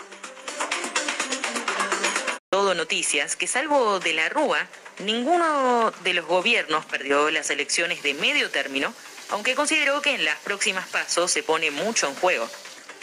Todo 2.49 2.75
noticias 2.75 3.35
que 3.35 3.49
salvo 3.49 3.99
de 3.99 4.15
la 4.15 4.29
Rúa, 4.29 4.69
ninguno 5.01 5.93
de 6.05 6.15
los 6.15 6.25
gobiernos 6.27 6.85
perdió 6.85 7.29
las 7.31 7.51
elecciones 7.51 8.05
de 8.05 8.15
medio 8.15 8.51
término, 8.51 8.95
aunque 9.31 9.57
consideró 9.57 10.01
que 10.01 10.15
en 10.15 10.25
las 10.25 10.39
próximas 10.39 10.87
pasos 10.87 11.33
se 11.33 11.43
pone 11.43 11.73
mucho 11.73 12.07
en 12.07 12.15
juego. 12.15 12.49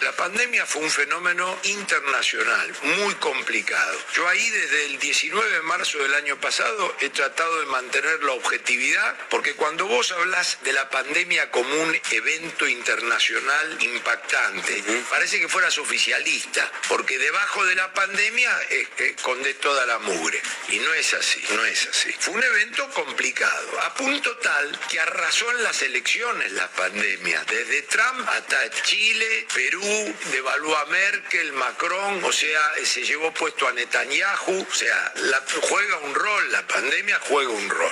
La 0.01 0.11
pandemia 0.13 0.65
fue 0.65 0.81
un 0.81 0.89
fenómeno 0.89 1.59
internacional, 1.61 2.73
muy 2.81 3.13
complicado. 3.15 3.99
Yo 4.15 4.27
ahí 4.27 4.49
desde 4.49 4.85
el 4.85 4.97
19 4.97 5.51
de 5.51 5.61
marzo 5.61 5.99
del 5.99 6.15
año 6.15 6.39
pasado 6.39 6.95
he 7.01 7.09
tratado 7.09 7.59
de 7.59 7.67
mantener 7.67 8.23
la 8.23 8.31
objetividad, 8.31 9.15
porque 9.29 9.53
cuando 9.53 9.85
vos 9.85 10.11
hablas 10.11 10.57
de 10.63 10.73
la 10.73 10.89
pandemia 10.89 11.51
como 11.51 11.71
un 11.83 12.01
evento 12.09 12.67
internacional 12.67 13.77
impactante, 13.79 14.83
parece 15.07 15.39
que 15.39 15.47
fueras 15.47 15.77
oficialista, 15.77 16.71
porque 16.87 17.19
debajo 17.19 17.63
de 17.65 17.75
la 17.75 17.93
pandemia 17.93 18.51
esconde 18.97 19.53
toda 19.55 19.85
la 19.85 19.99
mugre. 19.99 20.41
Y 20.69 20.79
no 20.79 20.93
es 20.95 21.13
así, 21.13 21.43
no 21.51 21.63
es 21.63 21.87
así. 21.87 22.11
Fue 22.17 22.33
un 22.33 22.43
evento 22.43 22.89
complicado, 22.89 23.81
a 23.81 23.93
punto 23.93 24.35
tal 24.37 24.79
que 24.89 24.99
arrasó 24.99 25.51
en 25.51 25.61
las 25.61 25.79
elecciones 25.83 26.51
la 26.53 26.67
pandemia, 26.69 27.43
desde 27.45 27.83
Trump 27.83 28.27
hasta 28.27 28.69
Chile, 28.81 29.45
Perú, 29.53 29.90
devaluó 30.31 30.77
a 30.77 30.85
Merkel, 30.85 31.53
Macron, 31.53 32.23
o 32.23 32.31
sea, 32.31 32.61
se 32.83 33.03
llevó 33.03 33.33
puesto 33.33 33.67
a 33.67 33.71
Netanyahu, 33.73 34.67
o 34.69 34.73
sea, 34.75 35.13
juega 35.61 35.97
un 35.99 36.15
rol, 36.15 36.51
la 36.51 36.65
pandemia 36.67 37.19
juega 37.27 37.49
un 37.51 37.69
rol. 37.69 37.91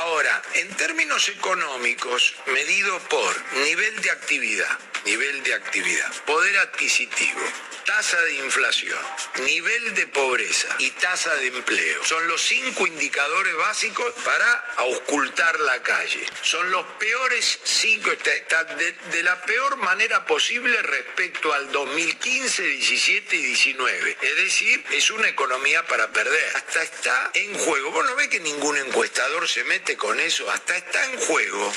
Ahora, 0.00 0.42
en 0.54 0.68
términos 0.76 1.28
económicos, 1.28 2.34
medido 2.46 2.98
por 3.08 3.42
nivel 3.64 4.00
de 4.02 4.10
actividad, 4.10 4.78
nivel 5.04 5.42
de 5.42 5.54
actividad, 5.54 6.12
poder 6.24 6.58
adquisitivo, 6.58 7.40
tasa 7.86 8.20
de 8.20 8.34
inflación, 8.34 8.98
nivel 9.44 9.94
de 9.94 10.06
pobreza 10.06 10.68
y 10.78 10.90
tasa 10.92 11.34
de 11.36 11.48
empleo. 11.48 12.04
Son 12.04 12.26
los 12.28 12.40
cinco 12.40 12.86
indicadores 12.86 13.56
básicos 13.56 14.12
para 14.24 14.52
auscultar 14.76 15.58
la 15.60 15.82
calle. 15.82 16.24
Son 16.42 16.70
los 16.70 16.84
peores 16.98 17.58
cinco, 17.64 18.12
está- 18.12 18.64
de 18.64 19.22
la 19.22 19.40
peor 19.42 19.76
manera 19.78 20.24
posible 20.26 20.80
respecto 20.82 21.39
al 21.48 21.72
2015, 21.72 22.62
17 22.62 23.36
y 23.36 23.42
19. 23.42 24.16
Es 24.20 24.36
decir, 24.36 24.84
es 24.92 25.10
una 25.10 25.28
economía 25.28 25.86
para 25.86 26.12
perder. 26.12 26.56
Hasta 26.56 26.82
está 26.82 27.30
en 27.34 27.54
juego. 27.58 27.90
Vos 27.92 28.04
no 28.04 28.14
ves 28.16 28.28
que 28.28 28.40
ningún 28.40 28.76
encuestador 28.76 29.48
se 29.48 29.64
mete 29.64 29.96
con 29.96 30.20
eso. 30.20 30.50
Hasta 30.50 30.76
está 30.76 31.04
en 31.06 31.18
juego 31.20 31.72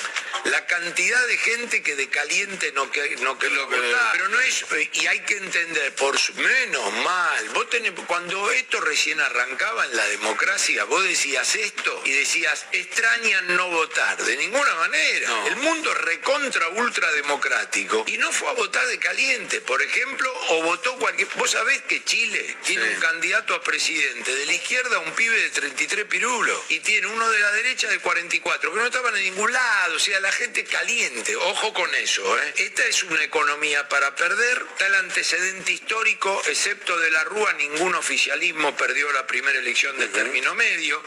la 0.45 0.66
cantidad 0.66 1.26
de 1.28 1.38
gente 1.38 1.82
que 1.82 1.95
de 1.95 2.09
caliente 2.09 2.72
no 2.74 2.91
que 2.91 3.16
no 3.22 3.39
que 3.39 3.49
lo 3.49 3.70
pero 3.70 4.28
no 4.30 4.39
es 4.41 4.66
y 4.93 5.07
hay 5.07 5.20
que 5.22 5.38
entender 5.38 5.93
por 5.95 6.18
su- 6.20 6.34
menos 6.34 6.91
mal 7.03 7.49
vos 7.49 7.70
tenés 7.70 7.93
cuando 8.07 8.51
esto 8.51 8.82
recién 8.82 9.22
arrancaba 9.22 9.86
en 9.86 9.95
la 9.95 10.05
democracia 10.07 10.84
vos 10.86 11.01
decías 11.03 11.55
esto 11.55 12.01
y 12.03 12.11
decías 12.11 12.66
extrañan 12.74 13.55
no 13.55 13.70
votar 13.70 14.18
de 14.22 14.36
ninguna 14.36 14.76
manera 14.76 15.30
el 15.47 15.55
mundo 15.57 15.93
recontra 15.93 16.68
ultra 16.70 17.09
democrático 17.14 18.03
y 18.07 18.18
no 18.18 18.32
fue 18.34 18.49
a 18.49 18.53
votar 18.53 18.86
de 18.88 18.99
caliente 18.99 19.43
por 19.62 19.82
ejemplo 19.82 20.32
o 20.50 20.64
votó 20.64 20.96
cualquier 20.98 21.28
vos 21.36 21.52
sabés 21.52 21.82
que 21.84 22.04
Chile 22.04 22.58
tiene 22.66 22.88
un 22.89 23.00
candidato 23.00 23.56
a 23.56 23.62
presidente 23.62 24.34
de 24.34 24.46
la 24.46 24.54
izquierda 24.54 25.00
un 25.00 25.12
pibe 25.12 25.36
de 25.36 25.50
33 25.50 26.06
pirulos 26.06 26.60
y 26.70 26.80
tiene 26.80 27.08
uno 27.08 27.30
de 27.30 27.39
la 27.39 27.52
derecha 27.52 27.89
de 27.89 28.00
44 28.00 28.72
que 28.72 28.80
no 28.80 28.86
estaban 28.86 29.16
en 29.18 29.24
ningún 29.24 29.52
lado 29.52 29.96
o 29.96 30.00
sea 30.00 30.20
la 30.20 30.32
gente 30.32 30.64
caliente 30.64 31.36
ojo 31.36 31.74
con 31.74 31.94
eso 31.96 32.38
¿eh? 32.39 32.54
esta 32.58 32.86
es 32.86 33.04
una 33.04 33.24
economía 33.24 33.88
para 33.89 34.16
perder 34.16 34.64
está 34.72 34.88
el 34.88 34.96
antecedente 34.96 35.72
histórico 35.72 36.41
excepto 36.48 36.98
de 37.00 37.12
la 37.12 37.24
Rúa 37.24 37.54
ningún 37.54 37.96
oficialismo 37.96 38.76
perdió 38.76 39.12
la 39.12 39.28
primera 39.28 39.60
elección 39.60 39.98
del 39.98 40.10
término 40.12 40.54
medio. 40.56 41.02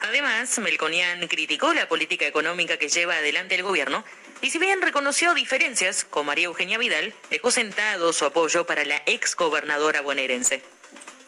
Además, 0.00 0.58
Melconian 0.58 1.26
criticó 1.28 1.72
la 1.74 1.88
política 1.88 2.26
económica 2.26 2.76
que 2.76 2.88
lleva 2.88 3.16
adelante 3.16 3.54
el 3.54 3.62
gobierno 3.62 4.04
y 4.40 4.50
si 4.50 4.58
bien 4.58 4.82
reconoció 4.82 5.34
diferencias 5.34 6.04
con 6.04 6.26
María 6.26 6.46
Eugenia 6.46 6.78
Vidal, 6.78 7.14
dejó 7.30 7.50
sentado 7.50 8.12
su 8.12 8.24
apoyo 8.24 8.66
para 8.66 8.84
la 8.84 9.02
ex 9.06 9.36
gobernadora 9.36 10.00
bonaerense. 10.00 10.73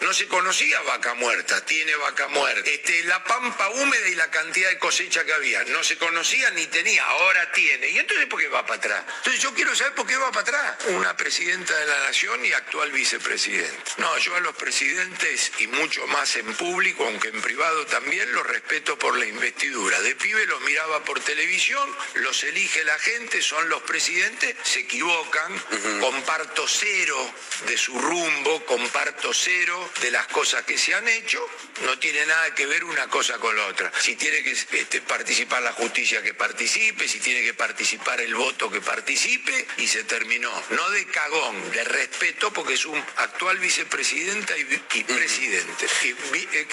No 0.07 0.15
se 0.15 0.29
conocía 0.29 0.81
vaca 0.83 1.15
muerta, 1.15 1.65
tiene 1.65 1.97
vaca 1.97 2.29
muerta. 2.29 2.71
Este, 2.71 3.03
la 3.07 3.25
pampa 3.25 3.71
húmeda 3.71 4.09
y 4.09 4.15
la 4.15 4.31
cantidad 4.31 4.69
de 4.69 4.79
cosecha 4.79 5.25
que 5.25 5.33
había. 5.33 5.65
No 5.65 5.83
se 5.83 5.99
conocía 5.99 6.49
ni 6.53 6.65
tenía, 6.69 7.05
ahora 7.05 7.51
tiene. 7.51 7.89
¿Y 7.89 7.99
entonces 7.99 8.27
por 8.27 8.41
qué 8.41 8.47
va 8.47 8.65
para 8.65 8.79
atrás? 8.79 9.05
Entonces 9.17 9.43
yo 9.43 9.53
quiero 9.53 9.75
saber 9.75 9.95
por 9.95 10.07
qué 10.07 10.17
va 10.17 10.31
para 10.31 10.43
atrás. 10.43 10.77
Una 10.91 11.17
presidenta 11.17 11.77
de 11.77 11.87
la 11.87 11.99
nación 12.05 12.47
y 12.47 12.53
actual 12.53 12.93
vicepresidente. 12.93 13.77
No, 13.97 14.17
yo 14.19 14.37
a 14.37 14.41
los 14.41 14.55
presidentes 14.55 15.51
y 15.59 15.67
mucho 15.67 16.07
más 16.07 16.37
en 16.37 16.55
público, 16.55 17.05
aunque 17.05 17.27
en 17.27 17.43
privado 17.43 17.85
también, 17.87 18.33
los 18.33 18.47
respeto 18.47 18.97
por 18.97 19.19
la 19.19 19.27
investidura. 19.27 20.01
De 20.03 20.15
pibe 20.15 20.47
los 20.47 20.61
miraba 20.61 21.03
por 21.03 21.19
televisión, 21.19 21.85
los 22.15 22.45
elige 22.45 22.85
la 22.85 22.97
gente, 23.01 23.43
son 23.43 23.69
los 23.69 23.83
presidentes, 23.83 24.55
se 24.63 24.81
equivocan, 24.81 25.53
comparto 26.01 26.69
cero 26.69 27.35
de 27.67 27.77
su 27.77 27.99
rumbo, 27.99 28.65
comparto 28.67 29.35
cero 29.35 29.91
de 30.01 30.11
las 30.11 30.27
cosas 30.29 30.65
que 30.65 30.77
se 30.77 30.95
han 30.95 31.07
hecho, 31.09 31.45
no 31.83 31.99
tiene 31.99 32.25
nada 32.27 32.55
que 32.55 32.67
ver 32.67 32.85
una 32.85 33.09
cosa 33.09 33.39
con 33.39 33.57
la 33.57 33.67
otra. 33.67 33.93
Si 34.01 34.17
tiene 34.17 34.43
que 34.43 34.53
este, 34.53 35.01
participar 35.03 35.63
la 35.63 35.73
justicia, 35.73 36.23
que 36.23 36.35
participe, 36.35 37.09
si 37.09 37.21
tiene 37.21 37.43
que 37.43 37.55
participar 37.55 38.21
el 38.21 38.35
voto, 38.35 38.71
que 38.71 38.81
participe, 38.81 39.67
y 39.79 39.87
se 39.87 40.05
terminó. 40.05 40.51
No 40.71 40.91
de 40.91 41.07
cagón, 41.07 41.71
de 41.73 41.85
respeto, 41.85 42.53
porque 42.53 42.75
es 42.75 42.85
un 42.87 43.03
actual 43.17 43.59
vicepresidenta 43.59 44.57
y, 44.57 44.65
presidente, 45.05 45.87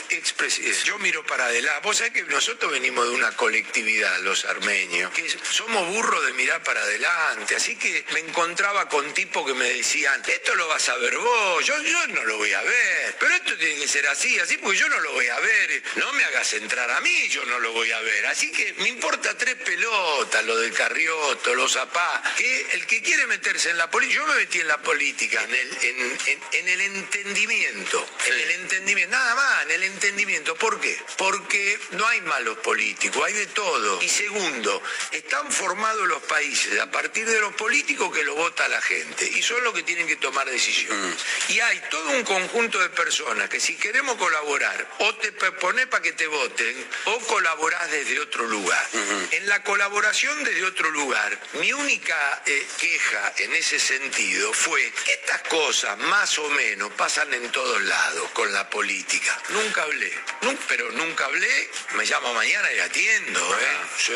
y 0.09 0.15
expresidente. 0.15 0.83
Yo 0.85 0.97
miro 0.99 1.25
para 1.25 1.45
adelante. 1.45 1.81
Vos 1.83 1.97
sabés 1.97 2.13
que 2.13 2.23
nosotros 2.23 2.71
venimos 2.71 3.07
de 3.07 3.15
una 3.15 3.31
colectividad, 3.35 4.19
los 4.21 4.45
armenios, 4.45 5.11
que 5.11 5.29
somos 5.29 5.87
burros 5.93 6.25
de 6.25 6.33
mirar 6.33 6.63
para 6.63 6.81
adelante. 6.81 7.55
Así 7.55 7.75
que 7.75 8.05
me 8.13 8.19
encontraba 8.19 8.89
con 8.89 9.13
tipos 9.13 9.45
que 9.45 9.53
me 9.53 9.69
decían, 9.69 10.21
esto 10.27 10.55
lo 10.55 10.67
vas 10.67 10.89
a 10.89 10.97
ver 10.97 11.17
vos, 11.17 11.65
yo 11.65 11.77
no 12.07 12.23
lo 12.23 12.37
voy 12.37 12.53
a 12.53 12.61
ver, 12.61 13.02
pero 13.19 13.33
esto 13.35 13.57
tiene 13.57 13.75
que 13.79 13.87
ser 13.87 14.07
así, 14.07 14.39
así, 14.39 14.57
porque 14.57 14.77
yo 14.77 14.87
no 14.89 14.99
lo 14.99 15.13
voy 15.13 15.27
a 15.27 15.39
ver. 15.39 15.83
No 15.95 16.11
me 16.13 16.23
hagas 16.25 16.53
entrar 16.53 16.89
a 16.91 16.99
mí, 17.01 17.27
yo 17.29 17.43
no 17.45 17.59
lo 17.59 17.71
voy 17.73 17.91
a 17.91 17.99
ver. 18.01 18.25
Así 18.27 18.51
que 18.51 18.73
me 18.79 18.89
importa 18.89 19.37
tres 19.37 19.55
pelotas, 19.55 20.43
lo 20.45 20.57
del 20.57 20.73
Carrioto, 20.73 21.53
los 21.55 21.73
zapá, 21.73 22.21
que 22.37 22.67
el 22.73 22.85
que 22.85 23.01
quiere 23.01 23.25
meterse 23.27 23.69
en 23.69 23.77
la 23.77 23.89
política, 23.89 24.21
yo 24.21 24.27
me 24.27 24.35
metí 24.35 24.59
en 24.59 24.67
la 24.67 24.81
política, 24.81 25.43
en 25.43 25.53
el, 25.55 25.77
en, 25.81 26.19
en- 26.27 26.43
en 26.53 26.69
el 26.69 26.81
entendimiento, 26.81 28.07
en 28.27 28.33
el 28.33 28.51
entendimiento, 28.51 29.15
nada 29.15 29.35
más, 29.35 29.63
en 29.63 29.71
el 29.71 29.83
entendimiento. 29.83 30.55
¿Por 30.55 30.79
qué? 30.79 30.97
Porque 31.17 31.79
no 31.91 32.07
hay 32.07 32.21
malos 32.21 32.57
políticos, 32.59 33.23
hay 33.25 33.33
de 33.33 33.47
todo. 33.47 34.01
Y 34.01 34.09
segundo, 34.09 34.81
están 35.11 35.51
formados 35.51 36.07
los 36.07 36.21
países 36.23 36.79
a 36.79 36.89
partir 36.91 37.25
de 37.27 37.39
los 37.39 37.53
políticos 37.55 38.13
que 38.15 38.23
lo 38.23 38.35
vota 38.35 38.67
la 38.67 38.81
gente 38.81 39.25
y 39.27 39.41
son 39.41 39.63
los 39.63 39.73
que 39.73 39.83
tienen 39.83 40.07
que 40.07 40.15
tomar 40.17 40.49
decisiones. 40.49 41.15
Y 41.49 41.59
hay 41.59 41.81
todo 41.89 42.09
un 42.09 42.23
conjunto 42.23 42.79
de 42.79 42.89
personas 42.93 43.49
que 43.49 43.59
si 43.59 43.75
queremos 43.75 44.15
colaborar, 44.15 44.87
o 44.99 45.15
te 45.15 45.31
pones 45.31 45.87
para 45.87 46.01
que 46.01 46.13
te 46.13 46.27
voten, 46.27 46.87
o 47.05 47.19
colaborás 47.19 47.91
desde 47.91 48.19
otro 48.19 48.45
lugar. 48.47 48.87
En 49.31 49.47
la 49.47 49.63
colaboración 49.63 50.43
desde 50.43 50.65
otro 50.65 50.89
lugar, 50.91 51.39
mi 51.53 51.73
única 51.73 52.41
eh, 52.45 52.65
queja 52.79 53.33
en 53.37 53.55
ese 53.55 53.79
sentido 53.79 54.53
fue 54.53 54.91
que 55.05 55.13
estas 55.13 55.41
cosas 55.43 55.97
más 55.97 56.37
o 56.39 56.49
menos 56.49 56.91
pasan 56.93 57.33
en 57.33 57.51
todos 57.51 57.81
lados 57.81 58.29
con 58.31 58.51
la 58.53 58.69
política. 58.69 59.37
Nunca 59.49 59.83
hablé, 59.83 60.13
pero 60.67 60.91
nunca 60.91 61.25
hablé, 61.25 61.69
me 61.95 62.05
llamo 62.05 62.33
mañana 62.33 62.71
y 62.73 62.79
atiendo. 62.79 63.59
¿eh? 63.59 63.77
Sí. 63.97 64.13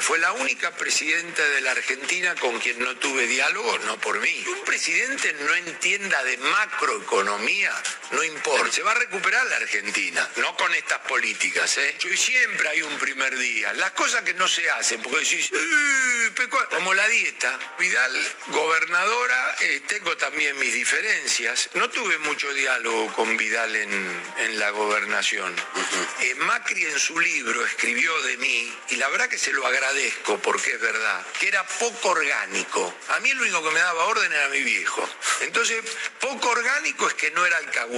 Fue 0.00 0.18
la 0.18 0.32
única 0.32 0.70
presidenta 0.76 1.42
de 1.42 1.60
la 1.60 1.72
Argentina 1.72 2.34
con 2.36 2.58
quien 2.58 2.78
no 2.78 2.96
tuve 2.96 3.26
diálogo, 3.26 3.78
no 3.80 3.98
por 4.00 4.20
mí. 4.20 4.44
Un 4.46 4.64
presidente 4.64 5.32
no 5.40 5.54
entienda 5.54 6.22
de 6.24 6.36
macroeconomía, 6.38 7.72
no 8.12 8.22
importa. 8.22 8.72
Se 8.72 8.82
va 8.82 8.92
a 8.92 8.94
recuperar 8.94 9.46
la 9.46 9.56
Argentina, 9.56 10.28
no 10.36 10.56
con 10.56 10.72
estas 10.74 10.98
políticas. 11.00 11.78
¿eh? 11.78 11.96
Siempre 12.16 12.68
hay 12.68 12.82
un 12.82 12.96
primer 12.98 13.36
día. 13.36 13.72
Las 13.74 13.92
cosas 13.92 14.22
que 14.22 14.34
no 14.34 14.48
se 14.48 14.68
hacen, 14.70 15.02
porque 15.02 15.20
decís, 15.20 15.50
como 16.70 16.94
la 16.94 17.06
dieta. 17.08 17.58
Vidal, 17.78 18.34
gobernadora, 18.48 19.56
eh, 19.60 19.82
tengo 19.86 20.16
también 20.16 20.58
mis 20.58 20.72
diferencias. 20.72 21.70
No 21.74 21.88
tuve 21.90 22.18
mucho 22.18 22.52
diálogo 22.52 23.12
con 23.14 23.36
Vidal 23.36 23.74
en, 23.76 24.58
la 24.58 24.70
gobernación. 24.70 25.54
Eh, 26.20 26.34
Macri 26.36 26.84
en 26.84 26.98
su 26.98 27.18
libro 27.18 27.64
escribió 27.64 28.20
de 28.22 28.36
mí, 28.36 28.72
y 28.90 28.96
la 28.96 29.08
verdad 29.08 29.28
que 29.28 29.38
se 29.38 29.52
lo 29.52 29.66
agradezco 29.66 30.38
porque 30.38 30.74
es 30.74 30.80
verdad, 30.80 31.24
que 31.40 31.48
era 31.48 31.66
poco 31.66 32.10
orgánico. 32.10 32.94
A 33.08 33.20
mí 33.20 33.30
el 33.30 33.40
único 33.40 33.64
que 33.64 33.70
me 33.70 33.80
daba 33.80 34.04
orden 34.04 34.32
era 34.32 34.48
mi 34.48 34.62
viejo. 34.62 35.08
Entonces, 35.40 35.82
poco 36.20 36.50
orgánico 36.50 37.08
es 37.08 37.14
que 37.14 37.30
no 37.32 37.44
era 37.44 37.56
alcahuete. 37.58 37.93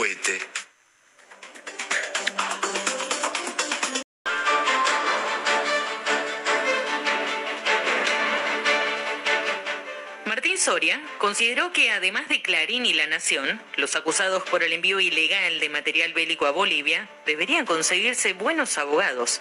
Martín 10.26 10.58
Soria 10.58 11.00
consideró 11.16 11.72
que 11.72 11.90
además 11.92 12.28
de 12.28 12.42
Clarín 12.42 12.84
y 12.84 12.92
La 12.92 13.06
Nación, 13.06 13.58
los 13.76 13.96
acusados 13.96 14.42
por 14.42 14.62
el 14.62 14.74
envío 14.74 15.00
ilegal 15.00 15.60
de 15.60 15.70
material 15.70 16.12
bélico 16.12 16.44
a 16.44 16.50
Bolivia 16.50 17.08
deberían 17.24 17.64
conseguirse 17.64 18.34
buenos 18.34 18.76
abogados. 18.76 19.40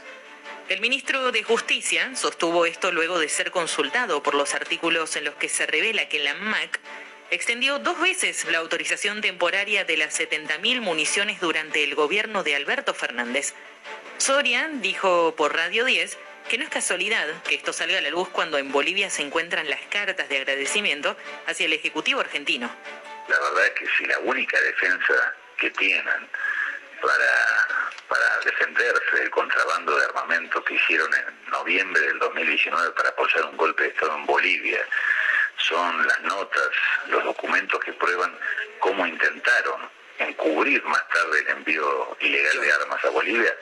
El 0.70 0.80
ministro 0.80 1.34
de 1.34 1.44
Justicia 1.44 2.16
sostuvo 2.16 2.66
esto 2.66 2.94
luego 2.94 3.20
de 3.20 3.28
ser 3.28 3.52
consultado 3.52 4.24
por 4.24 4.36
los 4.36 4.54
artículos 4.54 5.18
en 5.18 5.26
los 5.26 5.36
que 5.36 5.50
se 5.50 5.66
revela 5.66 6.08
que 6.08 6.20
la 6.20 6.34
MAC 6.34 6.80
extendió 7.32 7.80
dos 7.80 8.00
veces 8.00 8.46
la 8.46 8.60
autorización 8.60 9.22
temporaria 9.22 9.86
de 9.86 9.98
las 9.98 10.20
70.000 10.20 10.82
municiones 10.82 11.40
durante 11.40 11.84
el 11.84 11.96
gobierno 11.96 12.44
de 12.44 12.56
Alberto 12.56 12.94
Fernández. 12.94 13.54
Soria 14.18 14.70
dijo 14.74 15.36
por 15.36 15.56
Radio 15.56 15.86
10 15.86 16.18
que 16.50 16.58
no 16.58 16.64
es 16.64 16.70
casualidad 16.70 17.28
que 17.44 17.56
esto 17.56 17.74
salga 17.74 17.98
a 17.98 18.02
la 18.02 18.10
luz 18.10 18.30
cuando 18.30 18.58
en 18.58 18.72
Bolivia 18.72 19.10
se 19.10 19.24
encuentran 19.24 19.70
las 19.70 19.82
cartas 19.90 20.30
de 20.30 20.38
agradecimiento 20.38 21.18
hacia 21.48 21.66
el 21.66 21.74
Ejecutivo 21.74 22.20
argentino. 22.20 22.70
La 23.28 23.40
verdad 23.40 23.66
es 23.66 23.72
que 23.72 23.88
si 23.98 24.06
la 24.06 24.20
única 24.20 24.60
defensa 24.62 25.34
que 25.58 25.72
tienen 25.72 26.30
para, 27.02 27.68
para 28.08 28.40
defenderse 28.46 29.16
del 29.18 29.30
contrabando 29.32 29.98
de 29.98 30.06
armamento 30.06 30.64
que 30.64 30.76
hicieron 30.76 31.12
en 31.14 31.52
noviembre 31.52 32.02
del 32.02 32.20
2019 32.20 32.92
para 32.92 33.10
apoyar 33.10 33.46
un 33.46 33.58
golpe 33.58 33.84
de 33.84 33.90
Estado 33.90 34.16
en 34.16 34.26
Bolivia 34.26 34.88
son 35.58 36.08
las 36.08 36.22
notas, 36.22 36.70
los 37.08 37.24
documentos 37.24 37.80
que 37.84 37.94
prueban 37.94 38.38
cómo 38.80 39.06
intentaron 39.06 39.90
encubrir 40.20 40.84
más 40.86 41.08
tarde 41.10 41.40
el 41.40 41.48
envío 41.50 42.18
ilegal 42.20 42.62
de 42.62 42.72
armas 42.72 43.04
a 43.06 43.10
Bolivia, 43.10 43.54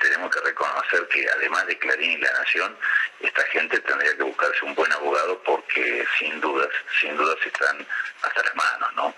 tenemos 0.00 0.34
que 0.34 0.40
reconocer 0.40 1.06
que 1.08 1.28
además 1.36 1.66
de 1.66 1.78
Clarín 1.78 2.12
y 2.12 2.16
La 2.18 2.32
Nación, 2.32 2.76
esta 3.20 3.42
gente 3.46 3.78
tendría 3.80 4.16
que 4.16 4.22
buscarse 4.22 4.64
un 4.64 4.74
buen 4.74 4.92
abogado 4.92 5.42
porque 5.42 6.04
sin 6.18 6.40
dudas, 6.40 6.68
sin 7.00 7.16
dudas 7.16 7.36
están 7.44 7.86
hasta 8.22 8.42
las 8.42 8.54
manos, 8.54 8.94
¿no? 8.94 9.14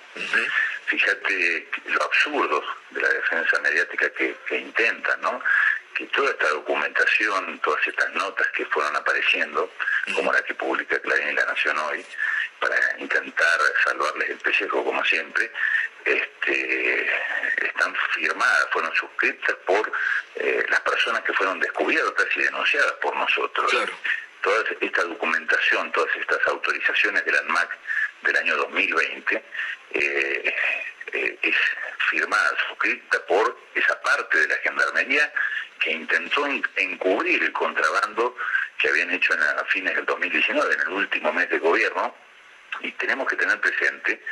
Fíjate 0.87 1.69
lo 1.87 2.03
absurdo 2.03 2.63
de 2.91 3.03
la 3.03 3.09
defensa 3.09 3.61
mediática 3.61 4.11
que, 4.11 4.37
que 4.47 4.59
intentan, 4.59 5.21
¿no? 5.21 5.43
Que 6.01 6.07
toda 6.07 6.30
esta 6.30 6.48
documentación, 6.48 7.59
todas 7.59 7.86
estas 7.86 8.11
notas 8.14 8.48
que 8.57 8.64
fueron 8.64 8.96
apareciendo, 8.96 9.70
como 10.14 10.32
la 10.32 10.42
que 10.42 10.55
publica 10.55 10.98
Clarín 10.98 11.28
y 11.28 11.34
La 11.34 11.44
Nación 11.44 11.78
hoy, 11.78 12.03
para 12.59 12.74
intentar 12.96 13.61
salvarles 13.84 14.30
el 14.30 14.38
pellejo 14.38 14.82
como 14.82 15.05
siempre, 15.05 15.53
este, 16.07 17.07
están 17.66 17.94
firmadas, 18.14 18.68
fueron 18.72 18.94
suscritas 18.94 19.55
por 19.66 19.92
eh, 20.36 20.64
las 20.70 20.80
personas 20.80 21.20
que 21.20 21.34
fueron 21.34 21.61
descubiertas 21.61 22.26
y 22.34 22.44
denunciadas 22.44 22.92
por 22.92 23.14
nosotros. 23.16 23.70
Toda 24.40 24.64
esta 24.80 25.03
documentación, 25.03 25.92
todas 25.92 26.16
estas 26.16 26.38
autorizaciones 26.46 27.26
de 27.26 27.32
la 27.32 27.40
ANMAC 27.40 27.76
del 28.22 28.36
año 28.38 28.57
2020 28.57 29.44
eh, 29.90 30.55
eh, 31.12 31.38
es 31.42 31.57
firmada, 32.09 32.57
suscrita 32.68 33.22
por 33.26 33.55
esa 33.74 34.01
parte 34.01 34.38
de 34.38 34.48
la 34.48 34.57
Gendarmería 34.62 35.30
que 35.81 35.93
intentó 35.93 36.47
encubrir 36.76 37.43
el 37.43 37.53
contrabando 37.53 38.37
que 38.78 38.89
habían 38.89 39.11
hecho 39.11 39.35
en, 39.35 39.43
a 39.43 39.64
fines 39.64 39.95
del 39.97 40.07
2019, 40.07 40.74
en 40.74 40.81
el 40.81 40.89
último 40.89 41.33
mes 41.33 41.49
de 41.51 41.59
gobierno, 41.59 42.14
y 42.81 42.93
tenemos 42.93 43.28
que 43.28 43.37
tener 43.37 43.61
presente 43.61 44.22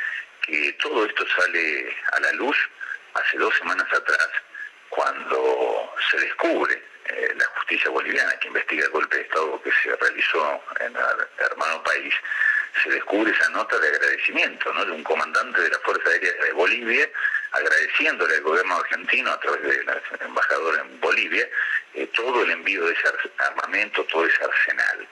que 0.41 0.73
todo 0.73 1.05
esto 1.05 1.25
sale 1.27 1.95
a 2.13 2.19
la 2.21 2.31
luz 2.33 2.57
hace 3.13 3.37
dos 3.37 3.53
semanas 3.57 3.91
atrás, 3.91 4.29
cuando 4.89 5.93
se 6.09 6.17
descubre 6.17 6.81
eh, 7.05 7.33
la 7.35 7.45
justicia 7.45 7.89
boliviana 7.89 8.39
que 8.39 8.47
investiga 8.47 8.85
el 8.85 8.91
golpe 8.91 9.17
de 9.17 9.23
Estado 9.23 9.61
que 9.61 9.71
se 9.83 9.95
realizó 9.95 10.63
en 10.79 10.95
el 10.95 11.27
hermano 11.37 11.83
país, 11.83 12.13
se 12.83 12.89
descubre 12.89 13.31
esa 13.31 13.49
nota 13.49 13.77
de 13.77 13.87
agradecimiento 13.87 14.73
¿no? 14.73 14.85
de 14.85 14.91
un 14.91 15.03
comandante 15.03 15.61
de 15.61 15.69
la 15.69 15.79
Fuerza 15.79 16.09
Aérea 16.09 16.33
de 16.43 16.51
Bolivia 16.53 17.09
agradeciéndole 17.51 18.35
al 18.35 18.41
gobierno 18.41 18.77
argentino 18.77 19.31
a 19.31 19.39
través 19.39 19.61
del 19.63 20.01
embajador 20.21 20.79
en 20.79 20.99
Bolivia 20.99 21.47
eh, 21.93 22.07
todo 22.07 22.43
el 22.43 22.51
envío 22.51 22.85
de 22.85 22.93
ese 22.93 23.07
armamento, 23.37 24.03
todo 24.05 24.25
ese 24.25 24.43
arsenal. 24.43 25.07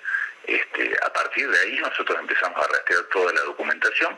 Este, 0.46 0.96
a 1.04 1.12
partir 1.12 1.50
de 1.50 1.60
ahí 1.60 1.78
nosotros 1.80 2.18
empezamos 2.20 2.58
a 2.64 2.68
rastrear 2.68 3.04
toda 3.06 3.34
la 3.34 3.42
documentación 3.42 4.18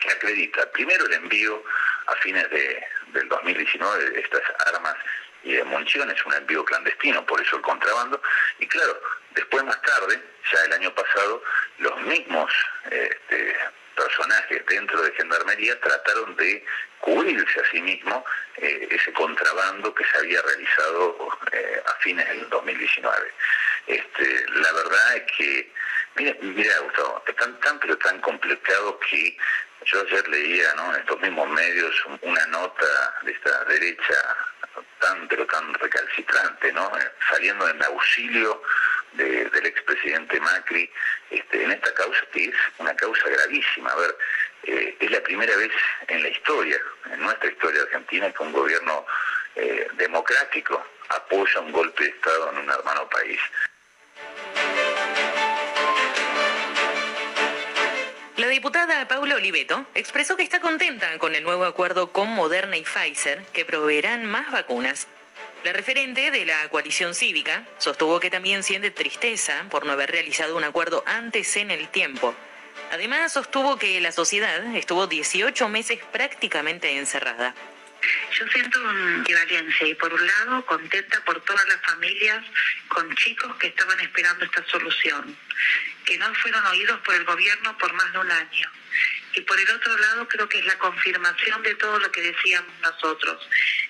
que 0.00 0.10
acredita 0.10 0.70
primero 0.72 1.06
el 1.06 1.12
envío 1.14 1.62
a 2.06 2.14
fines 2.16 2.48
de, 2.50 2.82
del 3.12 3.28
2019 3.28 4.10
de 4.10 4.20
estas 4.20 4.42
armas 4.72 4.94
y 5.42 5.52
de 5.54 5.64
municiones, 5.64 6.24
un 6.26 6.34
envío 6.34 6.64
clandestino, 6.64 7.24
por 7.26 7.40
eso 7.40 7.56
el 7.56 7.62
contrabando, 7.62 8.20
y 8.58 8.66
claro, 8.66 9.00
después 9.30 9.64
más 9.64 9.80
tarde, 9.82 10.20
ya 10.52 10.64
el 10.64 10.72
año 10.72 10.94
pasado, 10.94 11.42
los 11.78 12.00
mismos 12.02 12.52
este, 12.90 13.56
personajes 13.98 14.64
dentro 14.66 15.02
de 15.02 15.12
Gendarmería 15.12 15.78
trataron 15.80 16.36
de 16.36 16.64
cubrirse 17.00 17.60
a 17.60 17.70
sí 17.70 17.80
mismos 17.82 18.22
eh, 18.56 18.88
ese 18.90 19.12
contrabando 19.12 19.94
que 19.94 20.04
se 20.04 20.18
había 20.18 20.40
realizado 20.42 21.28
eh, 21.52 21.82
a 21.86 21.94
fines 22.00 22.28
del 22.28 22.48
2019. 22.48 23.32
Este, 23.86 24.46
la 24.50 24.72
verdad 24.72 25.16
es 25.16 25.32
que, 25.36 25.72
mira, 26.16 26.34
mira 26.40 26.78
Gustavo, 26.80 27.22
es 27.26 27.36
tan, 27.36 27.78
pero 27.80 27.96
tan 27.98 28.20
complicado 28.20 28.98
que 29.00 29.36
yo 29.84 30.00
ayer 30.02 30.28
leía 30.28 30.74
¿no? 30.74 30.94
en 30.94 31.00
estos 31.00 31.20
mismos 31.20 31.48
medios 31.50 31.94
una 32.22 32.46
nota 32.46 33.14
de 33.22 33.32
esta 33.32 33.64
derecha 33.64 34.36
tan 35.00 35.26
pero 35.28 35.46
tan 35.46 35.74
recalcitrante, 35.74 36.72
¿no? 36.72 36.90
saliendo 37.30 37.68
en 37.68 37.82
auxilio 37.82 38.62
del 39.12 39.66
expresidente 39.66 40.40
Macri 40.40 40.90
este, 41.30 41.64
en 41.64 41.72
esta 41.72 41.92
causa 41.94 42.20
que 42.32 42.44
es 42.44 42.54
una 42.78 42.94
causa 42.94 43.28
gravísima. 43.28 43.90
A 43.90 43.96
ver, 43.96 44.16
eh, 44.64 44.96
es 45.00 45.10
la 45.10 45.20
primera 45.22 45.56
vez 45.56 45.72
en 46.08 46.22
la 46.22 46.28
historia, 46.28 46.78
en 47.12 47.20
nuestra 47.20 47.50
historia 47.50 47.82
argentina, 47.82 48.32
que 48.32 48.42
un 48.42 48.52
gobierno 48.52 49.06
eh, 49.56 49.88
democrático 49.94 50.84
apoya 51.08 51.60
un 51.60 51.72
golpe 51.72 52.04
de 52.04 52.10
Estado 52.10 52.52
en 52.52 52.58
un 52.58 52.70
hermano 52.70 53.08
país. 53.08 53.40
La 58.36 58.46
diputada 58.46 59.08
Paula 59.08 59.34
Oliveto 59.34 59.84
expresó 59.94 60.36
que 60.36 60.44
está 60.44 60.60
contenta 60.60 61.18
con 61.18 61.34
el 61.34 61.42
nuevo 61.42 61.64
acuerdo 61.64 62.12
con 62.12 62.28
Moderna 62.28 62.76
y 62.76 62.84
Pfizer, 62.84 63.42
que 63.52 63.64
proveerán 63.64 64.26
más 64.26 64.52
vacunas. 64.52 65.08
La 65.64 65.72
referente 65.72 66.30
de 66.30 66.46
la 66.46 66.68
coalición 66.68 67.14
cívica 67.14 67.64
sostuvo 67.78 68.20
que 68.20 68.30
también 68.30 68.62
siente 68.62 68.92
tristeza 68.92 69.64
por 69.70 69.84
no 69.84 69.92
haber 69.92 70.10
realizado 70.10 70.56
un 70.56 70.62
acuerdo 70.62 71.02
antes 71.04 71.56
en 71.56 71.72
el 71.72 71.88
tiempo. 71.88 72.34
Además, 72.92 73.32
sostuvo 73.32 73.76
que 73.76 74.00
la 74.00 74.12
sociedad 74.12 74.64
estuvo 74.76 75.08
18 75.08 75.68
meses 75.68 75.98
prácticamente 76.12 76.96
encerrada. 76.96 77.54
Yo 78.38 78.46
siento 78.48 78.78
equivalencia 79.20 79.88
y 79.88 79.94
por 79.94 80.14
un 80.14 80.24
lado 80.24 80.64
contenta 80.64 81.24
por 81.24 81.44
todas 81.44 81.66
las 81.66 81.80
familias 81.82 82.44
con 82.86 83.12
chicos 83.16 83.56
que 83.56 83.66
estaban 83.66 83.98
esperando 83.98 84.44
esta 84.44 84.64
solución, 84.66 85.36
que 86.04 86.16
no 86.18 86.32
fueron 86.36 86.64
oídos 86.66 87.00
por 87.00 87.16
el 87.16 87.24
gobierno 87.24 87.76
por 87.76 87.92
más 87.94 88.12
de 88.12 88.18
un 88.20 88.30
año 88.30 88.70
y 89.34 89.40
por 89.42 89.58
el 89.58 89.70
otro 89.70 89.96
lado 89.98 90.26
creo 90.28 90.48
que 90.48 90.58
es 90.58 90.64
la 90.64 90.78
confirmación 90.78 91.62
de 91.62 91.74
todo 91.76 91.98
lo 91.98 92.10
que 92.10 92.20
decíamos 92.22 92.72
nosotros, 92.80 93.48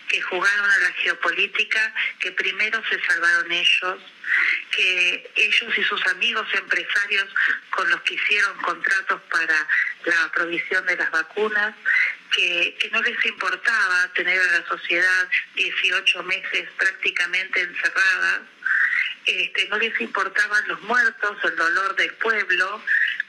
que 0.09 0.21
jugaron 0.23 0.71
a 0.71 0.79
la 0.79 0.93
geopolítica, 0.93 1.95
que 2.19 2.33
primero 2.33 2.83
se 2.89 3.01
salvaron 3.05 3.53
ellos, 3.53 4.01
que 4.71 5.31
ellos 5.37 5.79
y 5.79 5.85
sus 5.85 6.07
amigos 6.07 6.47
empresarios 6.55 7.29
con 7.71 7.89
los 7.91 8.01
que 8.03 8.15
hicieron 8.15 8.57
contratos 8.59 9.21
para 9.31 9.67
la 10.05 10.33
provisión 10.33 10.85
de 10.87 10.97
las 10.97 11.11
vacunas, 11.11 11.75
que, 12.35 12.77
que, 12.79 12.91
no 12.91 13.03
les 13.03 13.25
importaba 13.25 14.09
tener 14.15 14.41
a 14.41 14.59
la 14.61 14.67
sociedad 14.67 15.29
18 15.55 16.23
meses 16.25 16.69
prácticamente 16.77 17.61
encerrada, 17.61 18.43
este, 19.25 19.69
no 19.69 19.79
les 19.79 19.99
importaban 20.01 20.69
los 20.69 20.81
muertos, 20.83 21.37
el 21.45 21.57
dolor 21.57 21.95
del 21.97 22.13
pueblo, 22.15 22.83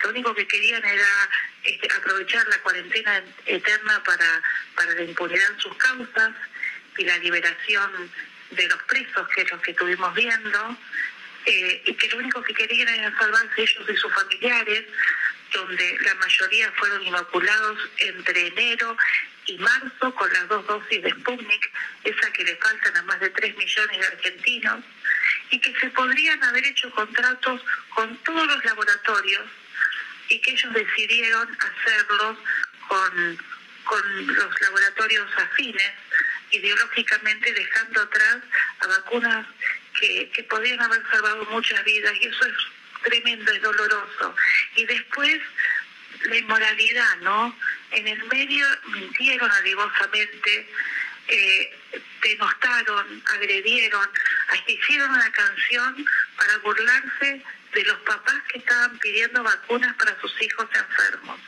lo 0.04 0.10
único 0.10 0.34
que 0.34 0.48
querían 0.48 0.84
era 0.86 1.30
este, 1.64 1.92
aprovechar 1.94 2.48
la 2.48 2.58
cuarentena 2.60 3.22
eterna 3.46 4.02
para, 4.04 4.42
para 4.76 4.92
la 4.94 5.04
impunidad 5.04 5.52
en 5.52 5.60
sus 5.60 5.76
causas 5.76 6.32
y 7.00 7.06
la 7.06 7.18
liberación 7.18 8.12
de 8.52 8.68
los 8.68 8.84
presos, 8.84 9.28
que 9.30 9.42
es 9.42 9.52
lo 9.52 9.62
que 9.62 9.72
estuvimos 9.72 10.14
viendo, 10.14 10.78
eh, 11.46 11.82
y 11.86 11.94
que 11.94 12.10
lo 12.10 12.18
único 12.18 12.44
que 12.44 12.54
querían 12.54 12.90
era 12.90 13.18
salvarse 13.18 13.62
ellos 13.62 13.90
y 13.90 13.96
sus 13.96 14.14
familiares, 14.14 14.86
donde 15.54 15.98
la 16.02 16.14
mayoría 16.16 16.72
fueron 16.74 17.02
inoculados 17.02 17.80
entre 17.98 18.48
enero 18.48 18.96
y 19.46 19.58
marzo 19.58 20.14
con 20.14 20.32
las 20.32 20.48
dos 20.48 20.66
dosis 20.68 21.02
de 21.02 21.10
Sputnik, 21.12 21.72
esa 22.04 22.32
que 22.34 22.44
le 22.44 22.56
faltan 22.58 22.98
a 22.98 23.04
más 23.04 23.20
de 23.20 23.30
3 23.30 23.58
millones 23.58 24.00
de 24.00 24.06
argentinos, 24.06 24.84
y 25.50 25.60
que 25.60 25.74
se 25.80 25.90
podrían 25.90 26.44
haber 26.44 26.66
hecho 26.66 26.92
contratos 26.92 27.62
con 27.96 28.16
todos 28.18 28.46
los 28.46 28.66
laboratorios 28.66 29.46
y 30.28 30.40
que 30.42 30.52
ellos 30.52 30.74
decidieron 30.74 31.58
hacerlos 31.60 32.38
con, 32.88 33.38
con 33.86 34.28
los 34.28 34.62
laboratorios 34.62 35.28
afines, 35.38 35.94
ideológicamente 36.52 37.54
dejando 37.54 38.02
atrás 38.02 38.38
a 38.80 38.88
vacunas 38.88 39.48
que, 40.00 40.30
que 40.32 40.44
podían 40.44 40.82
haber 40.82 41.02
salvado 41.12 41.46
muchas 41.46 41.84
vidas 41.84 42.14
y 42.20 42.28
eso 42.28 42.46
es 42.46 42.56
tremendo, 43.04 43.52
es 43.52 43.62
doloroso. 43.62 44.36
Y 44.76 44.86
después 44.86 45.40
la 46.26 46.38
inmoralidad, 46.38 47.18
¿no? 47.18 47.56
En 47.92 48.08
el 48.08 48.24
medio 48.26 48.66
mintieron 48.88 49.50
alivosamente, 49.52 50.70
eh, 51.28 51.78
denostaron, 52.22 53.24
agredieron, 53.34 54.10
hasta 54.50 54.72
hicieron 54.72 55.12
una 55.12 55.32
canción 55.32 56.06
para 56.38 56.58
burlarse 56.58 57.44
de 57.74 57.84
los 57.84 57.98
papás 58.00 58.42
que 58.52 58.60
estaban 58.60 58.98
pidiendo 59.00 59.44
vacunas 59.44 59.96
para 59.96 60.20
sus 60.20 60.42
hijos 60.42 60.68
enfermos. 60.74 61.40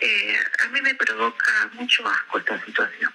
Eh, 0.00 0.44
a 0.64 0.68
mí 0.68 0.80
me 0.80 0.94
provoca 0.94 1.70
mucho 1.74 2.06
asco 2.08 2.38
esta 2.38 2.64
situación. 2.64 3.12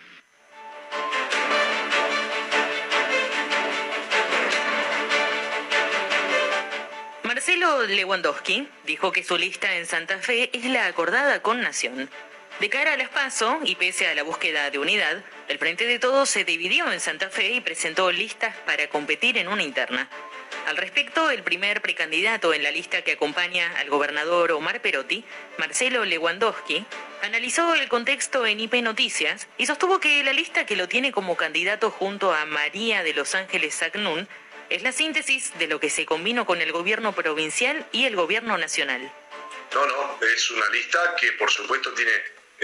Marcelo 7.23 7.83
Lewandowski 7.83 8.67
dijo 8.85 9.11
que 9.11 9.23
su 9.23 9.37
lista 9.37 9.75
en 9.75 9.85
Santa 9.85 10.19
Fe 10.19 10.49
es 10.53 10.65
la 10.65 10.87
acordada 10.87 11.41
con 11.41 11.61
Nación. 11.61 12.09
De 12.59 12.69
cara 12.69 12.93
a 12.93 12.97
las 12.97 13.09
PASO 13.09 13.59
y 13.65 13.75
pese 13.75 14.07
a 14.07 14.15
la 14.15 14.23
búsqueda 14.23 14.69
de 14.69 14.79
unidad, 14.79 15.21
el 15.49 15.59
Frente 15.59 15.85
de 15.85 15.99
Todos 15.99 16.29
se 16.29 16.45
dividió 16.45 16.89
en 16.91 17.01
Santa 17.01 17.29
Fe 17.29 17.49
y 17.51 17.61
presentó 17.61 18.11
listas 18.11 18.55
para 18.65 18.87
competir 18.87 19.37
en 19.37 19.49
una 19.49 19.61
interna. 19.61 20.07
Al 20.67 20.77
respecto, 20.77 21.29
el 21.29 21.43
primer 21.43 21.81
precandidato 21.81 22.53
en 22.53 22.63
la 22.63 22.71
lista 22.71 23.03
que 23.03 23.11
acompaña 23.11 23.71
al 23.77 23.89
gobernador 23.89 24.51
Omar 24.51 24.81
Perotti, 24.81 25.23
Marcelo 25.57 26.05
Lewandowski, 26.05 26.85
analizó 27.21 27.75
el 27.75 27.87
contexto 27.87 28.45
en 28.45 28.59
IP 28.59 28.75
Noticias 28.75 29.47
y 29.57 29.67
sostuvo 29.67 29.99
que 29.99 30.23
la 30.23 30.33
lista 30.33 30.65
que 30.65 30.75
lo 30.75 30.87
tiene 30.87 31.11
como 31.11 31.37
candidato 31.37 31.91
junto 31.91 32.33
a 32.33 32.45
María 32.45 33.03
de 33.03 33.13
Los 33.13 33.35
Ángeles 33.35 33.75
Sacnún 33.75 34.27
es 34.69 34.81
la 34.81 34.91
síntesis 34.91 35.57
de 35.59 35.67
lo 35.67 35.79
que 35.79 35.89
se 35.89 36.05
combinó 36.05 36.45
con 36.45 36.61
el 36.61 36.71
gobierno 36.71 37.13
provincial 37.13 37.85
y 37.91 38.05
el 38.05 38.15
gobierno 38.15 38.57
nacional. 38.57 39.11
No, 39.73 39.85
no, 39.85 40.19
es 40.25 40.51
una 40.51 40.69
lista 40.69 41.15
que 41.19 41.31
por 41.33 41.51
supuesto 41.51 41.93
tiene 41.93 42.11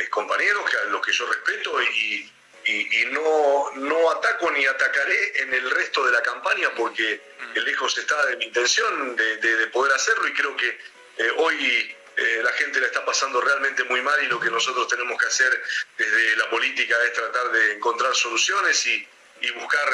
compañeros 0.09 0.69
que 0.69 0.77
a 0.77 0.83
los 0.85 1.05
que 1.05 1.11
yo 1.11 1.27
respeto 1.27 1.81
y, 1.81 2.31
y, 2.65 3.05
no, 3.11 3.71
no 3.75 4.11
ataco 4.11 4.51
ni 4.51 4.65
atacaré 4.65 5.41
en 5.41 5.53
el 5.53 5.69
resto 5.71 6.05
de 6.05 6.11
la 6.11 6.21
campaña 6.21 6.69
porque 6.75 7.21
mm. 7.39 7.59
lejos 7.59 7.97
está 7.97 8.25
de 8.27 8.37
mi 8.37 8.45
intención 8.45 9.15
de, 9.15 9.37
de, 9.37 9.67
poder 9.67 9.93
hacerlo 9.93 10.27
y 10.27 10.33
creo 10.33 10.55
que 10.55 10.67
eh, 11.17 11.31
hoy 11.37 11.95
eh, 12.17 12.41
la 12.43 12.51
gente 12.53 12.79
la 12.79 12.87
está 12.87 13.03
pasando 13.05 13.41
realmente 13.41 13.83
muy 13.85 14.01
mal 14.01 14.23
y 14.23 14.27
lo 14.27 14.39
que 14.39 14.49
nosotros 14.49 14.87
tenemos 14.87 15.19
que 15.19 15.27
hacer 15.27 15.63
desde 15.97 16.35
la 16.37 16.49
política 16.49 16.95
es 17.05 17.13
tratar 17.13 17.51
de 17.51 17.73
encontrar 17.73 18.13
soluciones 18.15 18.85
y, 18.85 19.07
y 19.41 19.51
buscar 19.51 19.89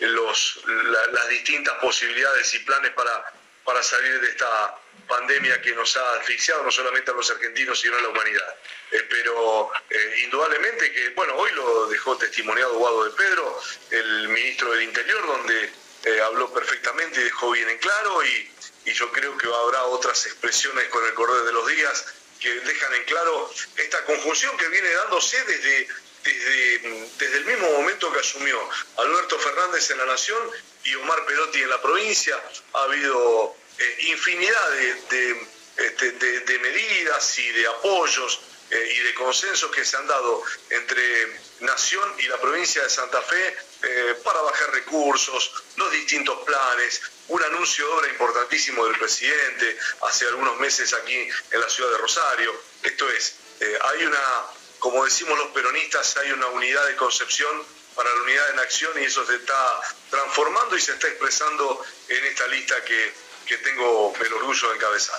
los, 0.00 0.62
las 0.66 1.28
distintas 1.28 1.74
posibilidades 1.78 2.52
y 2.54 2.58
planes 2.60 2.92
para, 2.92 3.32
para 3.70 3.84
salir 3.84 4.20
de 4.20 4.28
esta 4.30 4.80
pandemia 5.06 5.62
que 5.62 5.72
nos 5.76 5.96
ha 5.96 6.14
asfixiado 6.14 6.64
no 6.64 6.72
solamente 6.72 7.12
a 7.12 7.14
los 7.14 7.30
argentinos, 7.30 7.80
sino 7.80 7.96
a 7.96 8.00
la 8.00 8.08
humanidad. 8.08 8.56
Eh, 8.90 9.06
pero 9.08 9.70
eh, 9.88 10.14
indudablemente 10.24 10.90
que, 10.90 11.10
bueno, 11.10 11.36
hoy 11.36 11.52
lo 11.52 11.86
dejó 11.86 12.18
testimoniado 12.18 12.74
Guado 12.74 13.04
de 13.04 13.10
Pedro, 13.12 13.60
el 13.92 14.28
ministro 14.28 14.72
del 14.72 14.82
Interior, 14.82 15.24
donde 15.24 15.72
eh, 16.04 16.20
habló 16.20 16.52
perfectamente 16.52 17.20
y 17.20 17.24
dejó 17.24 17.52
bien 17.52 17.68
en 17.68 17.78
claro, 17.78 18.24
y, 18.24 18.52
y 18.86 18.92
yo 18.92 19.12
creo 19.12 19.38
que 19.38 19.46
habrá 19.46 19.84
otras 19.84 20.26
expresiones 20.26 20.88
con 20.88 21.06
el 21.06 21.14
correr 21.14 21.44
de 21.44 21.52
los 21.52 21.64
días 21.68 22.06
que 22.40 22.50
dejan 22.52 22.92
en 22.94 23.04
claro 23.04 23.54
esta 23.76 24.04
conjunción 24.04 24.56
que 24.56 24.66
viene 24.66 24.90
dándose 24.94 25.44
desde, 25.44 25.88
desde, 26.24 26.78
desde 27.18 27.36
el 27.36 27.44
mismo 27.44 27.70
momento 27.70 28.12
que 28.12 28.18
asumió 28.18 28.58
Alberto 28.96 29.38
Fernández 29.38 29.88
en 29.92 29.98
la 29.98 30.06
Nación 30.06 30.50
y 30.82 30.94
Omar 30.96 31.24
Perotti 31.26 31.62
en 31.62 31.70
la 31.70 31.80
provincia. 31.80 32.42
Ha 32.72 32.82
habido 32.84 33.59
infinidad 34.00 34.78
este, 34.78 35.48
de, 35.76 36.40
de, 36.40 36.58
medidas 36.58 37.38
y 37.38 37.48
de 37.52 37.66
apoyos 37.66 38.40
eh, 38.70 38.94
y 38.96 39.00
de 39.00 39.14
consensos 39.14 39.70
que 39.72 39.84
se 39.84 39.96
han 39.96 40.06
dado 40.06 40.42
entre 40.68 41.40
Nación 41.60 42.14
y 42.18 42.28
la 42.28 42.40
provincia 42.40 42.82
de 42.82 42.88
Santa 42.88 43.20
Fe 43.20 43.56
eh, 43.82 44.14
para 44.22 44.40
bajar 44.42 44.70
recursos, 44.70 45.52
los 45.76 45.90
distintos 45.90 46.38
planes, 46.44 47.02
un 47.28 47.42
anuncio 47.42 47.84
de 47.86 47.92
obra 47.92 48.08
importantísimo 48.08 48.86
del 48.86 48.96
presidente 48.96 49.76
hace 50.02 50.26
algunos 50.26 50.58
meses 50.60 50.92
aquí 50.94 51.28
en 51.50 51.60
la 51.60 51.68
ciudad 51.68 51.90
de 51.90 51.98
Rosario. 51.98 52.62
Esto 52.82 53.10
es, 53.10 53.34
eh, 53.58 53.78
hay 53.82 54.04
una, 54.04 54.46
como 54.78 55.04
decimos 55.04 55.36
los 55.36 55.48
peronistas, 55.48 56.16
hay 56.18 56.30
una 56.30 56.46
unidad 56.46 56.86
de 56.86 56.96
concepción 56.96 57.66
para 57.96 58.08
la 58.08 58.22
unidad 58.22 58.50
en 58.50 58.58
acción 58.60 58.92
y 59.02 59.04
eso 59.04 59.26
se 59.26 59.34
está 59.34 59.80
transformando 60.10 60.76
y 60.76 60.80
se 60.80 60.92
está 60.92 61.08
expresando 61.08 61.84
en 62.08 62.24
esta 62.24 62.46
lista 62.46 62.84
que 62.84 63.12
que 63.50 63.58
tengo 63.58 64.12
de. 64.12 65.12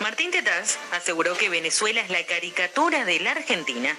Martín 0.00 0.32
Tetaz 0.32 0.78
aseguró 0.90 1.38
que 1.38 1.48
Venezuela 1.48 2.00
es 2.00 2.10
la 2.10 2.26
caricatura 2.26 3.04
de 3.04 3.20
la 3.20 3.30
Argentina. 3.30 3.96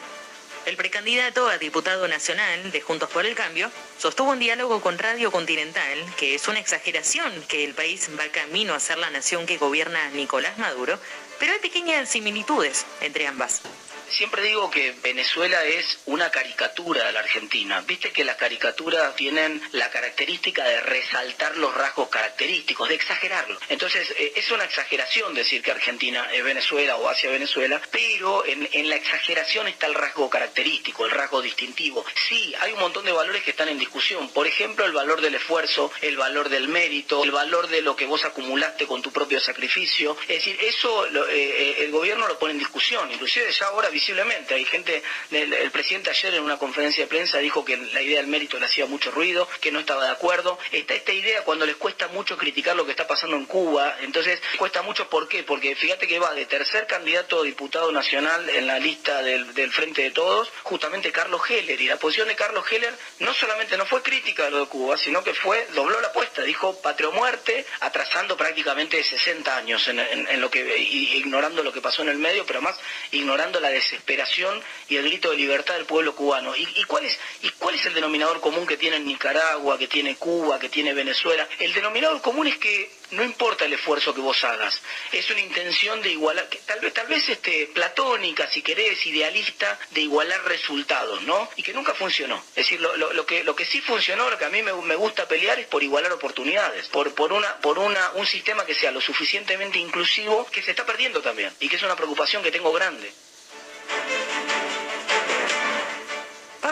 El 0.66 0.76
precandidato 0.76 1.48
a 1.48 1.58
diputado 1.58 2.10
nacional 2.10 2.74
de 2.74 2.82
Juntos 2.82 3.10
por 3.10 3.26
el 3.26 3.36
Cambio 3.36 3.72
sostuvo 3.98 4.32
un 4.32 4.40
diálogo 4.40 4.82
con 4.82 5.00
Radio 5.00 5.32
Continental 5.32 5.98
que 6.18 6.36
es 6.36 6.46
una 6.50 6.60
exageración 6.60 7.32
que 7.48 7.64
el 7.64 7.74
país 7.74 8.10
va 8.20 8.28
camino 8.28 8.74
a 8.74 8.80
ser 8.82 8.98
la 8.98 9.10
nación 9.10 9.46
que 9.46 9.58
gobierna 9.58 10.10
Nicolás 10.10 10.58
Maduro, 10.58 11.00
pero 11.40 11.54
hay 11.54 11.60
pequeñas 11.60 12.10
similitudes 12.10 12.86
entre 13.00 13.28
ambas. 13.28 13.62
Siempre 14.10 14.44
digo 14.44 14.70
que 14.70 14.94
Venezuela 15.04 15.64
es 15.66 16.00
una 16.06 16.30
caricatura 16.30 17.06
de 17.06 17.12
la 17.12 17.20
Argentina. 17.20 17.82
Viste 17.82 18.12
que 18.12 18.24
las 18.24 18.36
caricaturas 18.36 19.16
tienen 19.16 19.62
la 19.72 19.90
característica 19.90 20.64
de 20.64 20.82
resaltar 20.82 21.58
los 21.58 21.74
rasgos 21.74 22.10
característicos, 22.10 22.90
de 22.90 22.96
exagerarlo. 22.96 23.60
Entonces, 23.70 24.10
eh, 24.18 24.34
es 24.36 24.50
una 24.52 24.66
exageración 24.66 25.34
decir 25.34 25.62
que 25.62 25.72
Argentina 25.72 26.28
es 26.32 26.44
Venezuela 26.44 26.98
o 26.98 27.10
hacia 27.10 27.30
Venezuela, 27.30 27.82
pero 27.92 28.46
en, 28.46 28.90
la 28.90 28.96
exageración 28.96 29.68
está 29.68 29.88
el 29.88 29.96
rasgo 29.96 30.30
característico, 30.30 31.06
el 31.06 31.12
rasgo 31.12 31.42
distintivo. 31.42 32.06
Sí, 32.28 32.54
hay 32.60 32.74
un 32.74 32.80
montón 32.80 33.06
de 33.06 33.12
valores 33.12 33.44
que 33.44 33.52
están 33.52 33.70
en 33.70 33.80
discusión. 33.80 34.30
Por 34.30 34.48
ejemplo, 34.48 34.86
el 34.86 34.92
valor 34.92 35.22
del 35.22 35.36
esfuerzo, 35.36 35.92
el 36.02 36.18
valor 36.18 36.50
del 36.50 36.68
mérito, 36.68 37.24
el 37.24 37.32
valor 37.32 37.68
de 37.68 37.82
lo 37.82 37.96
que 37.96 38.06
vos 38.06 38.24
acumulaste 38.26 38.86
con 38.86 39.02
tu 39.02 39.12
propio 39.12 39.40
sacrificio. 39.40 40.18
Es 40.22 40.46
decir, 40.46 40.58
eso 40.62 41.06
eh, 41.06 41.10
eh, 41.30 41.76
el 41.80 41.92
gobierno 41.92 42.28
lo 42.28 42.38
pone 42.38 42.54
en 42.54 42.60
discusión. 42.60 43.12
Inclusive 43.12 43.52
ya 43.52 43.68
ahora 43.68 43.90
visiblemente. 43.96 44.54
Hay 44.56 44.66
gente, 44.66 45.02
el, 45.32 45.72
presidente 45.72 46.10
ayer 46.10 46.34
en 46.34 46.44
una 46.44 46.58
conferencia 46.58 47.06
de 47.06 47.08
prensa 47.08 47.38
dijo 47.38 47.64
que 47.64 47.78
la 47.78 48.02
idea 48.02 48.18
del 48.18 48.28
mérito 48.28 48.60
le 48.60 48.66
hacía 48.66 48.86
mucho 48.86 49.10
ruido, 49.10 49.48
que 49.62 49.72
no 49.72 49.80
estaba 49.80 50.04
de 50.04 50.12
acuerdo. 50.12 50.60
Está 50.74 50.96
esta 50.96 51.14
idea 51.14 51.44
cuando 51.44 51.66
les 51.66 51.78
cuesta 51.78 52.10
mucho 52.10 52.38
criticar 52.38 52.76
lo 52.76 52.84
que 52.86 52.92
está 52.92 53.08
pasando 53.08 53.38
en 53.38 53.46
Cuba, 53.46 53.96
entonces 54.02 54.42
cuesta 54.58 54.82
mucho, 54.82 55.10
¿por 55.10 55.30
qué? 55.30 55.44
Porque 55.44 55.76
fíjate 55.76 56.08
que 56.08 56.20
va 56.20 56.34
de 56.34 56.46
tercer 56.46 56.88
candidato 56.88 57.40
a 57.40 57.44
diputado 57.44 57.90
nacional 57.94 58.50
en 58.50 58.68
la 58.68 58.80
lista 58.80 59.22
del, 59.22 59.54
del 59.54 59.72
Frente 59.72 60.02
de 60.02 60.12
Todos, 60.12 60.52
justamente 60.64 61.14
Carlos 61.14 61.42
Heller, 61.50 61.80
y 61.80 61.88
la 61.88 61.96
posición 61.96 62.28
de 62.28 62.36
Carlos 62.36 62.66
Heller 62.70 62.94
no 63.20 63.34
solamente 63.34 63.78
no 63.78 63.86
fue 63.86 64.04
crítica 64.04 64.48
a 64.48 64.50
lo 64.50 64.60
de 64.60 64.66
Cuba, 64.66 64.98
sino 64.98 65.24
que 65.24 65.34
fue, 65.34 65.68
dobló 65.74 66.02
la 66.02 66.10
apuesta, 66.10 66.42
dijo 66.42 66.82
patria 66.82 67.08
o 67.08 67.14
muerte, 67.14 67.66
atrasando 67.80 68.36
prácticamente 68.36 69.02
60 69.02 69.56
años 69.56 69.88
en, 69.88 70.42
lo 70.42 70.52
que, 70.52 70.78
ignorando 70.78 71.64
lo 71.64 71.72
que 71.72 71.80
pasó 71.80 72.02
en 72.02 72.10
el 72.10 72.18
medio, 72.18 72.46
pero 72.46 72.62
más 72.62 72.76
ignorando 73.12 73.62
la 73.62 73.70
desesperación 73.86 74.62
y 74.90 74.98
el 74.98 75.04
grito 75.04 75.32
de 75.32 75.38
libertad 75.38 75.76
del 75.76 75.86
pueblo 75.86 76.16
cubano. 76.16 76.56
¿Y, 76.56 76.84
cuál, 76.86 77.06
es, 77.06 77.18
¿Y 77.42 77.50
cuál 77.52 77.76
es 77.76 77.86
el 77.86 77.94
denominador 77.94 78.42
común 78.42 78.66
que 78.66 78.78
tiene 78.78 79.00
Nicaragua, 79.00 79.78
que 79.78 79.88
tiene 79.88 80.16
Cuba, 80.16 80.60
que 80.60 80.70
tiene 80.70 80.94
Venezuela? 80.94 81.48
El 81.60 81.74
denominador 81.74 82.22
común 82.22 82.48
es 82.48 82.58
que 82.58 82.92
no 83.12 83.24
importa 83.24 83.66
el 83.66 83.74
esfuerzo 83.74 84.14
que 84.14 84.22
vos 84.22 84.44
hagas, 84.44 84.82
es 85.12 85.30
una 85.30 85.40
intención 85.40 86.02
de 86.02 86.10
igualar, 86.10 86.50
que 86.50 86.58
tal 86.60 86.80
vez, 86.80 86.94
tal 86.94 87.08
vez 87.08 87.28
este, 87.30 87.68
platónica, 87.68 88.50
si 88.50 88.62
querés, 88.62 89.06
idealista, 89.06 89.80
de 89.92 90.02
igualar 90.02 90.44
resultados, 90.46 91.22
¿no? 91.24 91.50
Y 91.56 91.64
que 91.64 91.74
nunca 91.74 91.94
funcionó. 91.94 92.44
Es 92.50 92.66
decir, 92.66 92.82
lo, 92.82 92.96
lo, 92.98 93.14
lo 93.14 93.26
que, 93.26 93.44
lo 93.44 93.56
que 93.56 93.66
sí 93.66 93.80
funcionó, 93.82 94.30
lo 94.30 94.38
que 94.38 94.46
a 94.46 94.50
mí 94.50 94.62
me, 94.64 94.74
me, 94.74 94.96
gusta 94.96 95.28
pelear 95.28 95.60
es 95.60 95.68
por 95.68 95.84
igualar 95.84 96.12
oportunidades, 96.14 96.88
por, 96.88 97.14
por, 97.14 97.32
una, 97.32 97.58
por 97.58 97.78
una, 97.78 98.12
un 98.16 98.26
sistema 98.26 98.66
que 98.66 98.74
sea 98.74 98.92
lo 98.92 99.02
suficientemente 99.02 99.78
inclusivo, 99.78 100.48
que 100.52 100.64
se 100.64 100.72
está 100.72 100.86
perdiendo 100.86 101.22
también, 101.22 101.54
y 101.60 101.70
que 101.70 101.76
es 101.76 101.84
una 101.84 101.96
preocupación 101.96 102.42
que 102.42 102.52
tengo 102.52 102.72
grande. 102.74 103.12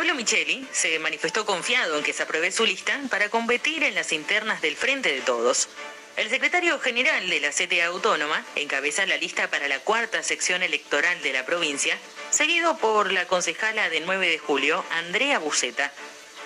Pablo 0.03 0.15
Micheli 0.15 0.67
se 0.73 0.99
manifestó 0.99 1.45
confiado 1.45 1.97
en 1.97 2.03
que 2.03 2.11
se 2.11 2.23
apruebe 2.23 2.51
su 2.51 2.65
lista 2.65 2.99
para 3.09 3.29
competir 3.29 3.85
en 3.85 3.95
las 3.95 4.11
internas 4.11 4.61
del 4.61 4.75
Frente 4.75 5.13
de 5.13 5.21
Todos. 5.21 5.69
El 6.17 6.29
secretario 6.29 6.77
general 6.81 7.29
de 7.29 7.39
la 7.39 7.51
CTA 7.51 7.85
Autónoma 7.85 8.43
encabeza 8.57 9.05
la 9.05 9.15
lista 9.15 9.49
para 9.49 9.69
la 9.69 9.79
cuarta 9.79 10.21
sección 10.21 10.61
electoral 10.61 11.21
de 11.21 11.31
la 11.31 11.45
provincia, 11.45 11.97
seguido 12.31 12.75
por 12.79 13.13
la 13.13 13.27
concejala 13.27 13.89
del 13.89 14.05
9 14.05 14.27
de 14.27 14.39
julio, 14.39 14.83
Andrea 14.91 15.39
Buceta. 15.39 15.93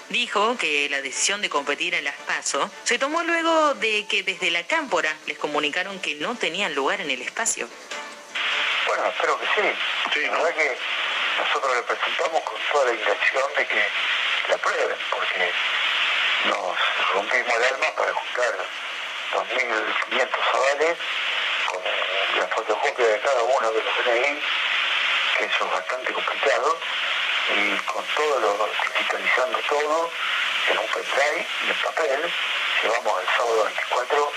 Dijo 0.10 0.56
que 0.60 0.88
la 0.92 1.02
decisión 1.02 1.42
de 1.42 1.50
competir 1.50 1.96
en 1.96 2.04
las 2.04 2.16
PASO 2.28 2.70
se 2.84 3.00
tomó 3.00 3.24
luego 3.24 3.74
de 3.74 4.06
que 4.08 4.22
desde 4.22 4.52
la 4.52 4.68
Cámpora 4.68 5.16
les 5.26 5.40
comunicaron 5.40 6.00
que 6.00 6.14
no 6.14 6.36
tenían 6.36 6.76
lugar 6.76 7.02
en 7.02 7.10
el 7.10 7.24
espacio. 7.24 7.68
Bueno, 8.86 9.04
espero 9.08 9.40
que 9.40 9.46
sí. 9.48 9.68
sí 10.14 10.20
la 10.28 10.34
verdad 10.34 10.56
que 10.56 10.78
nosotros 11.38 11.76
le 11.76 11.84
presentamos 11.84 12.42
con 12.42 12.58
toda 12.72 12.86
la 12.86 12.94
intención 12.94 13.44
de 13.56 13.68
que 13.68 13.88
la 14.50 14.56
aprueben, 14.56 14.98
porque 15.12 15.54
nos 16.46 16.78
rompimos 17.14 17.54
el 17.56 17.64
alma 17.64 17.92
para 17.96 18.14
juntar 18.14 18.56
2.500 19.34 20.30
avales 20.54 20.98
con 21.72 21.82
la 22.40 22.48
fotocopia 22.48 23.08
de 23.08 23.20
cada 23.20 23.44
uno 23.44 23.72
de 23.72 23.84
los 23.84 24.06
DNI, 24.06 24.42
que 25.38 25.46
eso 25.46 25.66
es 25.66 25.72
bastante 25.72 26.14
complicado, 26.14 26.78
y 27.56 27.78
con 27.86 28.04
todo 28.16 28.40
lo 28.40 28.70
digitalizando 28.94 29.60
todo 29.70 30.12
en 30.70 30.78
un 30.80 30.88
pendrive 30.88 31.48
y 31.66 31.70
en 31.70 31.76
papel, 31.78 32.34
llevamos 32.84 33.22
el 33.22 33.28
sábado 33.36 33.64
24 33.66 34.32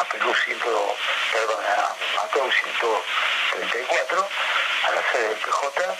a 0.00 0.04
Perú 0.04 0.34
100, 0.44 0.58
perdón, 0.58 1.64
a 1.66 1.94
Mateo 2.16 2.50
134, 2.50 4.28
a 4.86 4.90
la 4.92 5.12
sede 5.12 5.28
del 5.28 5.38
PJ 5.38 5.96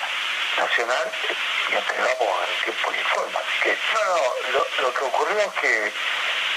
Nacional 0.57 1.12
y 1.70 1.74
entregamos 1.74 2.49
en 2.49 2.65
tiempo 2.65 2.93
y 2.93 3.05
forma. 3.05 3.41
Que, 3.62 3.77
no, 3.93 4.59
no, 4.59 4.83
lo, 4.83 4.95
que 4.95 5.05
ocurrió 5.05 5.39
es 5.41 5.53
que 5.61 5.93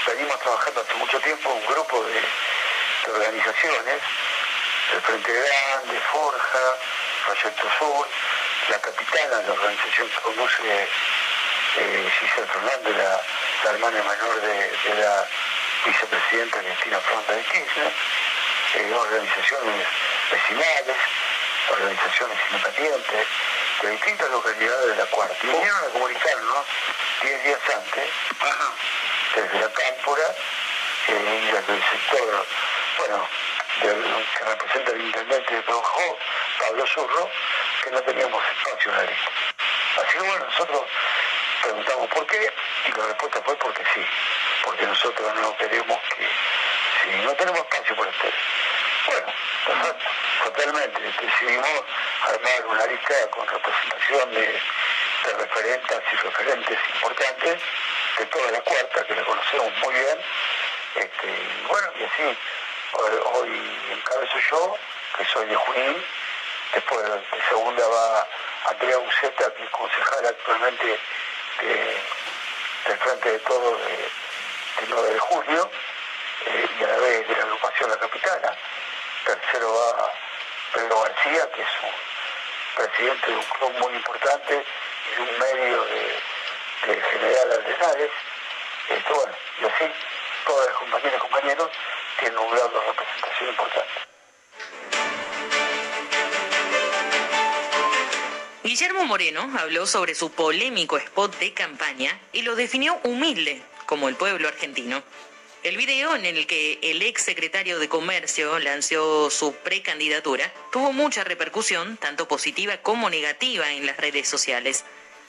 venimos 0.06 0.40
trabajando 0.40 0.80
hace 0.80 0.94
mucho 0.94 1.20
tiempo 1.20 1.50
un 1.50 1.66
grupo 1.66 2.02
de, 2.04 2.14
de 2.14 3.12
organizaciones, 3.12 4.00
el 4.94 5.00
Frente 5.02 5.32
Grande, 5.32 6.00
Forja, 6.12 6.76
Proyecto 7.26 7.68
Sur, 7.78 8.08
la 8.70 8.78
capitana, 8.78 9.42
la 9.42 9.52
organización 9.52 10.08
que 10.08 10.20
conduce 10.20 10.88
eh, 11.76 12.10
Fernández, 12.52 12.96
la, 12.96 13.70
hermana 13.70 14.02
menor 14.02 14.40
de, 14.40 14.54
de, 14.54 15.00
la 15.00 15.26
vicepresidenta 15.84 16.58
Cristina 16.58 16.98
Fronda 17.00 17.34
de 17.34 17.42
Kirchner, 17.42 17.92
eh, 18.74 18.94
organizaciones 18.94 19.86
vecinales, 20.32 20.96
organizaciones 21.70 22.38
independientes 22.50 23.26
de 23.82 23.90
distintas 23.90 24.30
localidades 24.30 24.86
de 24.88 24.96
la 24.96 25.06
cuarta. 25.06 25.36
Y 25.42 25.46
vinieron 25.46 25.78
a 25.78 25.88
comunicarnos 25.92 26.66
10 27.22 27.44
días 27.44 27.60
antes, 27.74 28.10
desde 29.34 29.60
la 29.60 29.72
Cámpora 29.72 30.34
eh, 31.08 31.50
desde 31.52 31.74
el 31.74 31.82
sector, 31.82 32.46
bueno, 32.98 33.28
del, 33.82 34.26
que 34.36 34.44
representa 34.44 34.92
el 34.92 35.00
intendente 35.00 35.54
de 35.54 35.62
Trabajó, 35.62 36.18
Pablo 36.58 36.86
Zurro, 36.86 37.30
que 37.82 37.90
no 37.90 38.02
teníamos 38.02 38.42
espacio 38.48 38.90
en 38.90 38.96
la 38.96 39.02
lista. 39.04 39.30
Así 39.96 40.18
que 40.18 40.24
bueno, 40.24 40.44
nosotros 40.44 40.82
preguntamos 41.62 42.08
por 42.08 42.26
qué 42.26 42.52
y 42.86 42.92
la 42.92 43.06
respuesta 43.06 43.42
fue 43.44 43.56
porque 43.56 43.82
sí, 43.94 44.06
porque 44.64 44.86
nosotros 44.86 45.34
no 45.34 45.56
queremos 45.56 45.98
que, 46.16 46.28
si 47.02 47.24
no 47.24 47.34
tenemos 47.34 47.60
espacio 47.60 47.96
por 47.96 48.08
este. 48.08 48.32
Bueno, 49.06 49.26
perfecto, 49.66 50.06
totalmente, 50.44 51.00
decidimos 51.00 51.84
armar 52.22 52.66
una 52.66 52.86
lista 52.86 53.14
con 53.30 53.46
representación 53.46 54.34
de, 54.34 54.40
de 54.40 55.32
referentes 55.38 56.00
y 56.12 56.16
referentes 56.16 56.78
importantes 56.94 57.62
de 58.18 58.26
toda 58.26 58.50
la 58.50 58.60
cuarta, 58.60 59.04
que 59.06 59.14
la 59.14 59.24
conocemos 59.24 59.72
muy 59.84 59.94
bien, 59.94 60.18
este, 60.96 61.28
bueno, 61.68 61.88
y 61.98 62.04
así, 62.04 62.38
hoy, 62.92 63.12
hoy 63.34 63.78
encabezo 63.92 64.38
yo, 64.50 64.76
que 65.16 65.24
soy 65.26 65.46
de 65.46 65.56
Junín, 65.56 66.04
después 66.74 67.02
de 67.02 67.42
segunda 67.48 67.86
va 67.86 68.28
Andrea 68.70 68.96
Buceta, 68.98 69.54
que 69.54 69.64
es 69.64 69.70
concejal 69.70 70.26
actualmente 70.26 70.98
de, 71.60 72.02
del 72.86 72.98
Frente 72.98 73.32
de 73.32 73.38
Todos 73.40 73.78
de, 73.86 73.96
del 74.80 74.90
9 74.90 75.14
de 75.14 75.18
julio, 75.18 75.70
eh, 76.46 76.68
y 76.78 76.84
a 76.84 76.86
la 76.88 76.96
vez 76.98 77.28
de 77.28 77.36
la 77.36 77.42
agrupación 77.42 77.90
La 77.90 77.98
Capitana. 77.98 78.56
Tercero 79.24 79.72
va 79.72 80.12
Pedro 80.74 81.00
García, 81.02 81.50
que 81.54 81.62
es 81.62 81.68
un 81.82 82.84
presidente 82.84 83.30
de 83.30 83.36
un 83.36 83.44
club 83.44 83.72
muy 83.80 83.94
importante 83.94 84.64
y 84.64 85.16
de 85.16 85.22
un 85.22 85.38
medio 85.38 85.84
de, 85.84 86.92
de 86.92 87.02
General 87.02 87.52
Arenales. 87.52 88.10
Esto, 88.88 89.14
bueno, 89.14 89.32
y 89.60 89.64
así 89.64 89.92
todas 90.46 90.66
las 90.66 90.76
compañeras 90.76 91.14
y 91.16 91.20
compañeros 91.20 91.70
tienen 92.18 92.38
un 92.38 92.50
grado 92.50 92.68
de 92.68 92.86
representación 92.86 93.48
importante. 93.50 93.90
Guillermo 98.62 99.04
Moreno 99.04 99.50
habló 99.58 99.86
sobre 99.86 100.14
su 100.14 100.32
polémico 100.32 100.96
spot 100.96 101.36
de 101.38 101.52
campaña 101.54 102.18
y 102.32 102.42
lo 102.42 102.54
definió 102.54 103.00
humilde, 103.02 103.62
como 103.86 104.08
el 104.08 104.16
pueblo 104.16 104.46
argentino. 104.48 105.02
El 105.62 105.76
video 105.76 106.16
en 106.16 106.24
el 106.24 106.46
que 106.46 106.78
el 106.80 107.02
ex 107.02 107.22
secretario 107.22 107.78
de 107.78 107.90
Comercio 107.90 108.58
lanzó 108.60 109.28
su 109.28 109.54
precandidatura 109.56 110.50
tuvo 110.72 110.94
mucha 110.94 111.22
repercusión, 111.22 111.98
tanto 111.98 112.26
positiva 112.26 112.78
como 112.78 113.10
negativa, 113.10 113.70
en 113.70 113.84
las 113.84 113.98
redes 113.98 114.26
sociales. 114.26 114.86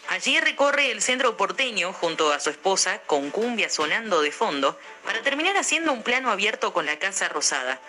Allí 0.07 0.39
recorre 0.39 0.89
el 0.89 1.01
centro 1.01 1.35
porteño 1.35 1.91
junto 1.91 2.31
a 2.31 2.39
su 2.39 2.49
esposa, 2.49 3.01
con 3.07 3.29
cumbia 3.29 3.69
sonando 3.69 4.21
de 4.21 4.31
fondo, 4.31 4.79
para 5.03 5.21
terminar 5.21 5.57
haciendo 5.57 5.91
un 5.91 6.01
plano 6.01 6.31
abierto 6.31 6.71
con 6.71 6.85
la 6.85 6.97
Casa 6.97 7.27
Rosada. 7.27 7.81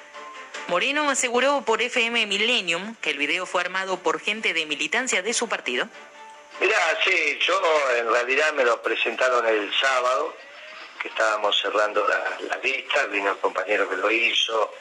Moreno 0.67 1.11
aseguró 1.11 1.63
por 1.65 1.81
FM 1.81 2.27
Millennium 2.27 2.97
que 2.97 3.11
el 3.11 3.19
video 3.19 3.47
fue 3.47 3.61
armado 3.61 4.01
por 4.01 4.19
gente 4.19 4.53
de 4.53 4.67
militancia 4.67 5.23
de 5.23 5.33
su 5.33 5.49
partido. 5.49 5.89
Mirá, 6.61 6.99
sí, 7.05 7.39
yo 7.47 7.63
en 7.99 8.11
realidad 8.11 8.53
me 8.55 8.65
lo 8.65 8.83
presentaron 8.83 9.47
el 9.47 9.73
sábado, 9.81 10.35
que 11.03 11.09
estábamos 11.09 11.61
cerrando 11.61 12.07
la, 12.07 12.39
la 12.49 12.57
lista, 12.59 13.07
vino 13.07 13.33
el 13.33 13.39
compañero 13.39 13.91
que 13.91 13.97
lo 13.97 14.09
hizo, 14.09 14.73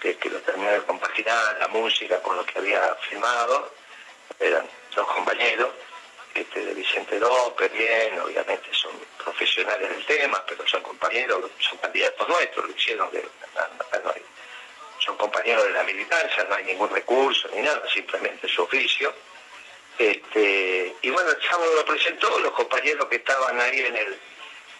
que, 0.00 0.16
lo 0.30 0.38
terminó 0.42 0.70
de 0.70 0.82
compaginar, 0.82 1.56
la 1.58 1.66
música 1.66 2.22
con 2.22 2.36
lo 2.36 2.46
que 2.46 2.60
había 2.60 2.94
filmado, 3.08 3.72
eran 4.38 4.64
dos 4.94 5.06
compañeros, 5.08 5.70
este, 6.32 6.64
de 6.64 6.72
Vicente 6.72 7.18
López, 7.18 7.72
bien, 7.72 8.20
obviamente 8.20 8.68
son 8.72 8.92
profesionales 9.24 9.90
del 9.90 10.06
tema, 10.06 10.44
pero 10.46 10.64
son 10.68 10.82
compañeros, 10.82 11.50
son 11.58 11.78
candidatos 11.78 12.28
nuestros, 12.28 12.68
lo 12.68 12.76
hicieron 12.76 13.10
de, 13.10 13.28
son 15.00 15.16
compañeros 15.16 15.64
de 15.64 15.70
la 15.70 15.82
militancia, 15.82 16.44
no 16.48 16.54
hay 16.54 16.64
ningún 16.64 16.90
recurso 16.90 17.48
ni 17.52 17.62
nada, 17.62 17.82
simplemente 17.92 18.46
su 18.46 18.62
oficio. 18.62 19.12
Este, 19.98 20.94
y 21.02 21.10
bueno, 21.10 21.30
el 21.30 21.42
sábado 21.42 21.74
lo 21.74 21.84
presentó, 21.84 22.38
los 22.38 22.52
compañeros 22.52 23.08
que 23.08 23.16
estaban 23.16 23.58
ahí 23.60 23.80
en 23.80 23.96
el, 23.96 24.20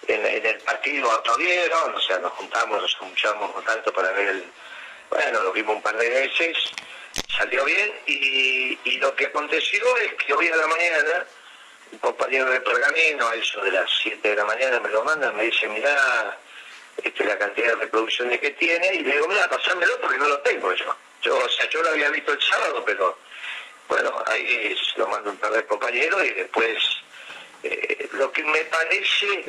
en, 0.08 0.46
el 0.46 0.58
partido 0.58 1.10
aplaudieron, 1.10 1.94
o 1.94 2.00
sea, 2.00 2.18
nos 2.18 2.32
juntamos, 2.32 2.82
nos 2.82 2.92
escuchamos 2.92 3.64
tanto 3.64 3.92
para 3.92 4.10
ver 4.12 4.28
el, 4.28 4.44
bueno, 5.10 5.42
lo 5.42 5.52
vimos 5.52 5.76
un 5.76 5.82
par 5.82 5.96
de 5.96 6.08
veces, 6.08 6.56
salió 7.36 7.64
bien 7.64 7.92
y, 8.06 8.98
lo 8.98 9.14
que 9.14 9.26
aconteció 9.26 9.96
es 9.98 10.14
que 10.14 10.32
hoy 10.32 10.48
a 10.48 10.56
la 10.56 10.66
mañana 10.66 11.26
un 11.92 11.98
compañero 11.98 12.50
de 12.50 12.60
pergamino, 12.60 13.28
a 13.28 13.34
eso 13.34 13.60
de 13.62 13.70
las 13.70 13.90
7 14.02 14.28
de 14.28 14.34
la 14.36 14.44
mañana 14.44 14.80
me 14.80 14.88
lo 14.88 15.04
manda, 15.04 15.30
me 15.32 15.44
dice, 15.44 15.68
mirá 15.68 16.36
este, 17.02 17.24
la 17.24 17.38
cantidad 17.38 17.68
de 17.68 17.76
reproducciones 17.76 18.40
que 18.40 18.50
tiene, 18.52 18.94
y 18.94 19.00
le 19.00 19.12
digo, 19.12 19.28
mira, 19.28 19.48
pasámelo 19.48 20.00
porque 20.00 20.18
no 20.18 20.28
lo 20.28 20.38
tengo 20.40 20.72
yo. 20.72 20.96
Yo, 21.22 21.38
o 21.38 21.48
sea, 21.48 21.68
yo 21.68 21.82
lo 21.82 21.90
había 21.90 22.10
visto 22.10 22.32
el 22.32 22.42
sábado, 22.42 22.82
pero 22.84 23.18
bueno, 23.88 24.22
ahí 24.26 24.76
lo 24.96 25.06
mando 25.08 25.30
un 25.30 25.36
par 25.36 25.52
de 25.52 25.64
compañeros 25.66 26.24
y 26.24 26.30
después 26.30 26.76
eh, 27.66 28.08
lo 28.12 28.32
que 28.32 28.44
me 28.44 28.64
parece 28.64 29.44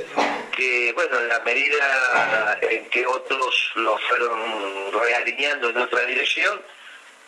que, 0.56 0.92
bueno, 0.94 1.20
en 1.20 1.28
la 1.28 1.40
medida 1.42 2.60
en 2.62 2.90
que 2.90 3.06
otros 3.06 3.72
lo 3.76 3.98
fueron 3.98 4.92
realineando 4.92 5.70
en 5.70 5.78
otra 5.78 6.02
dirección, 6.06 6.62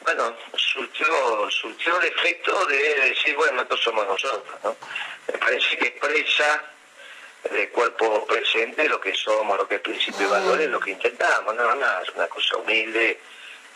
bueno, 0.01 0.35
surgió, 0.55 1.51
surgió 1.51 1.99
el 1.99 2.07
efecto 2.07 2.65
de 2.65 2.95
decir, 3.09 3.35
bueno, 3.35 3.61
estos 3.61 3.81
somos 3.81 4.07
nosotros, 4.07 4.55
¿no? 4.63 4.75
Me 5.31 5.37
parece 5.37 5.77
que 5.77 5.87
expresa 5.87 6.63
de 7.51 7.69
cuerpo 7.69 8.25
presente 8.25 8.87
lo 8.87 8.99
que 8.99 9.13
somos, 9.13 9.57
lo 9.57 9.67
que 9.67 9.75
es 9.75 9.81
principio 9.81 10.27
y 10.27 10.29
valores, 10.29 10.69
lo 10.69 10.79
que 10.79 10.91
intentamos, 10.91 11.55
nada 11.55 11.75
más, 11.75 12.09
una 12.15 12.27
cosa 12.27 12.57
humilde, 12.57 13.19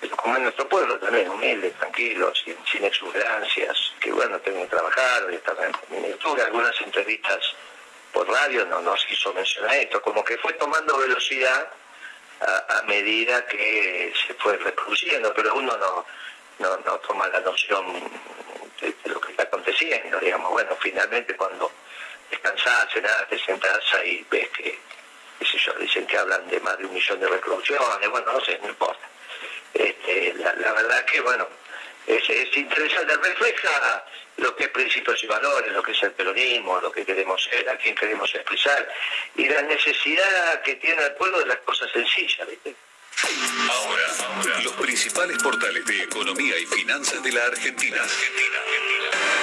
como 0.09 0.35
en 0.35 0.43
nuestro 0.43 0.67
pueblo 0.67 0.97
también, 0.99 1.29
humilde, 1.29 1.71
tranquilo, 1.71 2.33
sin, 2.35 2.55
sin 2.65 2.83
exuberancias, 2.83 3.93
que 3.99 4.11
bueno, 4.11 4.39
tengo 4.39 4.61
que 4.61 4.67
trabajar, 4.67 5.31
estaba 5.31 5.65
en 5.65 5.73
miniatura, 5.89 6.45
algunas 6.45 6.79
entrevistas 6.81 7.55
por 8.11 8.29
radio 8.29 8.65
no 8.65 8.81
nos 8.81 9.03
quiso 9.05 9.33
mencionar 9.33 9.75
esto, 9.75 10.01
como 10.01 10.23
que 10.23 10.37
fue 10.37 10.53
tomando 10.53 10.97
velocidad 10.97 11.67
a, 12.41 12.83
medida 12.83 13.45
que 13.47 14.13
se 14.27 14.33
fue 14.35 14.57
reproduciendo, 14.57 15.33
pero 15.33 15.55
uno 15.55 15.75
no, 15.77 16.05
no, 16.59 16.77
no 16.77 16.99
toma 16.99 17.27
la 17.29 17.39
noción 17.39 17.85
de, 18.81 18.93
de 19.03 19.09
lo 19.09 19.21
que 19.21 19.31
está 19.31 19.43
aconteciendo, 19.43 20.19
digamos, 20.19 20.51
bueno, 20.51 20.75
finalmente 20.81 21.35
cuando 21.35 21.71
descansás, 22.29 22.91
cenás, 22.93 23.27
te 23.29 23.39
sentás 23.39 23.79
ahí, 23.93 24.25
ves 24.29 24.49
que, 24.49 24.77
qué 25.39 25.45
sé 25.45 25.57
yo, 25.57 25.73
dicen 25.75 26.05
que 26.05 26.17
hablan 26.17 26.47
de 26.49 26.59
más 26.59 26.77
de 26.77 26.85
un 26.85 26.93
millón 26.93 27.19
de 27.19 27.27
reproducciones, 27.27 28.09
bueno, 28.09 28.33
no 28.33 28.41
sé, 28.41 28.59
no 28.61 28.69
importa. 28.69 29.07
Este, 29.73 30.33
la, 30.35 30.53
la 30.55 30.73
verdad 30.73 31.05
que, 31.05 31.21
bueno, 31.21 31.47
es, 32.07 32.29
es 32.29 32.57
interesante, 32.57 33.15
refleja 33.17 34.05
lo 34.37 34.55
que 34.55 34.65
es 34.65 34.69
principios 34.69 35.23
y 35.23 35.27
valores, 35.27 35.71
lo 35.71 35.83
que 35.83 35.91
es 35.91 36.03
el 36.03 36.11
peronismo, 36.11 36.79
lo 36.81 36.91
que 36.91 37.05
queremos 37.05 37.43
ser, 37.43 37.69
a 37.69 37.77
quién 37.77 37.95
queremos 37.95 38.33
expresar, 38.33 38.87
y 39.35 39.47
la 39.47 39.61
necesidad 39.63 40.61
que 40.61 40.75
tiene 40.75 41.03
el 41.03 41.13
pueblo 41.13 41.39
de 41.39 41.45
las 41.47 41.57
cosas 41.59 41.91
sencillas, 41.91 42.47
¿viste? 42.47 42.75
Ahora, 43.69 44.61
los 44.63 44.73
principales 44.73 45.37
portales 45.41 45.85
de 45.85 46.03
economía 46.03 46.57
y 46.57 46.65
finanzas 46.65 47.23
de 47.23 47.31
la 47.31 47.45
Argentina. 47.45 47.97
10 47.97 48.09
de 48.35 49.42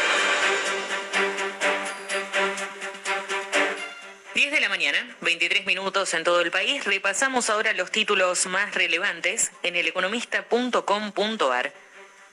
mañana, 4.81 5.15
23 5.21 5.67
minutos 5.67 6.15
en 6.15 6.25
todo 6.25 6.41
el 6.41 6.51
país. 6.51 6.87
Repasamos 6.87 7.51
ahora 7.51 7.75
los 7.75 7.91
títulos 7.91 8.47
más 8.47 8.75
relevantes 8.75 9.53
en 9.63 9.77
eleconomista.com.ar. 9.77 11.75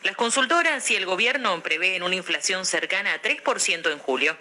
Las 0.04 0.16
consultoras 0.16 0.90
y 0.90 0.96
el 0.96 1.06
gobierno 1.06 1.62
prevén 1.62 2.04
una 2.04 2.16
inflación 2.16 2.66
cercana 2.66 3.16
a 3.16 3.22
3% 3.22 3.92
en 3.92 4.00
julio. 4.00 4.38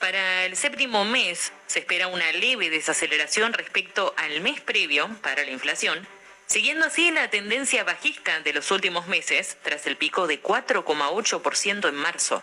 Para 0.00 0.46
el 0.46 0.56
séptimo 0.56 1.04
mes 1.04 1.52
se 1.66 1.80
espera 1.80 2.06
una 2.06 2.32
leve 2.32 2.70
desaceleración 2.70 3.52
respecto 3.52 4.14
al 4.16 4.40
mes 4.40 4.62
previo 4.62 5.10
para 5.20 5.44
la 5.44 5.50
inflación, 5.50 6.08
siguiendo 6.46 6.86
así 6.86 7.10
la 7.10 7.28
tendencia 7.28 7.84
bajista 7.84 8.40
de 8.40 8.54
los 8.54 8.70
últimos 8.70 9.08
meses 9.08 9.58
tras 9.62 9.86
el 9.86 9.98
pico 9.98 10.26
de 10.26 10.42
4,8% 10.42 11.86
en 11.86 11.96
marzo. 11.96 12.42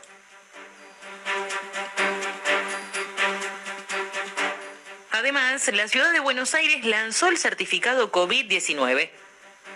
Además, 5.24 5.72
la 5.72 5.88
ciudad 5.88 6.12
de 6.12 6.20
Buenos 6.20 6.54
Aires 6.54 6.84
lanzó 6.84 7.30
el 7.30 7.38
certificado 7.38 8.12
COVID-19. 8.12 9.10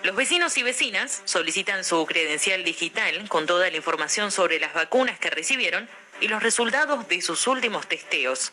Los 0.04 0.14
vecinos 0.14 0.58
y 0.58 0.64
vecinas 0.64 1.22
solicitan 1.24 1.86
su 1.86 2.06
credencial 2.06 2.66
digital 2.66 3.30
con 3.30 3.46
toda 3.46 3.70
la 3.70 3.78
información 3.78 4.34
sobre 4.34 4.60
las 4.60 4.74
vacunas 4.74 5.20
que 5.20 5.30
recibieron 5.30 5.88
y 6.20 6.28
los 6.28 6.44
resultados 6.44 7.08
de 7.08 7.22
sus 7.22 7.48
últimos 7.48 7.88
testeos. 7.88 8.52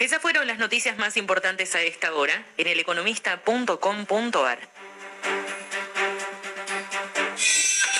Esas 0.00 0.20
fueron 0.20 0.48
las 0.48 0.58
noticias 0.58 0.98
más 0.98 1.16
importantes 1.16 1.76
a 1.76 1.82
esta 1.82 2.12
hora 2.12 2.44
en 2.56 2.66
eleconomista.com.ar. 2.66 4.73